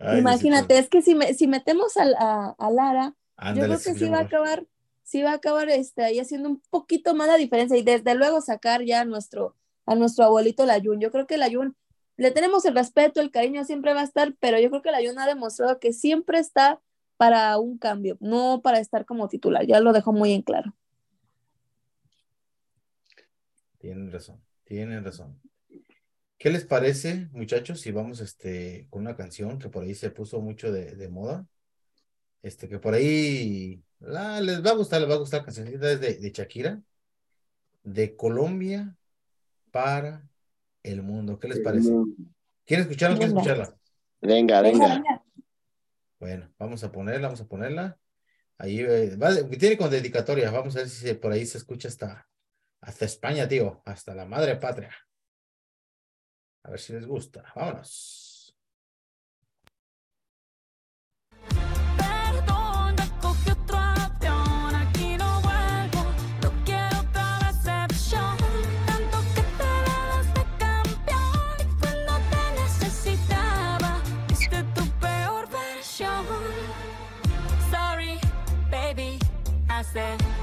Ay, 0.00 0.18
Imagínate, 0.18 0.78
es 0.78 0.88
que 0.88 1.02
si, 1.02 1.14
me- 1.14 1.34
si 1.34 1.46
metemos 1.46 1.96
a, 1.96 2.54
a 2.58 2.70
Lara, 2.70 3.14
yo 3.54 3.62
creo 3.62 3.78
que 3.78 3.94
sí 3.94 4.08
va 4.08 4.18
a 4.18 4.22
acabar, 4.22 4.66
sí 5.02 5.22
va 5.22 5.30
a 5.30 5.34
acabar 5.34 5.68
este, 5.70 6.02
ahí 6.04 6.18
haciendo 6.20 6.48
un 6.48 6.60
poquito 6.70 7.14
más 7.14 7.28
la 7.28 7.36
diferencia 7.36 7.76
y 7.76 7.82
desde 7.82 8.14
luego 8.14 8.40
sacar 8.40 8.82
ya 8.84 9.00
a 9.02 9.04
nuestro, 9.04 9.56
a 9.86 9.94
nuestro 9.94 10.24
abuelito 10.24 10.66
Layun. 10.66 11.00
Yo 11.00 11.10
creo 11.10 11.26
que 11.26 11.38
Layun, 11.38 11.76
le 12.16 12.30
tenemos 12.30 12.64
el 12.64 12.74
respeto, 12.74 13.20
el 13.20 13.30
cariño 13.30 13.64
siempre 13.64 13.94
va 13.94 14.00
a 14.00 14.04
estar, 14.04 14.34
pero 14.40 14.58
yo 14.58 14.68
creo 14.70 14.82
que 14.82 14.90
Layun 14.92 15.18
ha 15.18 15.26
demostrado 15.26 15.78
que 15.78 15.92
siempre 15.92 16.38
está 16.38 16.80
para 17.24 17.56
un 17.58 17.78
cambio, 17.78 18.18
no 18.20 18.60
para 18.62 18.80
estar 18.80 19.06
como 19.06 19.28
titular, 19.28 19.66
ya 19.66 19.80
lo 19.80 19.94
dejó 19.94 20.12
muy 20.12 20.32
en 20.32 20.42
claro. 20.42 20.74
Tienen 23.78 24.12
razón, 24.12 24.42
tienen 24.64 25.02
razón. 25.04 25.40
¿Qué 26.38 26.50
les 26.50 26.64
parece, 26.66 27.28
muchachos, 27.32 27.80
si 27.80 27.92
vamos 27.92 28.20
este, 28.20 28.86
con 28.90 29.02
una 29.02 29.16
canción 29.16 29.58
que 29.58 29.70
por 29.70 29.84
ahí 29.84 29.94
se 29.94 30.10
puso 30.10 30.40
mucho 30.42 30.70
de, 30.70 30.94
de 30.96 31.08
moda? 31.08 31.46
Este, 32.42 32.68
que 32.68 32.78
por 32.78 32.94
ahí 32.94 33.82
la- 34.00 34.40
les 34.42 34.64
va 34.64 34.70
a 34.72 34.74
gustar, 34.74 35.00
les 35.00 35.08
va 35.10 35.14
a 35.14 35.18
gustar 35.18 35.40
la 35.40 35.46
cancioncita 35.46 35.90
es 35.92 36.00
de, 36.00 36.14
de 36.18 36.30
Shakira, 36.30 36.82
de 37.84 38.16
Colombia 38.16 38.96
para 39.70 40.28
el 40.82 41.02
mundo. 41.02 41.38
¿Qué 41.38 41.48
les 41.48 41.60
parece? 41.60 41.90
¿Quieren 42.66 42.84
escucharla 42.86 43.16
o 43.16 43.18
quieren 43.18 43.36
escucharla? 43.36 43.78
Venga, 44.20 44.62
Venga, 44.62 44.62
venga. 44.62 44.88
venga. 44.96 45.23
Bueno, 46.24 46.50
vamos 46.58 46.82
a 46.84 46.90
ponerla, 46.90 47.26
vamos 47.28 47.42
a 47.42 47.46
ponerla. 47.48 47.98
Ahí 48.58 48.80
eh, 48.80 49.16
va- 49.16 49.34
tiene 49.58 49.76
con 49.78 49.90
dedicatoria. 49.90 50.50
Vamos 50.50 50.76
a 50.76 50.80
ver 50.80 50.88
si 50.90 51.14
por 51.14 51.32
ahí 51.32 51.46
se 51.46 51.58
escucha 51.58 51.88
hasta, 51.88 52.28
hasta 52.82 53.04
España, 53.06 53.48
tío, 53.48 53.82
hasta 53.86 54.14
la 54.14 54.26
madre 54.26 54.56
patria. 54.56 54.92
A 56.64 56.70
ver 56.72 56.80
si 56.80 56.92
les 56.92 57.06
gusta. 57.06 57.44
Vámonos. 57.56 57.94
Hace 79.94 80.33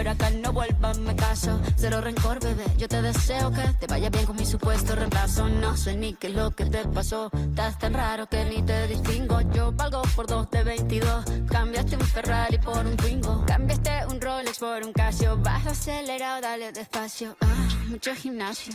acá 0.06 0.30
no 0.30 0.52
vuelvas, 0.52 0.98
me 0.98 1.16
caso. 1.16 1.60
Cero 1.76 2.00
rencor, 2.00 2.38
bebé. 2.40 2.64
Yo 2.76 2.86
te 2.86 3.02
deseo 3.02 3.50
que 3.50 3.62
te 3.80 3.86
vaya 3.86 4.10
bien 4.10 4.26
con 4.26 4.36
mi 4.36 4.46
supuesto 4.46 4.94
reemplazo. 4.94 5.48
No 5.48 5.76
sé 5.76 5.96
ni 5.96 6.14
qué 6.14 6.28
es 6.28 6.34
lo 6.34 6.50
que 6.52 6.66
te 6.66 6.84
pasó. 6.86 7.30
Estás 7.32 7.78
tan 7.78 7.94
raro 7.94 8.28
que 8.28 8.44
ni 8.44 8.62
te 8.62 8.86
distingo. 8.86 9.40
Yo 9.52 9.72
valgo 9.72 10.02
por 10.14 10.26
dos 10.26 10.50
de 10.50 10.62
22. 10.62 11.24
Cambiaste 11.50 11.96
un 11.96 12.02
Ferrari 12.02 12.58
por 12.58 12.86
un 12.86 12.96
Twingo. 12.96 13.44
Cambiaste 13.46 14.06
un 14.10 14.20
Rolex 14.20 14.58
por 14.58 14.82
un 14.84 14.92
Casio. 14.92 15.36
Vas 15.38 15.66
acelerado, 15.66 16.40
dale 16.42 16.70
despacio. 16.72 17.36
Ah, 17.40 17.68
mucho 17.88 18.14
gimnasio. 18.14 18.74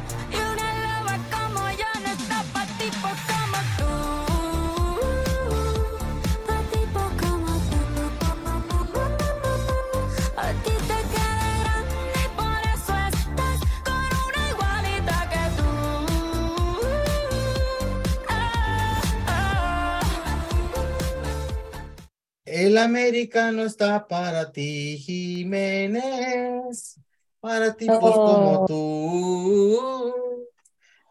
El 22.61 22.77
América 22.77 23.51
no 23.51 23.63
está 23.63 24.07
para 24.07 24.51
ti, 24.51 24.99
Jiménez, 24.99 26.99
para 27.39 27.75
tipos 27.75 27.99
como 27.99 28.63
Oh. 28.63 28.65
tú. 28.67 30.47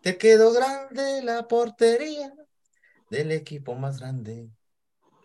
Te 0.00 0.16
quedó 0.16 0.52
grande 0.52 1.24
la 1.24 1.48
portería 1.48 2.32
del 3.10 3.32
equipo 3.32 3.74
más 3.74 3.98
grande, 3.98 4.48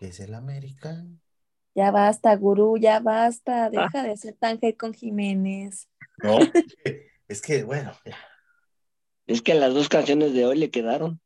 que 0.00 0.08
es 0.08 0.18
el 0.18 0.34
América. 0.34 1.06
Ya 1.76 1.92
basta, 1.92 2.34
gurú, 2.34 2.76
ya 2.76 2.98
basta. 2.98 3.70
Deja 3.70 4.02
de 4.02 4.16
ser 4.16 4.34
tan 4.34 4.58
hate 4.60 4.76
con 4.76 4.94
Jiménez. 4.94 5.88
No, 6.24 6.38
es 7.28 7.40
que, 7.40 7.62
bueno, 7.62 7.92
ya, 8.04 8.16
Es 9.28 9.42
que 9.42 9.54
las 9.54 9.72
dos 9.74 9.88
canciones 9.88 10.34
de 10.34 10.44
hoy 10.44 10.58
le 10.58 10.72
quedaron. 10.72 11.20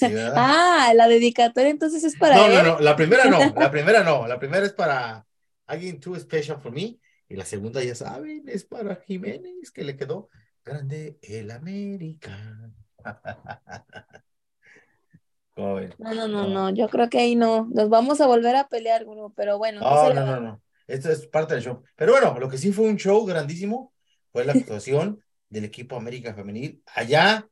Ah, 0.36 0.92
la 0.94 1.08
dedicatoria 1.08 1.70
entonces 1.70 2.04
es 2.04 2.16
para 2.16 2.36
No, 2.36 2.48
no, 2.48 2.60
él. 2.60 2.66
no, 2.66 2.80
la 2.80 2.96
primera 2.96 3.24
no, 3.26 3.38
la 3.58 3.70
primera 3.70 4.02
no, 4.02 4.26
la 4.26 4.38
primera 4.38 4.66
es 4.66 4.72
para 4.72 5.26
alguien 5.66 6.00
too 6.00 6.18
special 6.18 6.60
for 6.60 6.72
me, 6.72 6.98
y 7.28 7.36
la 7.36 7.44
segunda, 7.44 7.82
ya 7.82 7.94
saben, 7.94 8.44
es 8.46 8.64
para 8.64 8.96
Jiménez, 8.96 9.70
que 9.72 9.84
le 9.84 9.96
quedó 9.96 10.28
grande 10.64 11.18
el 11.22 11.50
América. 11.50 12.70
No, 15.56 15.80
no, 15.98 16.28
no, 16.28 16.46
no, 16.46 16.70
yo 16.70 16.88
creo 16.88 17.08
que 17.08 17.18
ahí 17.18 17.34
no. 17.34 17.66
Nos 17.72 17.88
vamos 17.88 18.20
a 18.20 18.26
volver 18.26 18.56
a 18.56 18.68
pelear, 18.68 19.06
pero 19.34 19.56
bueno. 19.56 19.80
no 19.80 20.12
No, 20.12 20.26
no, 20.26 20.40
no. 20.40 20.62
Esto 20.86 21.10
es 21.10 21.26
parte 21.26 21.54
del 21.54 21.62
show. 21.62 21.82
Pero 21.96 22.12
bueno, 22.12 22.38
lo 22.38 22.48
que 22.48 22.58
sí 22.58 22.72
fue 22.72 22.86
un 22.86 22.96
show 22.96 23.24
grandísimo 23.24 23.94
fue 24.32 24.44
la 24.44 24.52
actuación 24.52 25.20
del 25.48 25.64
equipo 25.64 25.96
América 25.96 26.34
Femenil 26.34 26.82
allá 26.94 27.48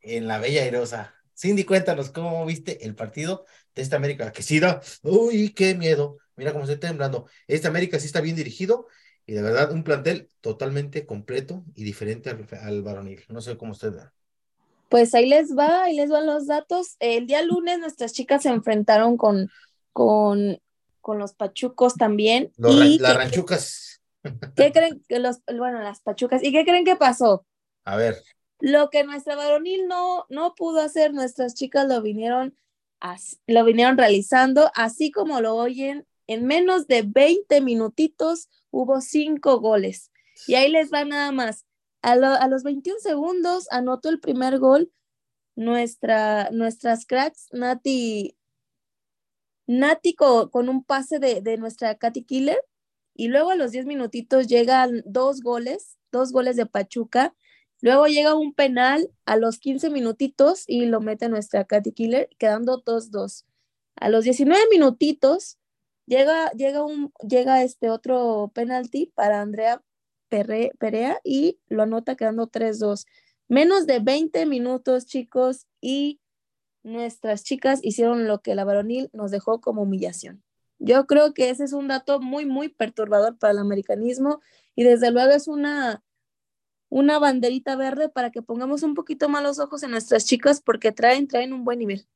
en 0.00 0.26
la 0.26 0.38
Bella 0.38 0.62
Airosa. 0.64 1.14
Cindy, 1.36 1.64
cuéntanos 1.64 2.10
cómo 2.10 2.44
viste 2.46 2.84
el 2.86 2.94
partido 2.94 3.44
de 3.74 3.82
esta 3.82 3.96
América 3.96 4.32
que 4.32 4.42
sí 4.42 4.60
da. 4.60 4.80
Uy, 5.02 5.52
qué 5.54 5.74
miedo. 5.74 6.18
Mira 6.36 6.52
cómo 6.52 6.64
estoy 6.64 6.78
temblando. 6.78 7.28
Este 7.46 7.68
América 7.68 7.98
sí 7.98 8.06
está 8.06 8.20
bien 8.20 8.36
dirigido 8.36 8.86
y 9.26 9.32
de 9.34 9.42
verdad 9.42 9.72
un 9.72 9.84
plantel 9.84 10.28
totalmente 10.40 11.06
completo 11.06 11.64
y 11.74 11.84
diferente 11.84 12.30
al, 12.30 12.46
al 12.62 12.82
varonil. 12.82 13.22
No 13.28 13.40
sé 13.40 13.56
cómo 13.56 13.72
usted 13.72 13.92
ve. 13.92 14.02
Pues 14.88 15.14
ahí 15.14 15.28
les 15.28 15.56
va, 15.56 15.84
ahí 15.84 15.96
les 15.96 16.08
van 16.10 16.26
los 16.26 16.46
datos. 16.46 16.96
El 17.00 17.26
día 17.26 17.42
lunes 17.42 17.78
nuestras 17.78 18.12
chicas 18.12 18.42
se 18.42 18.50
enfrentaron 18.50 19.16
con, 19.16 19.48
con, 19.92 20.58
con 21.00 21.18
los 21.18 21.34
pachucos 21.34 21.94
también. 21.94 22.52
Los 22.56 22.78
ran- 22.78 22.92
¿Y 22.92 22.98
las 22.98 23.16
ranchucas. 23.16 24.00
qué 24.56 24.72
creen 24.72 25.02
que 25.08 25.18
los, 25.18 25.40
bueno, 25.46 25.80
las 25.80 26.00
pachucas? 26.00 26.42
¿Y 26.42 26.52
qué 26.52 26.64
creen 26.64 26.84
que 26.84 26.96
pasó? 26.96 27.44
A 27.84 27.96
ver, 27.96 28.22
Lo 28.64 28.88
que 28.88 29.04
nuestra 29.04 29.36
varonil 29.36 29.86
no, 29.88 30.24
no 30.30 30.54
pudo 30.54 30.80
hacer, 30.80 31.12
nuestras 31.12 31.54
chicas 31.54 31.86
lo 31.86 32.00
vinieron, 32.00 32.56
lo 33.46 33.62
vinieron 33.62 33.98
realizando, 33.98 34.70
así 34.74 35.10
como 35.10 35.42
lo 35.42 35.54
oyen, 35.54 36.06
en 36.26 36.46
menos 36.46 36.86
de 36.86 37.02
20 37.02 37.60
minutitos 37.60 38.48
hubo 38.70 39.02
cinco 39.02 39.60
goles. 39.60 40.10
Y 40.46 40.54
ahí 40.54 40.70
les 40.72 40.90
va 40.90 41.04
nada 41.04 41.30
más. 41.30 41.66
A, 42.00 42.16
lo- 42.16 42.28
a 42.28 42.48
los 42.48 42.62
21 42.62 42.98
segundos 43.00 43.66
anotó 43.70 44.08
el 44.08 44.18
primer 44.18 44.58
gol 44.58 44.90
nuestra, 45.56 46.48
nuestras 46.50 47.04
cracks, 47.04 47.48
Nati, 47.52 48.34
Nati 49.66 50.14
co- 50.14 50.50
con, 50.50 50.70
un 50.70 50.84
pase 50.84 51.18
de, 51.18 51.42
de 51.42 51.58
nuestra 51.58 51.96
Katy 51.96 52.24
Killer. 52.24 52.58
Y 53.14 53.28
luego 53.28 53.50
a 53.50 53.56
los 53.56 53.72
10 53.72 53.84
minutitos 53.84 54.46
llegan 54.48 55.02
dos 55.04 55.42
goles, 55.42 55.98
dos 56.10 56.32
goles 56.32 56.56
de 56.56 56.64
Pachuca. 56.64 57.34
Luego 57.80 58.06
llega 58.06 58.34
un 58.34 58.54
penal 58.54 59.10
a 59.26 59.36
los 59.36 59.58
15 59.58 59.90
minutitos 59.90 60.64
y 60.66 60.86
lo 60.86 61.00
mete 61.00 61.28
nuestra 61.28 61.64
Katy 61.64 61.92
Killer, 61.92 62.28
quedando 62.38 62.82
2-2. 62.82 63.44
A 63.96 64.08
los 64.08 64.24
19 64.24 64.62
minutitos 64.70 65.58
llega, 66.06 66.50
llega, 66.52 66.82
un, 66.84 67.12
llega 67.28 67.62
este 67.62 67.90
otro 67.90 68.50
penalti 68.54 69.12
para 69.14 69.40
Andrea 69.40 69.82
Perre- 70.30 70.72
Perea 70.78 71.20
y 71.24 71.58
lo 71.68 71.82
anota 71.82 72.16
quedando 72.16 72.48
3-2. 72.48 73.06
Menos 73.48 73.86
de 73.86 73.98
20 73.98 74.46
minutos, 74.46 75.04
chicos, 75.06 75.66
y 75.80 76.20
nuestras 76.82 77.44
chicas 77.44 77.80
hicieron 77.82 78.26
lo 78.26 78.40
que 78.40 78.54
la 78.54 78.64
varonil 78.64 79.10
nos 79.12 79.30
dejó 79.30 79.60
como 79.60 79.82
humillación. 79.82 80.42
Yo 80.78 81.06
creo 81.06 81.32
que 81.34 81.50
ese 81.50 81.64
es 81.64 81.72
un 81.72 81.88
dato 81.88 82.20
muy, 82.20 82.46
muy 82.46 82.68
perturbador 82.68 83.38
para 83.38 83.52
el 83.52 83.58
americanismo 83.58 84.40
y 84.74 84.84
desde 84.84 85.10
luego 85.10 85.32
es 85.32 85.48
una, 85.48 86.02
una 86.94 87.18
banderita 87.18 87.74
verde 87.74 88.08
para 88.08 88.30
que 88.30 88.40
pongamos 88.40 88.84
un 88.84 88.94
poquito 88.94 89.28
más 89.28 89.42
los 89.42 89.58
ojos 89.58 89.82
en 89.82 89.90
nuestras 89.90 90.24
chicas 90.24 90.60
porque 90.60 90.92
traen, 90.92 91.26
traen 91.26 91.52
un 91.52 91.64
buen 91.64 91.80
nivel. 91.80 92.06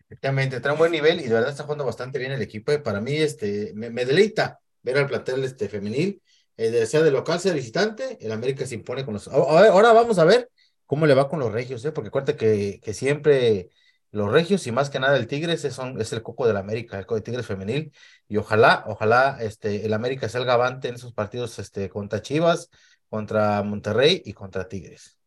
Efectivamente, 0.00 0.58
trae 0.58 0.72
un 0.72 0.80
buen 0.80 0.90
nivel 0.90 1.20
y 1.20 1.28
de 1.28 1.34
verdad 1.34 1.50
está 1.50 1.62
jugando 1.62 1.84
bastante 1.84 2.18
bien 2.18 2.32
el 2.32 2.42
equipo. 2.42 2.72
Para 2.82 3.00
mí, 3.00 3.14
este, 3.14 3.70
me, 3.76 4.04
deleita 4.04 4.58
ver 4.82 4.98
al 4.98 5.06
plantel 5.06 5.44
este, 5.44 5.68
femenil, 5.68 6.20
eh, 6.56 6.84
sea 6.86 7.02
de 7.02 7.12
local, 7.12 7.38
sea 7.38 7.52
de 7.52 7.60
visitante, 7.60 8.18
el 8.20 8.32
América 8.32 8.66
se 8.66 8.74
impone 8.74 9.04
con 9.04 9.14
los. 9.14 9.28
Ahora 9.28 9.92
vamos 9.92 10.18
a 10.18 10.24
ver 10.24 10.50
cómo 10.84 11.06
le 11.06 11.14
va 11.14 11.28
con 11.28 11.38
los 11.38 11.52
regios, 11.52 11.84
¿eh? 11.84 11.92
Porque 11.92 12.08
acuérdate 12.08 12.36
que, 12.36 12.80
que 12.82 12.92
siempre 12.92 13.70
los 14.10 14.30
regios 14.32 14.66
y 14.66 14.72
más 14.72 14.90
que 14.90 15.00
nada 15.00 15.16
el 15.16 15.26
Tigres 15.26 15.64
es, 15.64 15.78
es 15.98 16.12
el 16.12 16.22
coco 16.22 16.46
del 16.46 16.56
América, 16.56 16.98
el 16.98 17.06
coco 17.06 17.16
de 17.16 17.22
Tigres 17.22 17.46
femenil. 17.46 17.92
Y 18.28 18.36
ojalá, 18.38 18.84
ojalá 18.86 19.38
este, 19.40 19.84
el 19.86 19.92
América 19.94 20.28
salga 20.28 20.54
avante 20.54 20.88
en 20.88 20.94
esos 20.96 21.12
partidos 21.12 21.58
este, 21.58 21.88
contra 21.88 22.22
Chivas, 22.22 22.70
contra 23.08 23.62
Monterrey 23.62 24.22
y 24.24 24.32
contra 24.32 24.68
Tigres. 24.68 25.18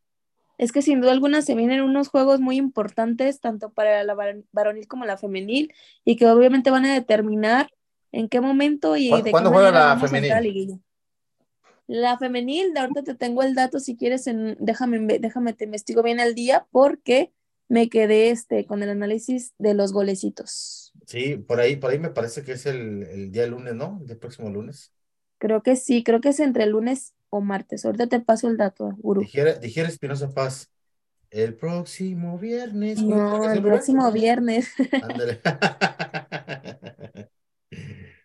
Es 0.58 0.72
que 0.72 0.82
sin 0.82 1.02
duda 1.02 1.12
alguna 1.12 1.42
se 1.42 1.56
vienen 1.56 1.82
unos 1.82 2.08
juegos 2.10 2.40
muy 2.40 2.56
importantes, 2.58 3.40
tanto 3.42 3.72
para 3.72 4.04
la 4.04 4.14
var- 4.14 4.44
varonil 4.52 4.88
como 4.88 5.06
la 5.06 5.18
femenil, 5.18 5.74
y 6.06 6.16
que 6.18 6.28
obviamente 6.28 6.72
van 6.72 6.86
a 6.86 6.94
determinar 6.94 7.70
en 8.12 8.30
qué 8.30 8.42
momento 8.42 8.96
y 8.98 9.10
¿Cuándo- 9.10 9.24
de 9.24 9.32
qué 9.32 9.32
cuándo 9.32 9.50
juega 9.52 9.72
la 9.72 9.98
femenil? 9.98 10.32
liguilla. 10.42 10.78
La 11.88 12.18
femenil, 12.18 12.74
de 12.74 12.80
ahorita 12.80 13.04
te 13.04 13.16
tengo 13.16 13.44
el 13.44 13.54
dato, 13.56 13.80
si 13.80 13.96
quieres, 13.98 14.26
en, 14.28 14.56
déjame, 14.60 15.20
déjame, 15.20 15.54
te 15.54 15.66
investigo 15.66 16.02
bien 16.04 16.20
el 16.20 16.36
día, 16.36 16.66
porque 16.72 17.34
me 17.72 17.88
quedé 17.88 18.32
este, 18.32 18.66
con 18.66 18.84
el 18.84 18.90
análisis 18.90 19.54
de 19.58 19.74
los 19.74 19.94
golecitos. 19.94 20.92
Sí, 21.08 21.38
por 21.38 21.62
ahí, 21.62 21.78
por 21.78 21.92
ahí 21.92 22.00
me 22.00 22.10
parece 22.10 22.44
que 22.44 22.52
es 22.52 22.66
el, 22.66 23.04
el 23.04 23.32
día 23.32 23.48
lunes, 23.48 23.76
¿no? 23.76 24.02
El 24.10 24.18
próximo 24.18 24.50
lunes. 24.50 24.92
Creo 25.38 25.64
que 25.64 25.78
sí, 25.78 26.04
creo 26.04 26.20
que 26.20 26.30
es 26.30 26.42
entre 26.42 26.66
lunes 26.66 27.14
o 27.30 27.40
martes. 27.40 27.86
Ahorita 27.86 28.08
te 28.08 28.20
paso 28.20 28.50
el 28.50 28.58
dato, 28.58 28.92
Guru. 28.98 29.22
Dijera, 29.22 29.54
dijera 29.54 29.88
Espinosa 29.88 30.34
Paz, 30.34 30.70
el 31.30 31.56
próximo 31.56 32.38
viernes. 32.38 33.00
¿cómo 33.00 33.16
dice 33.16 33.26
la 33.26 33.38
No, 33.40 33.52
el 33.54 33.62
próximo 33.62 34.12
viernes. 34.12 34.74
Ándale. 35.02 35.40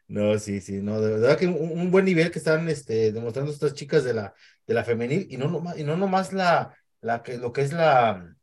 No, 0.09 0.39
sí, 0.39 0.61
sí, 0.61 0.83
no, 0.83 1.01
de 1.01 1.11
verdad 1.11 1.37
que 1.37 1.49
un, 1.49 1.81
un 1.81 1.91
buen 1.91 2.05
nivel 2.05 2.31
que 2.31 2.39
están 2.39 2.69
este, 2.69 3.11
demostrando 3.13 3.51
estas 3.51 3.75
chicas 3.75 4.05
de 4.05 4.15
la, 4.15 4.35
de 4.65 4.75
la 4.75 4.85
femenil 4.85 5.27
y 5.29 5.37
no 5.37 5.49
nomás, 5.49 5.77
y 5.79 5.83
no 5.83 5.97
nomás 5.97 6.33
la, 6.33 6.77
la 7.01 7.25
que, 7.25 7.39
lo 7.39 7.53
que 7.53 7.63
es 7.63 7.73
la, 7.73 8.37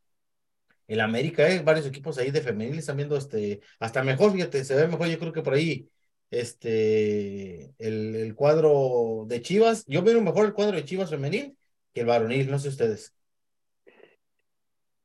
el 0.93 1.01
América, 1.01 1.49
eh, 1.49 1.61
varios 1.63 1.85
equipos 1.85 2.17
ahí 2.17 2.31
de 2.31 2.41
femenil 2.41 2.79
están 2.79 2.97
viendo 2.97 3.17
este, 3.17 3.61
hasta 3.79 4.03
mejor, 4.03 4.31
fíjate, 4.33 4.63
se 4.63 4.75
ve 4.75 4.87
mejor, 4.87 5.07
yo 5.07 5.19
creo 5.19 5.33
que 5.33 5.41
por 5.41 5.53
ahí, 5.53 5.89
este, 6.31 7.73
el, 7.77 8.15
el 8.15 8.35
cuadro 8.35 9.25
de 9.27 9.41
Chivas, 9.41 9.85
yo 9.87 10.01
veo 10.01 10.21
mejor 10.21 10.45
el 10.45 10.53
cuadro 10.53 10.75
de 10.75 10.85
Chivas 10.85 11.09
femenil 11.09 11.57
que 11.93 12.01
el 12.01 12.07
varonil, 12.07 12.49
no 12.49 12.59
sé 12.59 12.69
ustedes. 12.69 13.13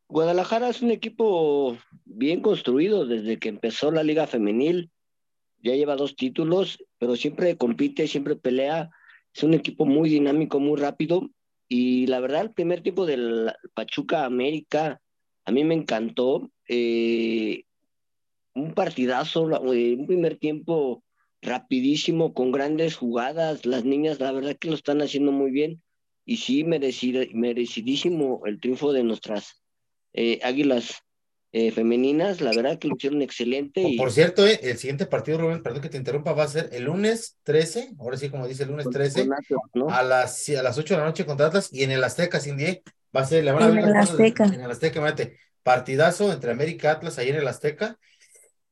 Guadalajara 0.09 0.71
es 0.71 0.81
un 0.81 0.91
equipo 0.91 1.77
bien 2.07 2.41
construido 2.41 3.05
desde 3.07 3.39
que 3.39 3.51
empezó 3.51 3.91
la 3.91 4.03
Liga 4.03 4.27
Femenil. 4.27 4.91
Ya 5.63 5.75
lleva 5.75 5.97
dos 5.97 6.17
títulos, 6.17 6.83
pero 6.99 7.15
siempre 7.15 7.59
compite, 7.59 8.07
siempre 8.07 8.35
pelea. 8.35 8.91
Es 9.35 9.43
un 9.43 9.53
equipo 9.53 9.85
muy 9.85 10.09
dinámico, 10.09 10.61
muy 10.61 10.81
rápido. 10.81 11.29
Y 11.69 12.07
la 12.07 12.21
verdad, 12.21 12.41
el 12.41 12.53
primer 12.53 12.83
tiempo 12.83 13.05
del 13.05 13.53
Pachuca 13.75 14.25
América 14.25 15.03
a 15.49 15.51
mí 15.51 15.65
me 15.65 15.75
encantó. 15.75 16.51
Eh, 16.69 17.65
un 18.55 18.75
partidazo, 18.75 19.73
eh, 19.73 19.95
un 19.99 20.07
primer 20.07 20.37
tiempo 20.37 21.03
rapidísimo, 21.41 22.35
con 22.35 22.53
grandes 22.53 22.97
jugadas. 22.97 23.65
Las 23.65 23.85
niñas, 23.85 24.21
la 24.21 24.33
verdad 24.33 24.57
que 24.59 24.69
lo 24.69 24.75
están 24.75 25.01
haciendo 25.01 25.33
muy 25.33 25.51
bien. 25.51 25.83
Y 26.25 26.37
sí, 26.39 26.65
merecid- 26.65 27.33
merecidísimo 27.33 28.43
el 28.45 28.61
triunfo 28.61 28.93
de 28.93 29.05
nuestras 29.05 29.63
eh, 30.13 30.41
Águilas 30.43 31.03
eh, 31.53 31.71
femeninas, 31.71 32.43
la 32.43 32.53
verdad 32.53 32.79
que 32.79 32.89
lo 32.89 32.97
hicieron 32.97 33.23
excelente 33.23 33.81
y 33.81 33.97
Por 33.97 34.11
cierto, 34.13 34.47
eh, 34.47 34.61
el 34.63 34.77
siguiente 34.77 35.07
partido, 35.07 35.39
Rubén, 35.39 35.63
perdón 35.63 35.81
que 35.81 35.89
te 35.89 35.97
interrumpa, 35.97 36.33
va 36.35 36.45
a 36.45 36.49
ser 36.49 36.69
el 36.73 36.85
lunes 36.85 37.39
13, 37.43 37.91
ahora 37.99 38.19
sí, 38.19 38.29
como 38.29 38.47
dice 38.47 38.65
el 38.65 38.71
lunes 38.71 38.85
con- 38.85 38.93
13, 38.93 39.23
con 39.25 39.33
Atlas, 39.33 39.61
¿no? 39.73 39.89
a 39.89 40.03
las, 40.03 40.49
a 40.51 40.63
las 40.63 40.77
8 40.77 40.95
de 40.95 41.01
la 41.01 41.07
noche 41.07 41.25
contra 41.25 41.47
Atlas 41.47 41.71
y 41.73 41.85
en 41.85 41.93
el 41.93 42.05
Azteca, 42.05 42.39
sin 42.41 42.59
die, 42.59 42.83
va 43.17 43.21
a 43.23 43.25
ser, 43.25 43.45
le 43.45 43.53
van 43.53 43.63
a 43.63 43.69
En 43.69 43.75
ver 43.77 43.85
el 43.85 43.93
de- 43.93 43.99
Azteca. 43.99 44.45
En 44.45 44.61
el 44.61 44.71
Azteca, 44.71 45.01
mate, 45.01 45.39
partidazo 45.63 46.33
entre 46.33 46.51
América 46.51 46.89
y 46.89 46.91
Atlas 46.91 47.19
ahí 47.19 47.29
en 47.31 47.37
el 47.37 47.49
Azteca. 47.49 47.99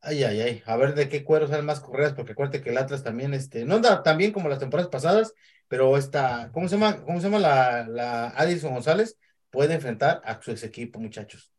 Ay, 0.01 0.23
ay, 0.25 0.41
ay, 0.41 0.63
a 0.67 0.77
ver 0.77 0.95
de 0.95 1.09
qué 1.09 1.25
cuero 1.25 1.49
salen 1.49 1.67
más 1.67 1.81
correas, 1.81 2.13
porque 2.13 2.33
acuérdate 2.33 2.63
que 2.63 2.71
el 2.71 2.79
Atlas 2.79 3.03
también, 3.03 3.35
este, 3.35 3.65
no 3.65 3.77
anda 3.77 4.03
tan 4.03 4.19
bien 4.19 4.33
como 4.33 4.49
las 4.49 4.61
temporadas 4.61 4.91
pasadas, 4.91 5.33
pero 5.69 5.97
esta, 5.97 6.51
¿cómo 6.53 6.69
se 6.69 6.77
llama? 6.77 7.03
¿Cómo 7.05 7.19
se 7.21 7.27
llama 7.27 7.41
la, 7.41 7.87
la 7.89 8.29
Adilson 8.29 8.73
González? 8.75 9.19
Puede 9.51 9.75
enfrentar 9.75 10.23
a 10.25 10.41
su 10.41 10.53
ex 10.53 10.63
equipo, 10.63 11.01
muchachos. 11.01 11.51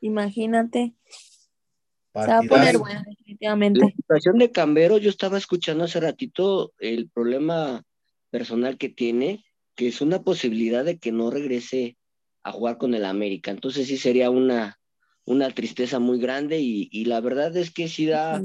Imagínate. 0.00 0.94
Se 1.06 2.20
va 2.28 2.38
a 2.38 2.42
poner 2.42 2.48
Partidazo. 2.48 2.78
buena, 2.80 3.00
La 3.00 3.10
definitivamente. 3.10 3.92
situación 3.96 4.38
de 4.38 4.50
Cambero, 4.50 4.98
yo 4.98 5.10
estaba 5.10 5.38
escuchando 5.38 5.84
hace 5.84 6.00
ratito 6.00 6.72
el 6.78 7.10
problema 7.10 7.82
personal 8.30 8.76
que 8.78 8.88
tiene, 8.88 9.44
que 9.74 9.88
es 9.88 10.00
una 10.00 10.22
posibilidad 10.22 10.84
de 10.84 10.98
que 10.98 11.12
no 11.12 11.30
regrese 11.30 11.96
a 12.44 12.52
jugar 12.52 12.78
con 12.78 12.94
el 12.94 13.04
América. 13.04 13.50
Entonces 13.50 13.88
sí 13.88 13.96
sería 13.96 14.30
una, 14.30 14.78
una 15.24 15.50
tristeza 15.50 15.98
muy 15.98 16.20
grande 16.20 16.60
y, 16.60 16.88
y 16.92 17.06
la 17.06 17.20
verdad 17.20 17.56
es 17.56 17.72
que 17.72 17.88
sí 17.88 18.06
da 18.06 18.40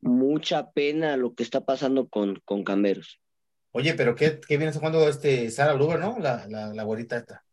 mucha 0.00 0.70
pena 0.70 1.16
lo 1.16 1.34
que 1.34 1.42
está 1.42 1.64
pasando 1.64 2.08
con, 2.08 2.40
con 2.44 2.64
Camberos. 2.64 3.20
Oye, 3.72 3.94
pero 3.94 4.14
¿qué, 4.14 4.40
qué 4.40 4.56
viene 4.56 4.72
jugando 4.72 5.08
este 5.08 5.50
Sara 5.50 5.74
Luber, 5.74 6.00
¿no? 6.00 6.18
La, 6.18 6.46
la, 6.48 6.72
la 6.72 6.82
güerita 6.82 7.16
esta. 7.18 7.44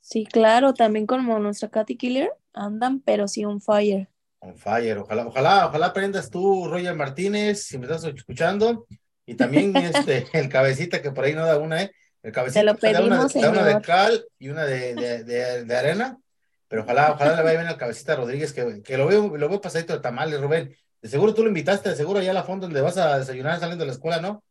Sí, 0.00 0.26
claro, 0.26 0.74
también 0.74 1.06
como 1.06 1.38
nuestra 1.38 1.70
Katy 1.70 1.96
Killer 1.96 2.30
andan, 2.52 3.00
pero 3.00 3.26
sí 3.26 3.44
on 3.44 3.60
fire. 3.60 4.08
On 4.40 4.56
fire. 4.56 4.98
Ojalá, 4.98 5.26
ojalá, 5.26 5.66
ojalá 5.66 5.86
aprendas 5.86 6.30
tú, 6.30 6.68
Roger 6.68 6.94
Martínez, 6.94 7.62
si 7.62 7.78
me 7.78 7.86
estás 7.86 8.04
escuchando. 8.04 8.86
Y 9.26 9.34
también 9.34 9.74
este, 9.76 10.26
el 10.34 10.48
cabecita 10.48 11.00
que 11.00 11.10
por 11.10 11.24
ahí 11.24 11.34
no 11.34 11.46
da 11.46 11.58
una, 11.58 11.82
¿eh? 11.82 11.90
El 12.24 12.32
cabecita 12.32 12.60
Te 12.60 12.64
lo 12.66 12.72
da 12.72 12.78
una, 13.04 13.28
pedimos, 13.28 13.34
da 13.34 13.50
una 13.50 13.64
de 13.64 13.82
cal 13.82 14.24
y 14.40 14.48
una 14.48 14.64
de, 14.64 14.94
de, 14.96 15.22
de, 15.24 15.64
de 15.64 15.76
arena. 15.76 16.18
Pero 16.66 16.82
ojalá, 16.82 17.12
ojalá 17.12 17.36
le 17.36 17.42
vaya 17.42 17.58
bien 17.60 17.68
al 17.70 17.76
cabecita 17.76 18.16
Rodríguez, 18.16 18.52
que, 18.52 18.82
que 18.82 18.96
lo 18.96 19.06
veo, 19.06 19.36
lo 19.36 19.48
veo 19.48 19.60
pasadito 19.60 19.92
de 19.92 20.00
tamales, 20.00 20.40
Rubén. 20.40 20.74
De 21.00 21.08
seguro 21.08 21.34
tú 21.34 21.42
lo 21.42 21.48
invitaste, 21.48 21.90
de 21.90 21.96
seguro 21.96 22.18
allá 22.18 22.32
a 22.32 22.34
la 22.34 22.42
fonda 22.42 22.66
donde 22.66 22.80
vas 22.80 22.96
a 22.96 23.18
desayunar 23.18 23.60
saliendo 23.60 23.84
de 23.84 23.88
la 23.88 23.92
escuela, 23.92 24.20
¿no? 24.20 24.42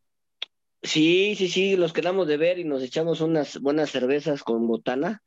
Sí, 0.82 1.34
sí, 1.36 1.48
sí, 1.48 1.76
los 1.76 1.92
quedamos 1.92 2.28
de 2.28 2.36
ver 2.36 2.58
y 2.58 2.64
nos 2.64 2.82
echamos 2.82 3.20
unas 3.20 3.58
buenas 3.60 3.90
cervezas 3.90 4.42
con 4.42 4.66
botana. 4.66 5.22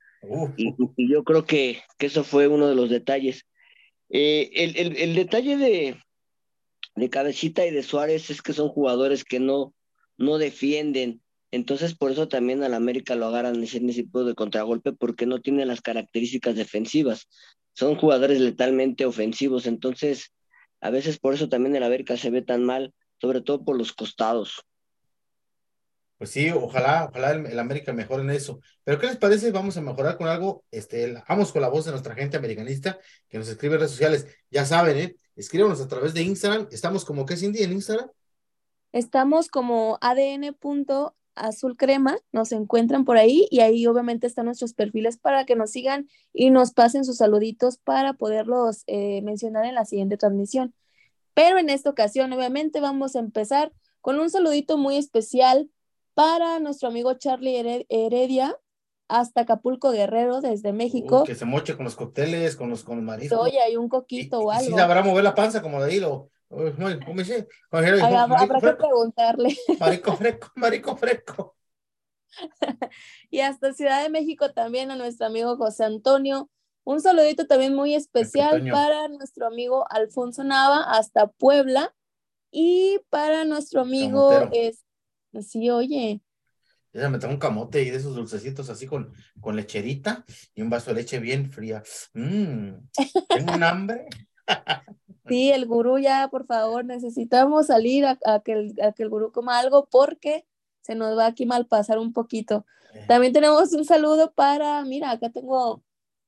Y 0.55 0.73
yo 1.11 1.23
creo 1.23 1.45
que, 1.45 1.81
que 1.97 2.05
eso 2.07 2.23
fue 2.23 2.47
uno 2.47 2.67
de 2.67 2.75
los 2.75 2.89
detalles. 2.89 3.45
Eh, 4.09 4.49
el, 4.53 4.77
el- 4.77 4.97
el 4.97 5.15
detalle 5.15 5.57
de, 5.57 5.97
de 6.95 7.09
Cabecita 7.09 7.65
y 7.65 7.71
de 7.71 7.83
Suárez 7.83 8.29
es 8.29 8.41
que 8.41 8.53
son 8.53 8.69
jugadores 8.69 9.23
que 9.25 9.39
no, 9.39 9.73
no 10.17 10.37
defienden. 10.37 11.21
Entonces, 11.51 11.95
por 11.95 12.11
eso 12.11 12.27
también 12.27 12.63
al 12.63 12.73
América 12.73 13.15
lo 13.15 13.27
agarran 13.27 13.61
ese, 13.63 13.79
tipo 13.79 14.23
de 14.23 14.35
contragolpe, 14.35 14.93
porque 14.93 15.25
no 15.25 15.41
tienen 15.41 15.67
las 15.67 15.81
características 15.81 16.55
defensivas. 16.55 17.27
Son 17.73 17.95
jugadores 17.95 18.39
letalmente 18.39 19.05
ofensivos. 19.05 19.65
Entonces, 19.65 20.33
a 20.81 20.89
veces 20.89 21.19
por 21.19 21.33
eso 21.33 21.47
también 21.47 21.75
el 21.75 21.83
América 21.83 22.17
se 22.17 22.29
ve 22.29 22.41
tan 22.41 22.63
mal, 22.63 22.93
sobre 23.21 23.41
todo 23.41 23.63
por 23.63 23.77
los 23.77 23.93
costados. 23.93 24.63
Pues 26.17 26.31
sí, 26.31 26.49
ojalá, 26.49 27.07
ojalá 27.09 27.31
el, 27.31 27.45
el 27.45 27.59
América 27.59 27.93
mejore 27.93 28.23
en 28.23 28.31
eso. 28.31 28.59
Pero 28.83 28.99
¿qué 28.99 29.05
les 29.07 29.17
parece? 29.17 29.51
Vamos 29.51 29.77
a 29.77 29.81
mejorar 29.81 30.17
con 30.17 30.27
algo. 30.27 30.65
Este, 30.71 31.13
vamos 31.29 31.51
con 31.51 31.61
la 31.61 31.69
voz 31.69 31.85
de 31.85 31.91
nuestra 31.91 32.15
gente 32.15 32.37
americanista 32.37 32.99
que 33.29 33.37
nos 33.37 33.47
escribe 33.47 33.75
en 33.75 33.81
redes 33.81 33.91
sociales. 33.91 34.25
Ya 34.49 34.65
saben, 34.65 34.97
¿eh? 34.97 35.15
Escríbanos 35.35 35.79
a 35.79 35.87
través 35.87 36.15
de 36.15 36.23
Instagram. 36.23 36.67
Estamos 36.71 37.05
como 37.05 37.25
que 37.25 37.37
Cindy 37.37 37.61
en 37.61 37.73
Instagram. 37.73 38.09
Estamos 38.91 39.47
como 39.49 39.99
adn.azulcrema, 41.37 42.17
nos 42.31 42.51
encuentran 42.51 43.05
por 43.05 43.17
ahí 43.17 43.47
y 43.51 43.59
ahí 43.61 43.85
obviamente 43.87 44.27
están 44.27 44.45
nuestros 44.45 44.73
perfiles 44.73 45.17
para 45.17 45.45
que 45.45 45.55
nos 45.55 45.71
sigan 45.71 46.07
y 46.33 46.49
nos 46.49 46.71
pasen 46.73 47.05
sus 47.05 47.17
saluditos 47.17 47.77
para 47.77 48.13
poderlos 48.13 48.83
eh, 48.87 49.21
mencionar 49.21 49.65
en 49.65 49.75
la 49.75 49.85
siguiente 49.85 50.17
transmisión. 50.17 50.73
Pero 51.33 51.57
en 51.59 51.69
esta 51.69 51.89
ocasión, 51.89 52.33
obviamente, 52.33 52.79
vamos 52.79 53.15
a 53.15 53.19
empezar 53.19 53.71
con 54.01 54.19
un 54.19 54.29
saludito 54.29 54.77
muy 54.77 54.97
especial 54.97 55.69
para 56.13 56.59
nuestro 56.59 56.89
amigo 56.89 57.13
Charlie 57.13 57.57
Hered- 57.61 57.85
Heredia 57.89 58.57
hasta 59.07 59.41
Acapulco 59.41 59.91
Guerrero 59.91 60.41
desde 60.41 60.73
México. 60.73 61.21
Uy, 61.21 61.27
que 61.27 61.35
se 61.35 61.45
moche 61.45 61.75
con 61.75 61.85
los 61.85 61.95
cócteles, 61.95 62.55
con 62.55 62.69
los, 62.69 62.83
con 62.83 62.97
los 62.97 63.05
mariscos. 63.05 63.39
Oye, 63.39 63.59
hay 63.61 63.77
un 63.77 63.85
Y, 63.85 63.89
coquito 63.89 64.39
o 64.39 64.51
y 64.53 64.57
sí 64.57 64.65
algo. 64.65 64.77
sabrá 64.77 65.03
mover 65.03 65.23
la 65.23 65.35
panza 65.35 65.61
como 65.61 65.81
de 65.83 65.95
hilo. 65.95 66.29
¿Cómo? 66.49 66.71
Como 67.05 67.19
dice, 67.19 67.47
Habrá, 67.71 68.47
que 68.47 68.59
fresco, 68.59 68.77
preguntarle. 68.77 69.55
marico 69.79 70.15
fresco, 70.15 70.51
marico 70.55 70.95
fresco. 70.95 71.57
Y 73.29 73.41
hasta 73.41 73.73
Ciudad 73.73 74.03
de 74.03 74.09
México 74.09 74.51
también 74.53 74.91
a 74.91 74.95
nuestro 74.95 75.27
amigo 75.27 75.57
José 75.57 75.83
Antonio. 75.85 76.49
Un 76.83 77.01
saludito 77.01 77.47
también 77.47 77.75
muy 77.75 77.93
especial 77.93 78.65
para 78.71 79.07
nuestro 79.09 79.47
amigo 79.47 79.85
Alfonso 79.91 80.43
Nava 80.43 80.83
hasta 80.83 81.27
Puebla. 81.27 81.93
Y 82.49 82.99
para 83.09 83.43
nuestro 83.43 83.81
amigo, 83.81 84.29
Camotero. 84.29 84.51
es, 84.53 84.85
sí, 85.45 85.69
oye, 85.69 86.21
Ya 86.93 87.09
me 87.09 87.17
un 87.17 87.37
camote 87.37 87.81
y 87.81 87.89
de 87.89 87.97
esos 87.97 88.15
dulcecitos 88.15 88.69
así 88.69 88.87
con, 88.87 89.11
con 89.41 89.57
lecherita 89.57 90.23
y 90.55 90.61
un 90.61 90.69
vaso 90.69 90.91
de 90.91 91.01
leche 91.01 91.19
bien 91.19 91.51
fría. 91.51 91.83
Mmm, 92.13 92.71
tengo 93.27 93.53
un 93.53 93.63
hambre. 93.63 94.07
sí, 95.29 95.51
el 95.51 95.65
gurú 95.65 95.97
ya, 95.99 96.27
por 96.29 96.45
favor, 96.45 96.85
necesitamos 96.85 97.67
salir 97.67 98.05
a, 98.05 98.17
a 98.25 98.39
que 98.41 98.53
el, 98.53 98.75
a 98.81 98.91
que 98.93 99.03
el 99.03 99.09
gurú 99.09 99.31
coma 99.31 99.59
algo 99.59 99.87
porque 99.89 100.45
se 100.81 100.95
nos 100.95 101.17
va 101.17 101.25
aquí 101.27 101.45
mal 101.45 101.65
pasar 101.67 101.99
un 101.99 102.13
poquito. 102.13 102.65
También 103.07 103.33
tenemos 103.33 103.73
un 103.73 103.85
saludo 103.85 104.31
para, 104.33 104.83
mira, 104.83 105.11
acá 105.11 105.29
tengo 105.29 105.81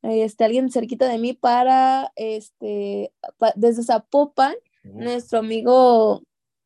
eh, 0.03 0.23
este, 0.23 0.43
alguien 0.45 0.69
cerquita 0.71 1.07
de 1.07 1.17
mí 1.17 1.33
para, 1.33 2.11
este, 2.15 3.13
pa- 3.37 3.53
desde 3.55 3.83
Zapopan, 3.83 4.53
nuestro 5.05 5.39
amigo, 5.39 6.23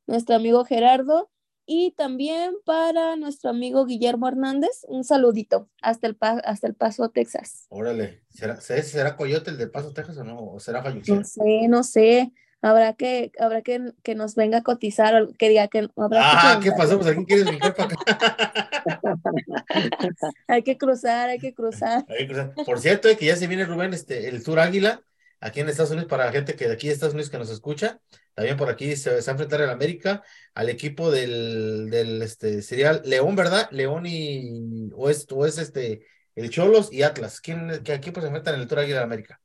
nuestro 0.08 0.36
amigo 0.36 0.66
Gerardo 0.66 1.30
Y 1.66 1.92
también 1.92 2.56
para 2.66 3.16
nuestro 3.16 3.50
amigo 3.50 3.86
Guillermo 3.86 4.28
Hernández, 4.28 4.86
un 4.88 5.04
saludito 5.04 5.70
hasta 5.82 6.08
el, 6.08 6.18
hasta 6.20 6.68
el 6.68 6.76
Paso, 6.76 7.10
Texas. 7.10 7.66
Órale, 7.70 8.24
¿será, 8.30 8.60
será- 8.60 9.16
Coyote 9.16 9.52
el 9.52 9.58
de 9.58 9.68
Paso, 9.68 9.94
Texas 9.94 10.18
o 10.18 10.24
no? 10.24 10.40
¿O 10.44 10.60
será 10.60 10.80
No 10.80 10.86
Fayuxia? 10.86 11.24
sé, 11.24 11.68
no 11.70 11.84
sé. 11.84 12.34
Habrá 12.62 12.94
que, 12.94 13.32
habrá 13.40 13.62
que, 13.62 13.94
que 14.04 14.16
nos 14.16 14.36
venga 14.36 14.60
a 14.60 14.64
cotizar 14.64 15.22
o 15.22 15.34
que 15.34 15.50
diga 15.50 15.68
que 15.68 15.90
habrá 15.98 16.20
que 16.22 16.26
Ah, 16.32 16.60
¿qué 16.64 16.72
pasó? 16.72 16.98
Pues 16.98 17.12
aquí 17.12 17.26
quieres 17.26 17.46
brincar 17.46 17.76
para 17.76 17.94
acá. 17.94 18.70
Hay 20.48 20.64
que 20.64 20.78
cruzar, 20.78 21.30
hay 21.30 21.40
que 21.40 21.54
cruzar. 21.54 22.06
Por 22.66 22.80
cierto, 22.80 23.10
eh, 23.10 23.18
que 23.18 23.26
ya 23.26 23.36
se 23.36 23.48
viene 23.48 23.66
Rubén, 23.66 23.94
este, 23.94 24.30
el 24.30 24.44
Tour 24.44 24.60
Águila, 24.60 25.02
aquí 25.44 25.60
en 25.60 25.70
Estados 25.70 25.92
Unidos, 25.92 26.10
para 26.10 26.26
la 26.26 26.32
gente 26.32 26.56
que 26.56 26.68
de 26.68 26.74
aquí 26.74 26.88
de 26.88 26.94
Estados 26.94 27.14
Unidos 27.14 27.30
que 27.30 27.38
nos 27.38 27.50
escucha. 27.50 28.00
También 28.34 28.58
por 28.58 28.70
aquí 28.70 28.96
se, 28.96 29.10
va 29.10 29.18
a 29.18 29.32
enfrentar 29.32 29.62
el 29.62 29.70
América 29.70 30.24
al 30.56 30.70
equipo 30.70 31.12
del, 31.12 31.90
del 31.90 32.22
este, 32.22 32.62
sería 32.62 32.94
León, 32.94 33.36
¿verdad? 33.36 33.70
León 33.72 34.06
y 34.06 34.90
o 34.96 35.10
es, 35.10 35.28
o 35.30 35.46
es 35.46 35.58
este 35.58 36.08
el 36.36 36.50
Cholos 36.50 36.92
y 36.92 37.04
Atlas. 37.04 37.42
¿Quién, 37.42 37.82
qué 37.84 37.94
equipos 37.94 38.24
se 38.24 38.28
enfrentan 38.28 38.56
en 38.56 38.62
el 38.62 38.68
Tour 38.68 38.80
Águila 38.80 39.00
de 39.00 39.04
América? 39.04 39.40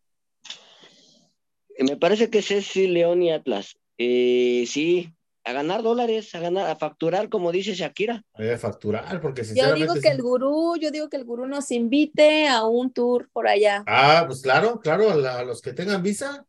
Me 1.79 1.97
parece 1.97 2.31
que 2.31 2.39
es 2.39 2.47
sí, 2.47 2.87
León 2.87 3.23
y 3.23 3.33
Atlas. 3.33 3.77
Eh, 3.99 4.65
sí, 4.67 5.13
a 5.49 5.53
ganar 5.53 5.83
dólares, 5.83 6.35
a 6.35 6.41
ganar, 6.41 6.69
a 6.69 6.77
facturar, 6.77 7.29
como 7.29 7.53
dice 7.53 7.75
Shakira. 7.75 8.23
Debe 8.37 8.59
facturar, 8.59 9.21
porque 9.21 9.43
Yo 9.43 9.47
sinceramente. 9.47 9.81
digo 9.81 9.95
que 10.01 10.09
el 10.09 10.23
gurú, 10.23 10.77
yo 10.81 10.91
digo 10.91 11.09
que 11.09 11.17
el 11.17 11.25
gurú 11.25 11.47
nos 11.47 11.71
invite 11.71 12.47
a 12.49 12.65
un 12.65 12.93
tour 12.93 13.29
por 13.33 13.49
allá. 13.49 13.83
Ah, 13.87 14.25
pues 14.27 14.43
claro, 14.43 14.81
claro, 14.81 15.11
a, 15.11 15.17
la- 15.17 15.39
a 15.41 15.45
los 15.45 15.63
que 15.63 15.73
tengan 15.73 16.03
visa, 16.03 16.45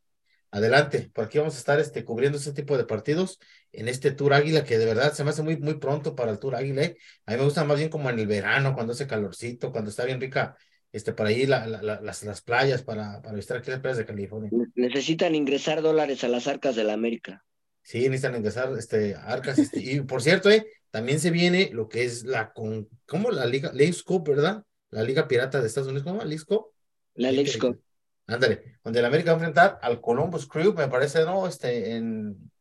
adelante. 0.52 1.12
Por 1.14 1.26
aquí 1.26 1.38
vamos 1.38 1.56
a 1.56 1.60
estar 1.60 1.80
este, 1.80 2.04
cubriendo 2.04 2.38
ese 2.38 2.54
tipo 2.54 2.78
de 2.78 2.86
partidos 2.86 3.39
en 3.72 3.88
este 3.88 4.12
Tour 4.12 4.34
Águila, 4.34 4.64
que 4.64 4.78
de 4.78 4.86
verdad 4.86 5.14
se 5.14 5.24
me 5.24 5.30
hace 5.30 5.43
muy, 5.43 5.58
muy 5.58 5.76
pronto 5.76 6.16
para 6.16 6.32
el 6.32 6.39
Tour 6.39 6.56
Águila. 6.56 6.84
¿eh? 6.84 6.97
A 7.26 7.32
mí 7.32 7.38
me 7.38 7.43
gusta 7.45 7.64
más 7.64 7.78
bien 7.78 7.89
como 7.89 8.10
en 8.10 8.20
el 8.20 8.28
verano, 8.28 8.74
cuando 8.74 8.93
hace 8.93 9.08
calorcito, 9.08 9.72
cuando 9.72 9.89
está 9.91 10.06
bien 10.06 10.20
rica, 10.20 10.56
este, 10.91 11.14
por 11.14 11.28
ahí 11.28 11.45
la- 11.45 11.68
la- 11.68 11.82
la- 11.84 12.02
las, 12.02 12.24
las 12.24 12.41
playas 12.41 12.82
para, 12.82 13.22
para 13.22 13.36
visitar 13.36 13.58
aquí 13.58 13.70
las 13.70 13.80
playas 13.80 13.97
de 14.00 14.06
California. 14.06 14.50
Necesitan 14.76 15.36
ingresar 15.36 15.82
dólares 15.84 16.24
a 16.24 16.28
las 16.28 16.47
arcas 16.47 16.76
de 16.76 16.84
la 16.84 16.93
América. 16.93 17.45
Sí, 17.89 18.07
necesitan 18.07 18.35
ingresar 18.35 18.71
este, 18.77 19.15
arcas. 19.15 19.57
Este, 19.57 19.79
y 19.81 20.01
por 20.01 20.21
cierto, 20.21 20.51
eh, 20.51 20.63
también 20.91 21.19
se 21.19 21.31
viene 21.31 21.71
lo 21.73 21.89
que 21.89 22.03
es 22.03 22.23
la, 22.23 22.53
con, 22.53 22.87
¿cómo? 23.07 23.31
La 23.31 23.47
Liga, 23.47 23.71
Leagues 23.73 24.03
Cup, 24.03 24.27
¿verdad? 24.27 24.63
La 24.91 25.01
Liga 25.01 25.27
Pirata 25.27 25.59
de 25.59 25.65
Estados 25.65 25.89
Unidos, 25.89 26.03
¿cómo? 26.03 26.23
Leagues 26.23 26.45
Cup. 26.45 26.67
La 27.15 27.31
Lex 27.31 27.57
Cup. 27.57 27.81
Ándale, 28.27 28.77
donde 28.83 28.99
el 28.99 29.05
América 29.05 29.31
va 29.31 29.37
a 29.37 29.39
enfrentar 29.39 29.79
al 29.81 30.01
Columbus 30.01 30.47
Crew, 30.47 30.71
me 30.75 30.87
parece, 30.87 31.25
¿no? 31.25 31.47
Este, 31.47 31.95
en, 31.95 32.51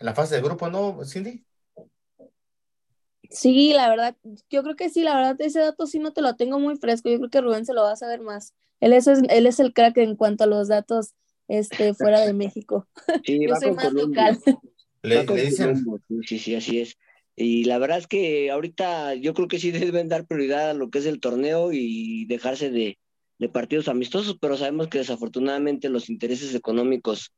en 0.00 0.04
la 0.04 0.14
fase 0.16 0.34
de 0.34 0.42
grupo, 0.42 0.68
¿no, 0.68 0.98
Cindy? 1.04 1.46
Sí, 3.30 3.72
la 3.72 3.88
verdad, 3.88 4.16
yo 4.50 4.64
creo 4.64 4.74
que 4.74 4.90
sí, 4.90 5.04
la 5.04 5.14
verdad, 5.14 5.36
ese 5.38 5.60
dato 5.60 5.86
sí 5.86 6.00
no 6.00 6.12
te 6.12 6.22
lo 6.22 6.34
tengo 6.34 6.58
muy 6.58 6.76
fresco. 6.76 7.08
Yo 7.08 7.18
creo 7.18 7.30
que 7.30 7.40
Rubén 7.40 7.66
se 7.66 7.72
lo 7.72 7.82
va 7.82 7.92
a 7.92 7.96
saber 7.96 8.20
más. 8.20 8.52
Él 8.80 8.92
es, 8.92 9.06
él 9.06 9.46
es 9.46 9.60
el 9.60 9.72
crack 9.72 9.96
en 9.98 10.16
cuanto 10.16 10.42
a 10.42 10.48
los 10.48 10.66
datos 10.66 11.14
este, 11.48 11.94
fuera 11.94 12.20
de 12.20 12.32
México. 12.32 12.86
Sí, 13.24 13.40
Yo 13.46 13.52
va 13.52 13.60
soy 13.60 13.68
con 13.70 13.76
más 13.76 13.92
local. 13.92 14.38
Le, 15.02 15.24
le 15.24 15.42
dicen, 15.44 15.84
Sí, 16.08 16.20
sí, 16.26 16.38
sí, 16.38 16.54
así 16.54 16.80
es. 16.80 16.96
Y 17.34 17.64
la 17.64 17.78
verdad 17.78 17.98
es 17.98 18.06
que 18.06 18.50
ahorita 18.50 19.14
yo 19.14 19.34
creo 19.34 19.48
que 19.48 19.58
sí 19.58 19.70
deben 19.70 20.08
dar 20.08 20.26
prioridad 20.26 20.70
a 20.70 20.74
lo 20.74 20.90
que 20.90 20.98
es 20.98 21.06
el 21.06 21.20
torneo 21.20 21.70
y 21.72 22.24
dejarse 22.26 22.70
de, 22.70 22.98
de 23.38 23.48
partidos 23.48 23.88
amistosos, 23.88 24.38
pero 24.40 24.56
sabemos 24.56 24.88
que 24.88 24.98
desafortunadamente 24.98 25.88
los 25.88 26.08
intereses 26.08 26.54
económicos 26.54 27.32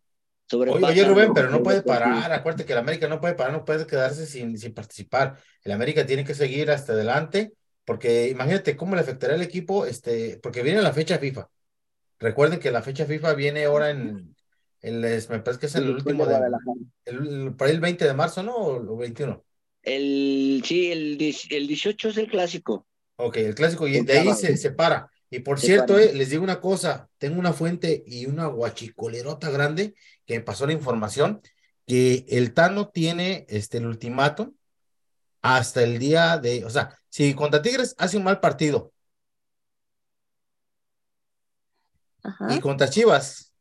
oye, 0.67 0.85
sobrepasan. 0.87 0.91
oye, 0.91 1.05
Rubén, 1.05 1.33
pero 1.35 1.51
no 1.51 1.63
puede 1.63 1.83
parar, 1.83 2.33
acuérdate 2.33 2.65
que 2.65 2.73
el 2.73 2.79
América 2.79 3.09
no 3.09 3.21
puede 3.21 3.35
parar, 3.35 3.53
no 3.53 3.65
puede 3.65 3.87
quedarse 3.87 4.27
sin, 4.27 4.57
sin 4.59 4.75
participar. 4.75 5.39
El 5.63 5.73
América 5.73 6.07
tiene 6.07 6.25
que 6.25 6.35
seguir 6.35 6.71
hasta 6.71 6.93
adelante, 6.93 7.53
porque 7.85 8.29
imagínate 8.29 8.77
cómo 8.77 8.95
le 8.95 9.01
afectará 9.03 9.35
al 9.35 9.43
equipo, 9.43 9.87
este, 9.87 10.39
porque 10.43 10.63
viene 10.63 10.83
la 10.83 10.93
fecha 10.93 11.19
FIFA. 11.19 11.49
Recuerden 12.19 12.61
que 12.61 12.71
la 12.71 12.83
fecha 12.83 13.07
FIFA 13.07 13.35
viene 13.35 13.65
ahora 13.65 13.91
en, 13.91 14.35
el, 14.81 15.05
es- 15.05 15.29
me 15.31 15.39
parece 15.41 15.61
que 15.61 15.67
es 15.67 15.75
el 15.77 15.91
último 15.91 16.27
de, 16.27 16.35
Guadalajara. 16.35 16.73
el, 17.05 17.17
el- 17.29 17.55
por 17.57 17.69
ahí 17.69 17.75
el 17.75 17.81
20 17.81 18.05
de 18.07 18.15
marzo, 18.15 18.43
¿no? 18.43 18.55
O, 18.57 18.95
o 18.95 18.97
21. 18.97 19.45
El, 19.83 20.63
sí, 20.65 20.91
el, 20.93 21.19
dis- 21.19 21.49
el 21.51 21.67
18 21.67 22.11
es 22.11 22.17
el 22.17 22.29
clásico. 22.29 22.87
Ok, 23.17 23.37
el 23.39 23.55
clásico, 23.55 23.89
y 23.89 24.01
de 24.05 24.13
ahí 24.19 24.33
se 24.35 24.57
separa. 24.57 25.11
Y 25.31 25.41
por 25.41 25.59
Se 25.59 25.67
cierto, 25.67 25.95
para. 25.95 26.05
eh, 26.05 26.15
les 26.15 26.31
digo 26.31 26.43
una 26.45 26.61
cosa, 26.61 27.11
tengo 27.19 27.39
una 27.39 27.53
fuente 27.53 28.03
y 28.07 28.27
una 28.27 28.47
guachicolerota 28.47 29.51
grande 29.51 29.95
que 30.25 30.35
me 30.39 30.41
pasó 30.45 30.67
la 30.67 30.73
información 30.73 31.41
que 31.87 32.25
el 32.29 32.55
Tano 32.55 32.89
tiene 32.91 33.45
este, 33.49 33.79
el 33.79 33.87
ultimato 33.87 34.55
hasta 35.43 35.83
el 35.83 35.99
día 35.99 36.39
de, 36.39 36.65
o 36.65 36.71
sea, 36.71 36.97
si 37.09 37.35
contra 37.35 37.63
Tigres 37.63 37.95
hace 37.99 38.17
un 38.19 38.25
mal 38.25 38.41
partido 38.41 38.93
Ajá. 42.29 42.55
y 42.55 42.61
contra 42.61 42.89
Chivas 42.91 43.53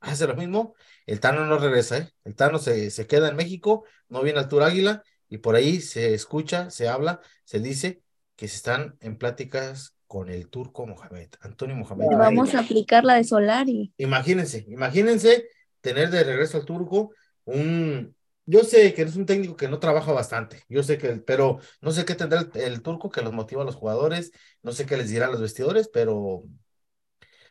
hace 0.00 0.26
lo 0.26 0.36
mismo, 0.36 0.74
el 1.06 1.20
Tano 1.20 1.46
no 1.46 1.58
regresa, 1.58 1.98
¿eh? 1.98 2.10
El 2.24 2.34
Tano 2.34 2.58
se, 2.58 2.90
se 2.90 3.06
queda 3.06 3.28
en 3.28 3.36
México, 3.36 3.84
no 4.08 4.22
viene 4.22 4.38
al 4.38 4.48
Tour 4.48 4.62
Águila 4.62 5.02
y 5.28 5.38
por 5.38 5.54
ahí 5.54 5.80
se 5.80 6.14
escucha, 6.14 6.70
se 6.70 6.88
habla, 6.88 7.20
se 7.44 7.60
dice 7.60 8.02
que 8.36 8.48
se 8.48 8.56
están 8.56 8.96
en 9.00 9.16
pláticas 9.16 9.96
con 10.06 10.28
el 10.28 10.48
turco 10.48 10.86
Mohamed, 10.86 11.30
Antonio 11.40 11.76
Mohamed. 11.76 12.06
Vamos 12.18 12.54
a 12.54 12.60
aplicar 12.60 13.04
la 13.04 13.14
de 13.14 13.24
Solari. 13.24 13.92
Imagínense, 13.96 14.64
imagínense 14.68 15.48
tener 15.80 16.10
de 16.10 16.24
regreso 16.24 16.58
al 16.58 16.64
turco 16.64 17.10
un, 17.44 18.14
yo 18.46 18.64
sé 18.64 18.94
que 18.94 19.02
es 19.02 19.16
un 19.16 19.26
técnico 19.26 19.56
que 19.56 19.68
no 19.68 19.78
trabaja 19.78 20.12
bastante, 20.12 20.62
yo 20.68 20.82
sé 20.82 20.98
que, 20.98 21.16
pero 21.16 21.58
no 21.80 21.90
sé 21.90 22.04
qué 22.04 22.14
tendrá 22.14 22.40
el, 22.40 22.50
el 22.54 22.82
turco 22.82 23.10
que 23.10 23.22
los 23.22 23.32
motiva 23.32 23.62
a 23.62 23.64
los 23.64 23.76
jugadores, 23.76 24.32
no 24.62 24.72
sé 24.72 24.86
qué 24.86 24.96
les 24.96 25.10
dirá 25.10 25.26
a 25.26 25.30
los 25.30 25.40
vestidores, 25.40 25.88
pero 25.92 26.44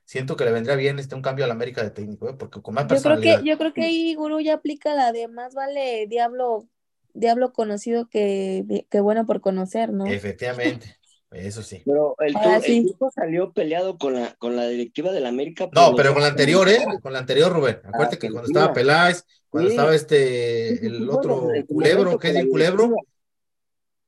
siento 0.06 0.36
que 0.36 0.46
le 0.46 0.52
vendría 0.52 0.76
bien 0.76 1.00
este 1.00 1.16
un 1.16 1.22
cambio 1.22 1.46
a 1.46 1.48
la 1.48 1.54
América 1.54 1.84
de 1.84 1.92
técnico, 1.92 2.30
¿eh? 2.30 2.34
porque 2.38 2.62
con 2.62 2.76
más 2.76 2.84
Yo 2.84 2.88
creo 2.88 3.02
personalidad. 3.02 3.42
que, 3.42 3.50
yo 3.50 3.58
creo 3.58 3.74
que 3.74 3.82
ahí 3.84 4.16
Gurú 4.16 4.40
ya 4.42 4.56
aplica 4.56 4.94
la 4.94 5.12
de 5.12 5.28
más 5.28 5.54
vale 5.54 6.08
diablo, 6.08 6.68
diablo 7.14 7.54
conocido 7.54 8.08
que, 8.08 8.86
que 8.90 9.00
bueno 9.00 9.26
por 9.26 9.42
conocer, 9.42 9.92
¿no? 9.94 10.06
Efectivamente, 10.06 10.98
eso 11.32 11.64
sí. 11.64 11.82
Pero 11.86 12.16
el, 12.20 12.34
Tur- 12.36 12.62
sí. 12.62 12.86
el 13.00 13.12
salió 13.14 13.54
peleado 13.54 13.98
con 13.98 14.14
la, 14.14 14.36
con 14.36 14.56
la 14.56 14.68
directiva 14.68 15.12
del 15.12 15.26
América. 15.26 15.70
No, 15.72 15.96
pero 15.96 16.14
con 16.14 16.22
la 16.22 16.30
anterior, 16.30 16.68
¿eh? 16.70 16.80
Con 17.02 17.14
la 17.14 17.20
anterior, 17.20 17.52
Rubén. 17.52 17.80
Acuérdate 17.84 18.18
que 18.20 18.30
cuando 18.30 18.48
estaba. 18.48 18.74
Peláez, 18.74 19.26
cuando 19.50 19.70
Sí. 19.70 19.76
estaba 19.76 19.96
este, 19.96 20.86
el 20.86 21.10
otro 21.10 21.48
culebro, 21.68 22.18
que 22.20 22.30
es 22.30 22.36
el 22.36 22.50
culebro, 22.50 22.92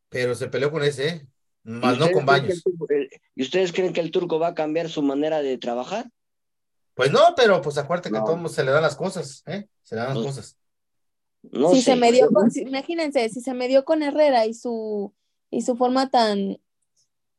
pero 0.09 0.35
se 0.35 0.47
peleó 0.47 0.71
con 0.71 0.83
ese, 0.83 1.07
¿eh? 1.07 1.27
¿Y 1.65 1.69
Más 1.71 1.97
no 1.97 2.11
con 2.11 2.25
Baños. 2.25 2.53
el 2.53 2.63
Turco- 2.63 2.85
el- 2.89 3.09
¿Y 3.35 3.41
ustedes 3.41 3.73
creen 3.73 3.91
que 3.93 4.01
el 4.01 4.11
turco 4.11 4.39
va 4.39 4.49
a 4.49 4.53
cambiar 4.55 4.89
su 4.89 5.01
manera 5.01 5.41
de 5.41 5.57
trabajar? 5.57 6.09
Pues 6.93 7.11
no, 7.11 7.19
pero 7.35 7.61
pues 7.61 7.77
acuérdate 7.77 8.11
que 8.11 8.17
a 8.17 8.23
todos 8.23 8.51
se 8.53 8.63
le 8.63 8.71
dan 8.71 8.83
las 8.83 8.95
cosas, 8.95 9.43
¿eh? 9.47 9.67
Se 9.83 9.95
le 9.95 10.01
dan 10.01 10.09
las 10.09 10.17
Pues, 10.23 10.27
cosas. 10.27 10.57
No 11.51 11.69
si 11.71 11.77
sé. 11.81 11.91
se 11.91 11.95
medió 11.95 12.29
con, 12.29 12.51
si- 12.51 12.61
imagínense, 12.61 13.27
si 13.29 13.41
se 13.41 13.53
medió 13.53 13.83
con 13.83 14.01
Herrera 14.03 14.45
y 14.45 14.53
su 14.53 15.13
y 15.51 15.61
su 15.61 15.75
forma 15.75 16.09
tan 16.09 16.57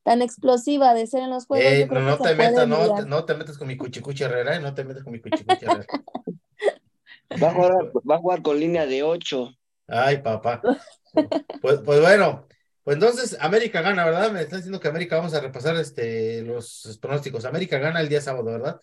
tan 0.03 0.23
explosiva 0.23 0.95
de 0.95 1.07
ser 1.09 1.23
en 1.23 1.31
los 1.31 1.47
juegos, 1.47 1.67
Eh, 1.73 1.81
yo 1.81 1.89
creo 1.89 2.01
no, 2.03 2.11
no 2.11 2.19
te 2.19 2.35
metas, 2.37 2.69
no, 2.69 2.95
te, 2.95 3.07
no 3.07 3.25
te 3.25 3.35
metas 3.35 3.59
con 3.59 3.67
mi 3.67 3.77
cuchicuchi 3.77 4.23
Herrera, 4.25 4.57
¿eh? 4.57 4.61
No 4.61 4.73
te 4.75 4.85
metas 4.85 5.03
con 5.03 5.13
mi 5.13 5.21
cuchicuchi 5.21 5.65
Herrera. 5.65 5.87
Va 7.43 7.49
a 7.49 7.53
jugar, 7.53 7.93
va 8.09 8.15
a 8.15 8.19
jugar 8.19 8.43
con 8.43 8.59
línea 8.61 8.87
de 8.87 9.03
8. 9.03 9.51
Ay, 9.89 10.19
papá. 10.19 10.63
Pues, 11.61 11.81
pues 11.85 12.01
bueno, 12.01 12.47
pues 12.87 12.95
entonces 12.99 13.37
América 13.41 13.83
gana, 13.83 14.05
¿verdad? 14.05 14.31
Me 14.31 14.43
están 14.43 14.61
diciendo 14.61 14.79
que 14.79 14.87
América, 14.87 15.17
vamos 15.17 15.35
a 15.35 15.41
repasar 15.41 15.75
este 15.75 16.43
los 16.43 16.97
pronósticos. 17.03 17.45
América 17.45 17.79
gana 17.79 18.01
el 18.01 18.09
día 18.09 18.21
sábado, 18.21 18.45
¿verdad? 18.45 18.81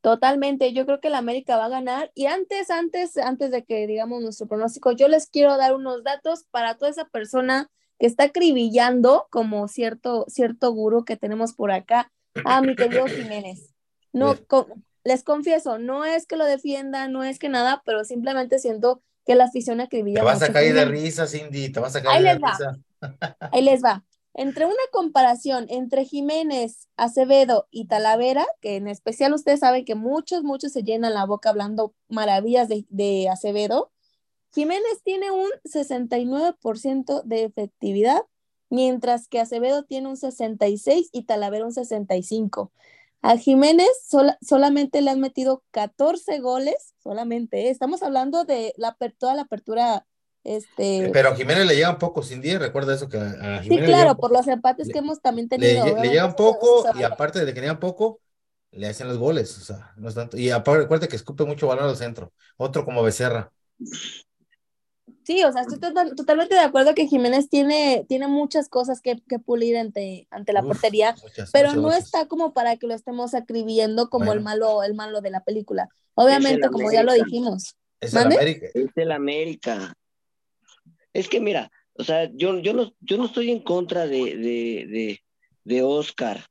Totalmente, 0.00 0.72
yo 0.72 0.86
creo 0.86 0.98
que 0.98 1.10
la 1.10 1.18
América 1.18 1.58
va 1.58 1.66
a 1.66 1.68
ganar. 1.68 2.10
Y 2.14 2.24
antes, 2.24 2.70
antes, 2.70 3.18
antes 3.18 3.50
de 3.50 3.66
que 3.66 3.86
digamos 3.86 4.22
nuestro 4.22 4.46
pronóstico, 4.46 4.92
yo 4.92 5.08
les 5.08 5.28
quiero 5.28 5.58
dar 5.58 5.74
unos 5.74 6.02
datos 6.04 6.46
para 6.50 6.78
toda 6.78 6.90
esa 6.90 7.04
persona 7.04 7.70
que 7.98 8.06
está 8.06 8.24
acribillando, 8.24 9.26
como 9.28 9.68
cierto, 9.68 10.24
cierto 10.28 10.72
gurú 10.72 11.04
que 11.04 11.18
tenemos 11.18 11.52
por 11.52 11.72
acá, 11.72 12.10
a 12.46 12.62
mi 12.62 12.76
querido 12.76 13.04
Jiménez. 13.08 13.74
No, 14.14 14.38
les 15.04 15.22
confieso, 15.22 15.78
no 15.78 16.06
es 16.06 16.26
que 16.26 16.36
lo 16.36 16.46
defienda, 16.46 17.08
no 17.08 17.24
es 17.24 17.38
que 17.38 17.50
nada, 17.50 17.82
pero 17.84 18.04
simplemente 18.04 18.58
siento 18.58 19.02
que 19.30 19.36
la 19.36 19.44
afición 19.44 19.80
acribilla 19.80 20.18
Te 20.18 20.24
vas 20.24 20.42
a 20.42 20.52
caer 20.52 20.74
de 20.74 20.84
risa, 20.86 21.24
Cindy, 21.24 21.68
te 21.68 21.78
vas 21.78 21.94
a 21.94 21.98
Ahí 21.98 22.04
caer 22.04 22.22
de 22.24 22.32
les 22.32 22.42
va. 22.42 22.50
risa. 22.50 22.78
Ahí 23.52 23.62
les 23.62 23.84
va. 23.84 24.04
Entre 24.34 24.66
una 24.66 24.74
comparación 24.90 25.66
entre 25.68 26.04
Jiménez, 26.04 26.88
Acevedo 26.96 27.68
y 27.70 27.86
Talavera, 27.86 28.44
que 28.60 28.74
en 28.74 28.88
especial 28.88 29.32
ustedes 29.32 29.60
saben 29.60 29.84
que 29.84 29.94
muchos, 29.94 30.42
muchos 30.42 30.72
se 30.72 30.82
llenan 30.82 31.14
la 31.14 31.26
boca 31.26 31.50
hablando 31.50 31.94
maravillas 32.08 32.66
de, 32.68 32.86
de 32.88 33.28
Acevedo, 33.28 33.92
Jiménez 34.52 35.00
tiene 35.04 35.30
un 35.30 35.48
69% 35.64 37.22
de 37.22 37.44
efectividad, 37.44 38.22
mientras 38.68 39.28
que 39.28 39.38
Acevedo 39.38 39.84
tiene 39.84 40.08
un 40.08 40.16
66% 40.16 41.08
y 41.12 41.22
Talavera 41.22 41.66
un 41.66 41.72
65%. 41.72 42.72
A 43.22 43.36
Jiménez 43.36 43.88
sola- 44.08 44.38
solamente 44.42 45.00
le 45.02 45.10
han 45.10 45.20
metido 45.20 45.62
14 45.70 46.38
goles, 46.40 46.94
solamente, 47.02 47.66
¿eh? 47.66 47.70
estamos 47.70 48.02
hablando 48.02 48.44
de 48.44 48.72
la, 48.76 48.96
toda 49.18 49.34
la 49.34 49.42
apertura 49.42 50.06
Este, 50.44 51.10
Pero 51.12 51.30
a 51.30 51.36
Jiménez 51.36 51.66
le 51.66 51.74
llega 51.76 51.90
un 51.90 51.98
poco, 51.98 52.22
Cindy, 52.22 52.56
recuerda 52.56 52.94
eso 52.94 53.08
que 53.08 53.16
a 53.18 53.58
a 53.58 53.62
sí, 53.68 53.68
Jiménez 53.68 53.90
le 53.90 53.96
llega 53.96 54.10
claro, 54.10 54.18
por 54.18 54.32
los 54.32 54.46
empates 54.48 54.88
le- 54.88 54.94
que 54.94 54.98
hemos 54.98 55.20
también 55.22 55.48
Le, 55.54 55.80
tenido. 55.80 55.84
le 55.84 55.94
obviamente, 55.94 56.10
llega 56.10 56.26
un 56.26 56.34
eso- 56.34 56.56
eso 56.60 56.60
poco 56.60 56.90
y 56.92 57.02
aparte 57.02 57.40
de 57.40 57.46
que 57.46 57.52
tenía 57.54 57.78
poco, 57.80 58.20
le 58.72 58.86
hacen 58.88 59.08
los 59.08 59.18
goles, 59.18 59.56
o 59.58 59.62
sea, 59.62 59.92
no 59.96 60.08
es 60.08 60.14
tanto. 60.14 60.36
Y 60.38 60.50
aparte, 60.50 60.82
recuerda 60.82 61.08
que 61.08 61.16
escupe 61.16 61.44
mucho 61.44 61.66
balón 61.68 61.88
al 61.90 61.96
centro. 61.96 62.32
Otro 62.56 62.84
como 62.84 63.02
Becerra. 63.02 63.52
Sí, 65.22 65.42
o 65.44 65.52
sea, 65.52 65.62
estoy 65.62 65.78
total- 65.78 66.14
totalmente 66.14 66.54
de 66.54 66.60
acuerdo 66.60 66.94
que 66.94 67.06
Jiménez 67.06 67.48
tiene, 67.48 68.04
tiene 68.08 68.26
muchas 68.26 68.68
cosas 68.68 69.00
que, 69.00 69.20
que 69.28 69.38
pulir 69.38 69.76
ante, 69.76 70.26
ante 70.30 70.52
la 70.52 70.60
Uf, 70.62 70.68
portería, 70.68 71.14
muchas, 71.22 71.50
pero 71.52 71.68
muchas, 71.68 71.82
no 71.82 71.88
muchas. 71.88 72.04
está 72.04 72.26
como 72.26 72.52
para 72.54 72.76
que 72.76 72.86
lo 72.86 72.94
estemos 72.94 73.34
acribillendo 73.34 74.08
como 74.08 74.32
el 74.32 74.40
malo, 74.40 74.82
el 74.82 74.94
malo 74.94 75.20
de 75.20 75.30
la 75.30 75.44
película. 75.44 75.88
Obviamente, 76.14 76.68
como 76.68 76.90
ya 76.90 77.02
lo 77.02 77.12
dijimos. 77.12 77.76
Es 78.00 78.14
el. 78.14 78.32
América. 78.32 78.66
Es 78.74 78.90
el 78.96 79.12
América. 79.12 79.94
Es 81.12 81.28
que 81.28 81.40
mira, 81.40 81.70
o 81.94 82.02
sea, 82.04 82.30
yo, 82.34 82.58
yo 82.60 82.72
no, 82.72 82.94
yo 83.00 83.18
no 83.18 83.26
estoy 83.26 83.50
en 83.50 83.62
contra 83.62 84.06
de, 84.06 84.36
de, 84.36 84.86
de, 84.86 85.22
de 85.64 85.82
Oscar, 85.82 86.46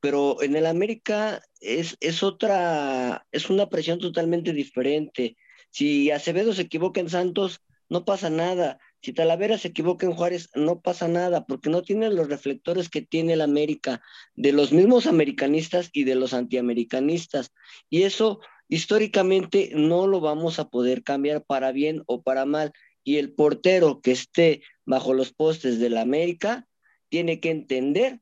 pero 0.00 0.40
en 0.42 0.56
el 0.56 0.66
América 0.66 1.42
es, 1.60 1.96
es 2.00 2.22
otra, 2.22 3.26
es 3.32 3.50
una 3.50 3.68
presión 3.68 3.98
totalmente 3.98 4.52
diferente. 4.54 5.36
Si 5.70 6.10
Acevedo 6.10 6.52
se 6.52 6.62
equivoca 6.62 7.00
en 7.00 7.08
Santos, 7.08 7.62
no 7.88 8.04
pasa 8.04 8.30
nada. 8.30 8.78
Si 9.02 9.12
Talavera 9.12 9.58
se 9.58 9.68
equivoca 9.68 10.06
en 10.06 10.12
Juárez, 10.12 10.48
no 10.54 10.80
pasa 10.80 11.08
nada, 11.08 11.44
porque 11.46 11.70
no 11.70 11.82
tiene 11.82 12.10
los 12.10 12.28
reflectores 12.28 12.88
que 12.88 13.02
tiene 13.02 13.32
el 13.32 13.40
América, 13.40 14.00
de 14.34 14.52
los 14.52 14.72
mismos 14.72 15.06
americanistas 15.06 15.90
y 15.92 16.04
de 16.04 16.14
los 16.14 16.32
antiamericanistas. 16.32 17.52
Y 17.88 18.02
eso 18.02 18.40
históricamente 18.68 19.72
no 19.74 20.06
lo 20.06 20.20
vamos 20.20 20.58
a 20.58 20.68
poder 20.68 21.02
cambiar 21.02 21.44
para 21.44 21.72
bien 21.72 22.02
o 22.06 22.22
para 22.22 22.44
mal. 22.44 22.72
Y 23.02 23.16
el 23.16 23.32
portero 23.32 24.00
que 24.00 24.12
esté 24.12 24.62
bajo 24.84 25.14
los 25.14 25.32
postes 25.32 25.80
del 25.80 25.96
América 25.96 26.68
tiene 27.08 27.40
que 27.40 27.50
entender 27.50 28.20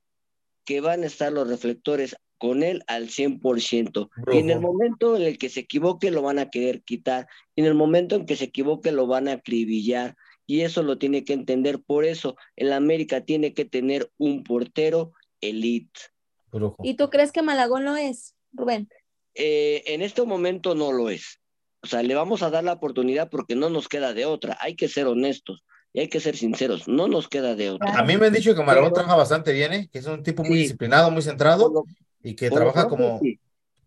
que 0.65 0.81
van 0.81 1.03
a 1.03 1.07
estar 1.07 1.33
los 1.33 1.49
reflectores 1.49 2.17
con 2.39 2.63
él 2.63 2.83
al 2.87 3.09
100%. 3.09 4.11
Y 4.33 4.39
en 4.39 4.51
el 4.51 4.59
Brujo. 4.59 4.73
momento 4.73 5.17
en 5.17 5.23
el 5.23 5.39
que 5.39 5.49
se 5.49 5.61
equivoque 5.61 6.11
lo 6.11 6.23
van 6.23 6.39
a 6.39 6.49
querer 6.51 6.83
quitar. 6.83 7.27
Y 7.57 7.61
en 7.63 7.67
el 7.67 7.75
momento 7.75 8.15
en 8.17 8.25
que 8.27 8.37
se 8.37 8.45
equivoque 8.45 8.93
lo 8.93 9.07
van 9.07 9.29
a 9.29 9.33
acribillar. 9.33 10.17
Y 10.47 10.63
eso 10.63 10.83
lo 10.83 10.97
tiene 10.99 11.25
que 11.25 11.35
entender. 11.35 11.81
Por 11.83 12.05
eso 12.05 12.37
el 12.57 12.73
América 12.73 13.21
tiene 13.23 13.53
que 13.53 13.65
tener 13.67 14.11
un 14.17 14.45
portero 14.45 15.13
elite. 15.43 16.01
Brujo. 16.51 16.77
¿Y 16.83 16.95
tú 16.95 17.11
crees 17.11 17.33
que 17.33 17.43
Malagón 17.43 17.85
lo 17.85 17.97
es, 17.97 18.35
Rubén? 18.53 18.89
Eh, 19.35 19.83
en 19.87 20.01
este 20.03 20.23
momento 20.25 20.75
no 20.75 20.93
lo 20.93 21.11
es. 21.11 21.41
O 21.83 21.87
sea, 21.87 22.03
le 22.03 22.15
vamos 22.15 22.43
a 22.43 22.51
dar 22.51 22.65
la 22.65 22.73
oportunidad 22.73 23.29
porque 23.31 23.55
no 23.55 23.69
nos 23.71 23.89
queda 23.89 24.15
de 24.15 24.25
otra. 24.25 24.57
Hay 24.61 24.75
que 24.75 24.89
ser 24.89 25.07
honestos 25.07 25.63
y 25.93 26.01
hay 26.01 26.09
que 26.09 26.19
ser 26.21 26.37
sinceros. 26.37 26.89
No 26.89 27.07
nos 27.09 27.29
queda 27.29 27.55
de 27.55 27.71
otra. 27.71 27.93
A 27.99 28.03
mí 28.05 28.17
me 28.17 28.27
han 28.27 28.33
dicho 28.33 28.55
que 28.55 28.63
Malagón 28.65 28.93
trabaja 28.95 29.15
bastante 29.17 29.53
bien, 29.53 29.73
¿eh? 29.75 29.89
Que 29.93 29.99
es 30.01 30.07
un 30.07 30.23
tipo 30.23 30.43
muy 30.43 30.55
Sí. 30.57 30.63
disciplinado, 30.63 31.11
muy 31.11 31.23
centrado 31.23 31.65
Por 31.65 31.73
lo- 31.73 31.85
y 32.23 32.35
que 32.35 32.49
por 32.51 32.61
lo 32.61 32.71
trabaja 32.73 32.89
como. 32.89 33.19
sí. 33.21 33.39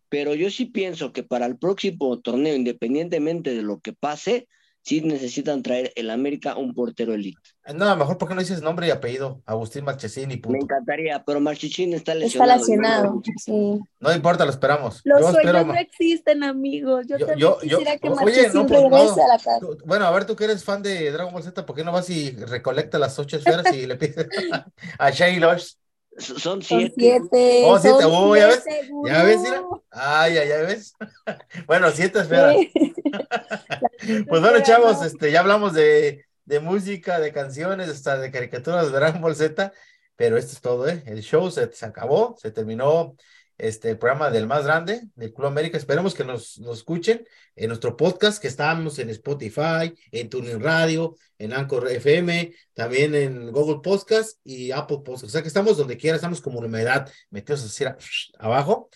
Pero 0.10 0.34
yo 0.36 0.50
sí 0.52 0.66
pienso 0.66 1.14
que 1.14 1.24
para 1.24 1.46
el 1.46 1.58
próximo 1.58 2.20
torneo, 2.20 2.54
independientemente 2.54 3.56
de 3.56 3.62
lo 3.62 3.80
que 3.80 3.94
pase, 3.94 4.50
sí 4.82 5.00
necesitan 5.00 5.62
traer 5.64 5.94
el 5.96 6.10
América 6.10 6.58
un 6.58 6.74
portero 6.74 7.14
elite. 7.14 7.40
No, 7.74 7.96
mejor 7.96 8.18
porque 8.18 8.34
no 8.36 8.42
dices 8.42 8.62
nombre 8.62 8.88
y 8.88 8.90
apellido. 8.90 9.42
Agustín 9.46 9.86
Marchesín 9.86 10.26
y 10.32 10.36
Me 10.36 10.42
punto. 10.42 10.66
encantaría, 10.66 11.24
pero 11.24 11.40
Marchichín 11.40 11.94
está 11.94 12.12
Está 12.12 12.26
lesionado. 12.26 12.60
lesionado. 12.60 13.22
Sí. 13.38 13.80
No 14.02 14.14
importa, 14.14 14.44
lo 14.44 14.52
esperamos. 14.52 15.00
Los 15.06 15.22
Yo 15.22 15.30
espero. 15.30 15.50
sueños 15.52 15.68
no 15.68 15.76
existen, 15.80 16.44
amigos. 16.44 17.06
Yo, 17.08 17.18
Yo- 17.18 17.28
también 17.28 17.40
yo- 17.50 17.62
yo- 17.62 17.78
quisiera 17.78 17.98
que 17.98 18.10
Marchesín 18.10 18.52
no, 18.54 18.66
pues, 18.68 18.82
no. 18.82 18.90
regrese 18.90 19.22
a 19.24 19.28
la 19.28 19.38
casa. 19.38 19.60
Bueno, 19.86 20.06
a 20.08 20.12
ver, 20.12 20.26
tú 20.26 20.36
que 20.36 20.44
eres 20.44 20.66
fan 20.66 20.82
de 20.84 21.10
Dragon 21.12 21.32
Ball 21.32 21.44
Z, 21.44 21.66
¿por 21.66 21.74
qué 21.74 21.86
no 21.86 21.94
vas 21.94 22.10
y 22.10 22.32
recolecta 22.32 23.00
las 23.00 23.18
ocho 23.18 23.38
esferas 23.38 23.72
y 23.74 23.86
le 23.86 23.96
pides 23.96 24.28
a 25.00 25.10
Shaylosh? 25.10 25.62
Son 25.64 25.78
Son 26.18 26.62
siete. 26.62 26.94
siete. 26.98 27.64
Oh, 27.66 27.80
siete. 27.80 28.02
son 28.02 28.12
Oh, 28.14 28.36
¿ya 28.36 28.48
ves? 28.48 28.64
siete, 28.64 28.90
¿Ya 29.06 29.24
ves, 29.24 29.40
mira? 29.42 29.64
Ay, 29.92 30.34
ya, 30.36 30.46
ya 30.46 30.58
ves. 30.62 30.94
Bueno, 31.68 31.90
siete 31.92 32.20
esferas. 32.20 32.56
Pues 34.28 34.42
bueno, 34.42 34.62
chavos, 34.64 35.04
este, 35.04 35.32
ya 35.32 35.40
hablamos 35.42 35.74
de, 35.74 36.26
de 36.46 36.60
música, 36.60 37.20
de 37.20 37.32
canciones, 37.32 37.90
hasta 37.90 38.18
de 38.18 38.32
caricaturas 38.32 38.88
de 38.92 38.98
Dragon 38.98 39.22
Ball 39.22 39.36
Z, 39.36 39.72
pero 40.16 40.38
esto 40.38 40.54
es 40.54 40.62
todo, 40.62 40.88
¿eh? 40.88 41.04
El 41.06 41.22
show 41.22 41.50
se, 41.52 41.72
se 41.72 41.86
acabó, 41.86 42.36
se 42.40 42.52
terminó 42.52 43.16
este, 43.58 43.96
programa 43.96 44.30
del 44.32 44.48
más 44.48 44.64
grande, 44.66 45.02
del 45.16 45.34
Club 45.34 45.48
América. 45.48 45.78
Esperemos 45.78 46.14
que 46.14 46.24
nos, 46.24 46.60
nos 46.60 46.80
escuchen 46.80 47.26
en 47.56 47.68
nuestro 47.68 47.96
podcast, 47.98 48.42
que 48.42 48.48
estamos 48.48 48.98
en 49.00 49.10
Spotify, 49.10 49.94
en 50.12 50.30
TuneIn 50.30 50.62
Radio, 50.62 51.16
en 51.38 51.54
Anchor 51.54 51.90
FM, 51.92 52.54
también 52.74 53.14
en 53.16 53.52
Google 53.52 53.82
Podcast 53.84 54.40
y 54.44 54.72
Apple 54.72 55.00
Podcast. 55.04 55.26
O 55.26 55.30
sea 55.30 55.42
que 55.42 55.48
estamos 55.48 55.78
donde 55.78 55.98
quiera, 55.98 56.16
estamos 56.16 56.42
como 56.42 56.60
humedad, 56.60 57.10
metidos 57.30 57.64
así 57.64 57.84
a- 57.86 57.98
abajo. 58.40 58.90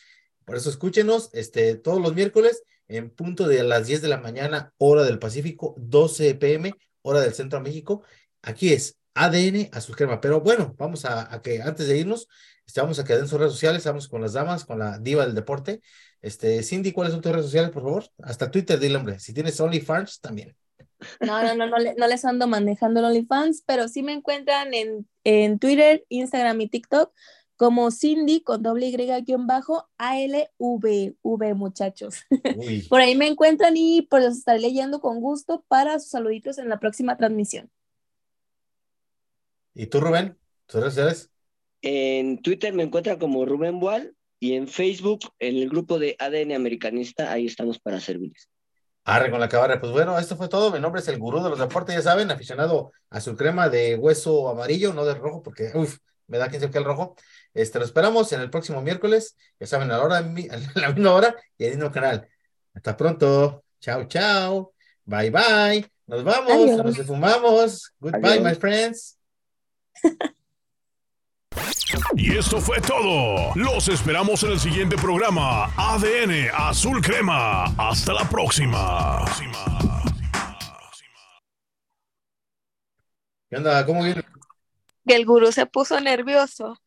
Por 0.46 0.56
eso 0.58 0.70
escúchenos 0.70 1.30
este, 1.34 1.76
todos 1.76 2.02
los 2.02 2.14
miércoles 2.14 2.64
en 2.88 3.10
punto 3.10 3.48
de 3.48 3.64
las 3.64 3.88
10 3.88 4.02
de 4.04 4.08
la 4.10 4.18
mañana, 4.18 4.74
hora 4.78 5.04
del 5.04 5.18
Pacífico, 5.20 5.74
12 5.78 6.36
pm, 6.36 6.74
hora 7.02 7.20
del 7.22 7.34
Centro 7.34 7.58
de 7.60 7.64
México. 7.64 8.04
Aquí 8.44 8.72
es 8.74 9.00
ADN 9.16 9.70
Azul 9.72 9.96
Crema. 9.96 10.22
Pero 10.22 10.42
bueno, 10.42 10.76
vamos 10.78 11.04
a, 11.06 11.34
a 11.34 11.42
que 11.42 11.62
antes 11.64 11.88
de 11.88 11.98
irnos, 11.98 12.28
este, 12.66 12.82
vamos 12.82 13.00
a 13.00 13.04
quedar 13.04 13.22
en 13.22 13.28
sus 13.28 13.40
redes 13.40 13.54
sociales, 13.54 13.80
estamos 13.80 14.08
con 14.08 14.22
las 14.22 14.34
damas, 14.34 14.66
con 14.66 14.80
la 14.80 14.98
diva 15.00 15.26
del 15.26 15.36
deporte. 15.36 15.82
Este, 16.22 16.64
Cindy, 16.64 16.92
¿cuáles 16.92 17.14
son 17.14 17.22
tus 17.22 17.32
redes 17.32 17.46
sociales, 17.46 17.72
por 17.72 17.84
favor? 17.84 18.06
Hasta 18.24 18.50
Twitter, 18.52 18.80
dile, 18.80 18.98
hombre. 18.98 19.20
Si 19.20 19.34
tienes 19.34 19.60
OnlyFans, 19.60 20.20
también. 20.22 20.56
No, 21.20 21.44
no, 21.44 21.56
no, 21.56 21.68
no, 21.68 21.78
no 21.98 22.08
les 22.08 22.26
ando 22.26 22.48
manejando 22.48 23.00
el 23.00 23.06
OnlyFans, 23.08 23.64
pero 23.66 23.88
sí 23.88 24.02
me 24.02 24.14
encuentran 24.14 24.74
en, 24.74 25.08
en 25.24 25.60
Twitter, 25.60 26.06
Instagram 26.10 26.62
y 26.62 26.70
TikTok 26.70 27.12
como 27.56 27.90
Cindy 27.92 28.42
con 28.42 28.62
doble 28.62 28.88
Y 28.88 28.96
guion 29.24 29.48
bajo 29.48 29.90
ALV, 29.98 31.16
V 31.24 31.54
muchachos. 31.54 32.24
Uy. 32.58 32.82
Por 32.90 33.02
ahí 33.02 33.16
me 33.16 33.28
encuentran 33.28 33.76
y 33.78 34.04
pues 34.04 34.24
los 34.24 34.38
estaré 34.38 34.60
leyendo 34.60 35.00
con 35.00 35.22
gusto 35.22 35.64
para 35.68 36.00
sus 36.00 36.10
saluditos 36.10 36.58
en 36.58 36.70
la 36.70 36.80
próxima 36.80 37.18
transmisión. 37.18 37.70
¿Y 39.74 39.88
tú, 39.88 40.00
Rubén? 40.00 40.38
¿Tus 40.66 40.80
redes 40.80 40.94
sociales? 40.94 41.32
En 41.88 42.42
Twitter 42.42 42.74
me 42.74 42.82
encuentra 42.82 43.20
como 43.20 43.46
Rubén 43.46 43.80
Boal 43.80 44.16
y 44.40 44.54
en 44.56 44.68
Facebook, 44.68 45.20
en 45.38 45.56
el 45.58 45.70
grupo 45.70 46.00
de 46.00 46.16
ADN 46.18 46.54
Americanista, 46.56 47.32
ahí 47.32 47.46
estamos 47.46 47.78
para 47.80 48.00
servirles. 48.00 48.50
Arre 49.04 49.30
con 49.30 49.40
la 49.40 49.48
cabarra. 49.48 49.80
Pues 49.80 49.92
bueno, 49.92 50.18
esto 50.18 50.36
fue 50.36 50.50
todo. 50.50 50.72
Mi 50.72 50.80
nombre 50.80 51.00
es 51.00 51.08
el 51.10 51.20
gurú 51.20 51.44
de 51.44 51.50
los 51.52 51.60
deportes, 51.60 51.94
ya 51.94 52.02
saben, 52.02 52.32
aficionado 52.32 52.92
a 53.12 53.22
su 53.22 53.36
crema 53.36 53.70
de 53.70 53.96
hueso 53.98 54.50
amarillo, 54.50 54.94
no 54.96 55.06
de 55.06 55.14
rojo, 55.14 55.44
porque 55.44 55.70
uf, 55.76 55.98
me 56.26 56.40
da 56.40 56.50
quien 56.50 56.60
se 56.60 56.72
que 56.72 56.80
el 56.80 56.84
rojo. 56.86 57.16
Este, 57.54 57.78
lo 57.78 57.86
esperamos 57.86 58.34
en 58.34 58.42
el 58.42 58.50
próximo 58.50 58.82
miércoles, 58.82 59.38
ya 59.60 59.68
saben, 59.68 59.92
a 59.92 59.98
la 59.98 60.04
hora, 60.04 60.22
mi- 60.24 60.48
a 60.76 60.80
la 60.80 60.92
misma 60.92 61.14
hora 61.14 61.36
y 61.56 61.66
en 61.66 61.72
el 61.74 61.78
mismo 61.78 61.92
canal. 61.92 62.28
Hasta 62.74 62.98
pronto. 62.98 63.64
Chao, 63.80 64.06
chao. 64.08 64.74
Bye, 65.06 65.30
bye. 65.30 65.86
Nos 66.08 66.24
vamos, 66.24 66.52
Adiós. 66.52 66.84
nos 66.84 67.06
fumamos. 67.06 67.94
Goodbye, 68.00 68.40
Adiós. 68.40 68.44
my 68.44 68.56
friends. 68.56 69.18
Y 72.16 72.38
esto 72.38 72.60
fue 72.60 72.80
todo. 72.82 73.54
Los 73.56 73.88
esperamos 73.88 74.44
en 74.44 74.52
el 74.52 74.60
siguiente 74.60 74.96
programa. 74.96 75.66
ADN 75.78 76.50
Azul 76.54 77.02
Crema. 77.02 77.66
Hasta 77.78 78.14
la 78.14 78.28
próxima. 78.30 79.26
¿Qué 83.50 83.58
onda? 83.58 83.86
¿Cómo 83.86 84.04
viene? 84.04 84.24
Que 85.06 85.16
el 85.16 85.26
gurú 85.26 85.52
se 85.52 85.66
puso 85.66 86.00
nervioso. 86.00 86.80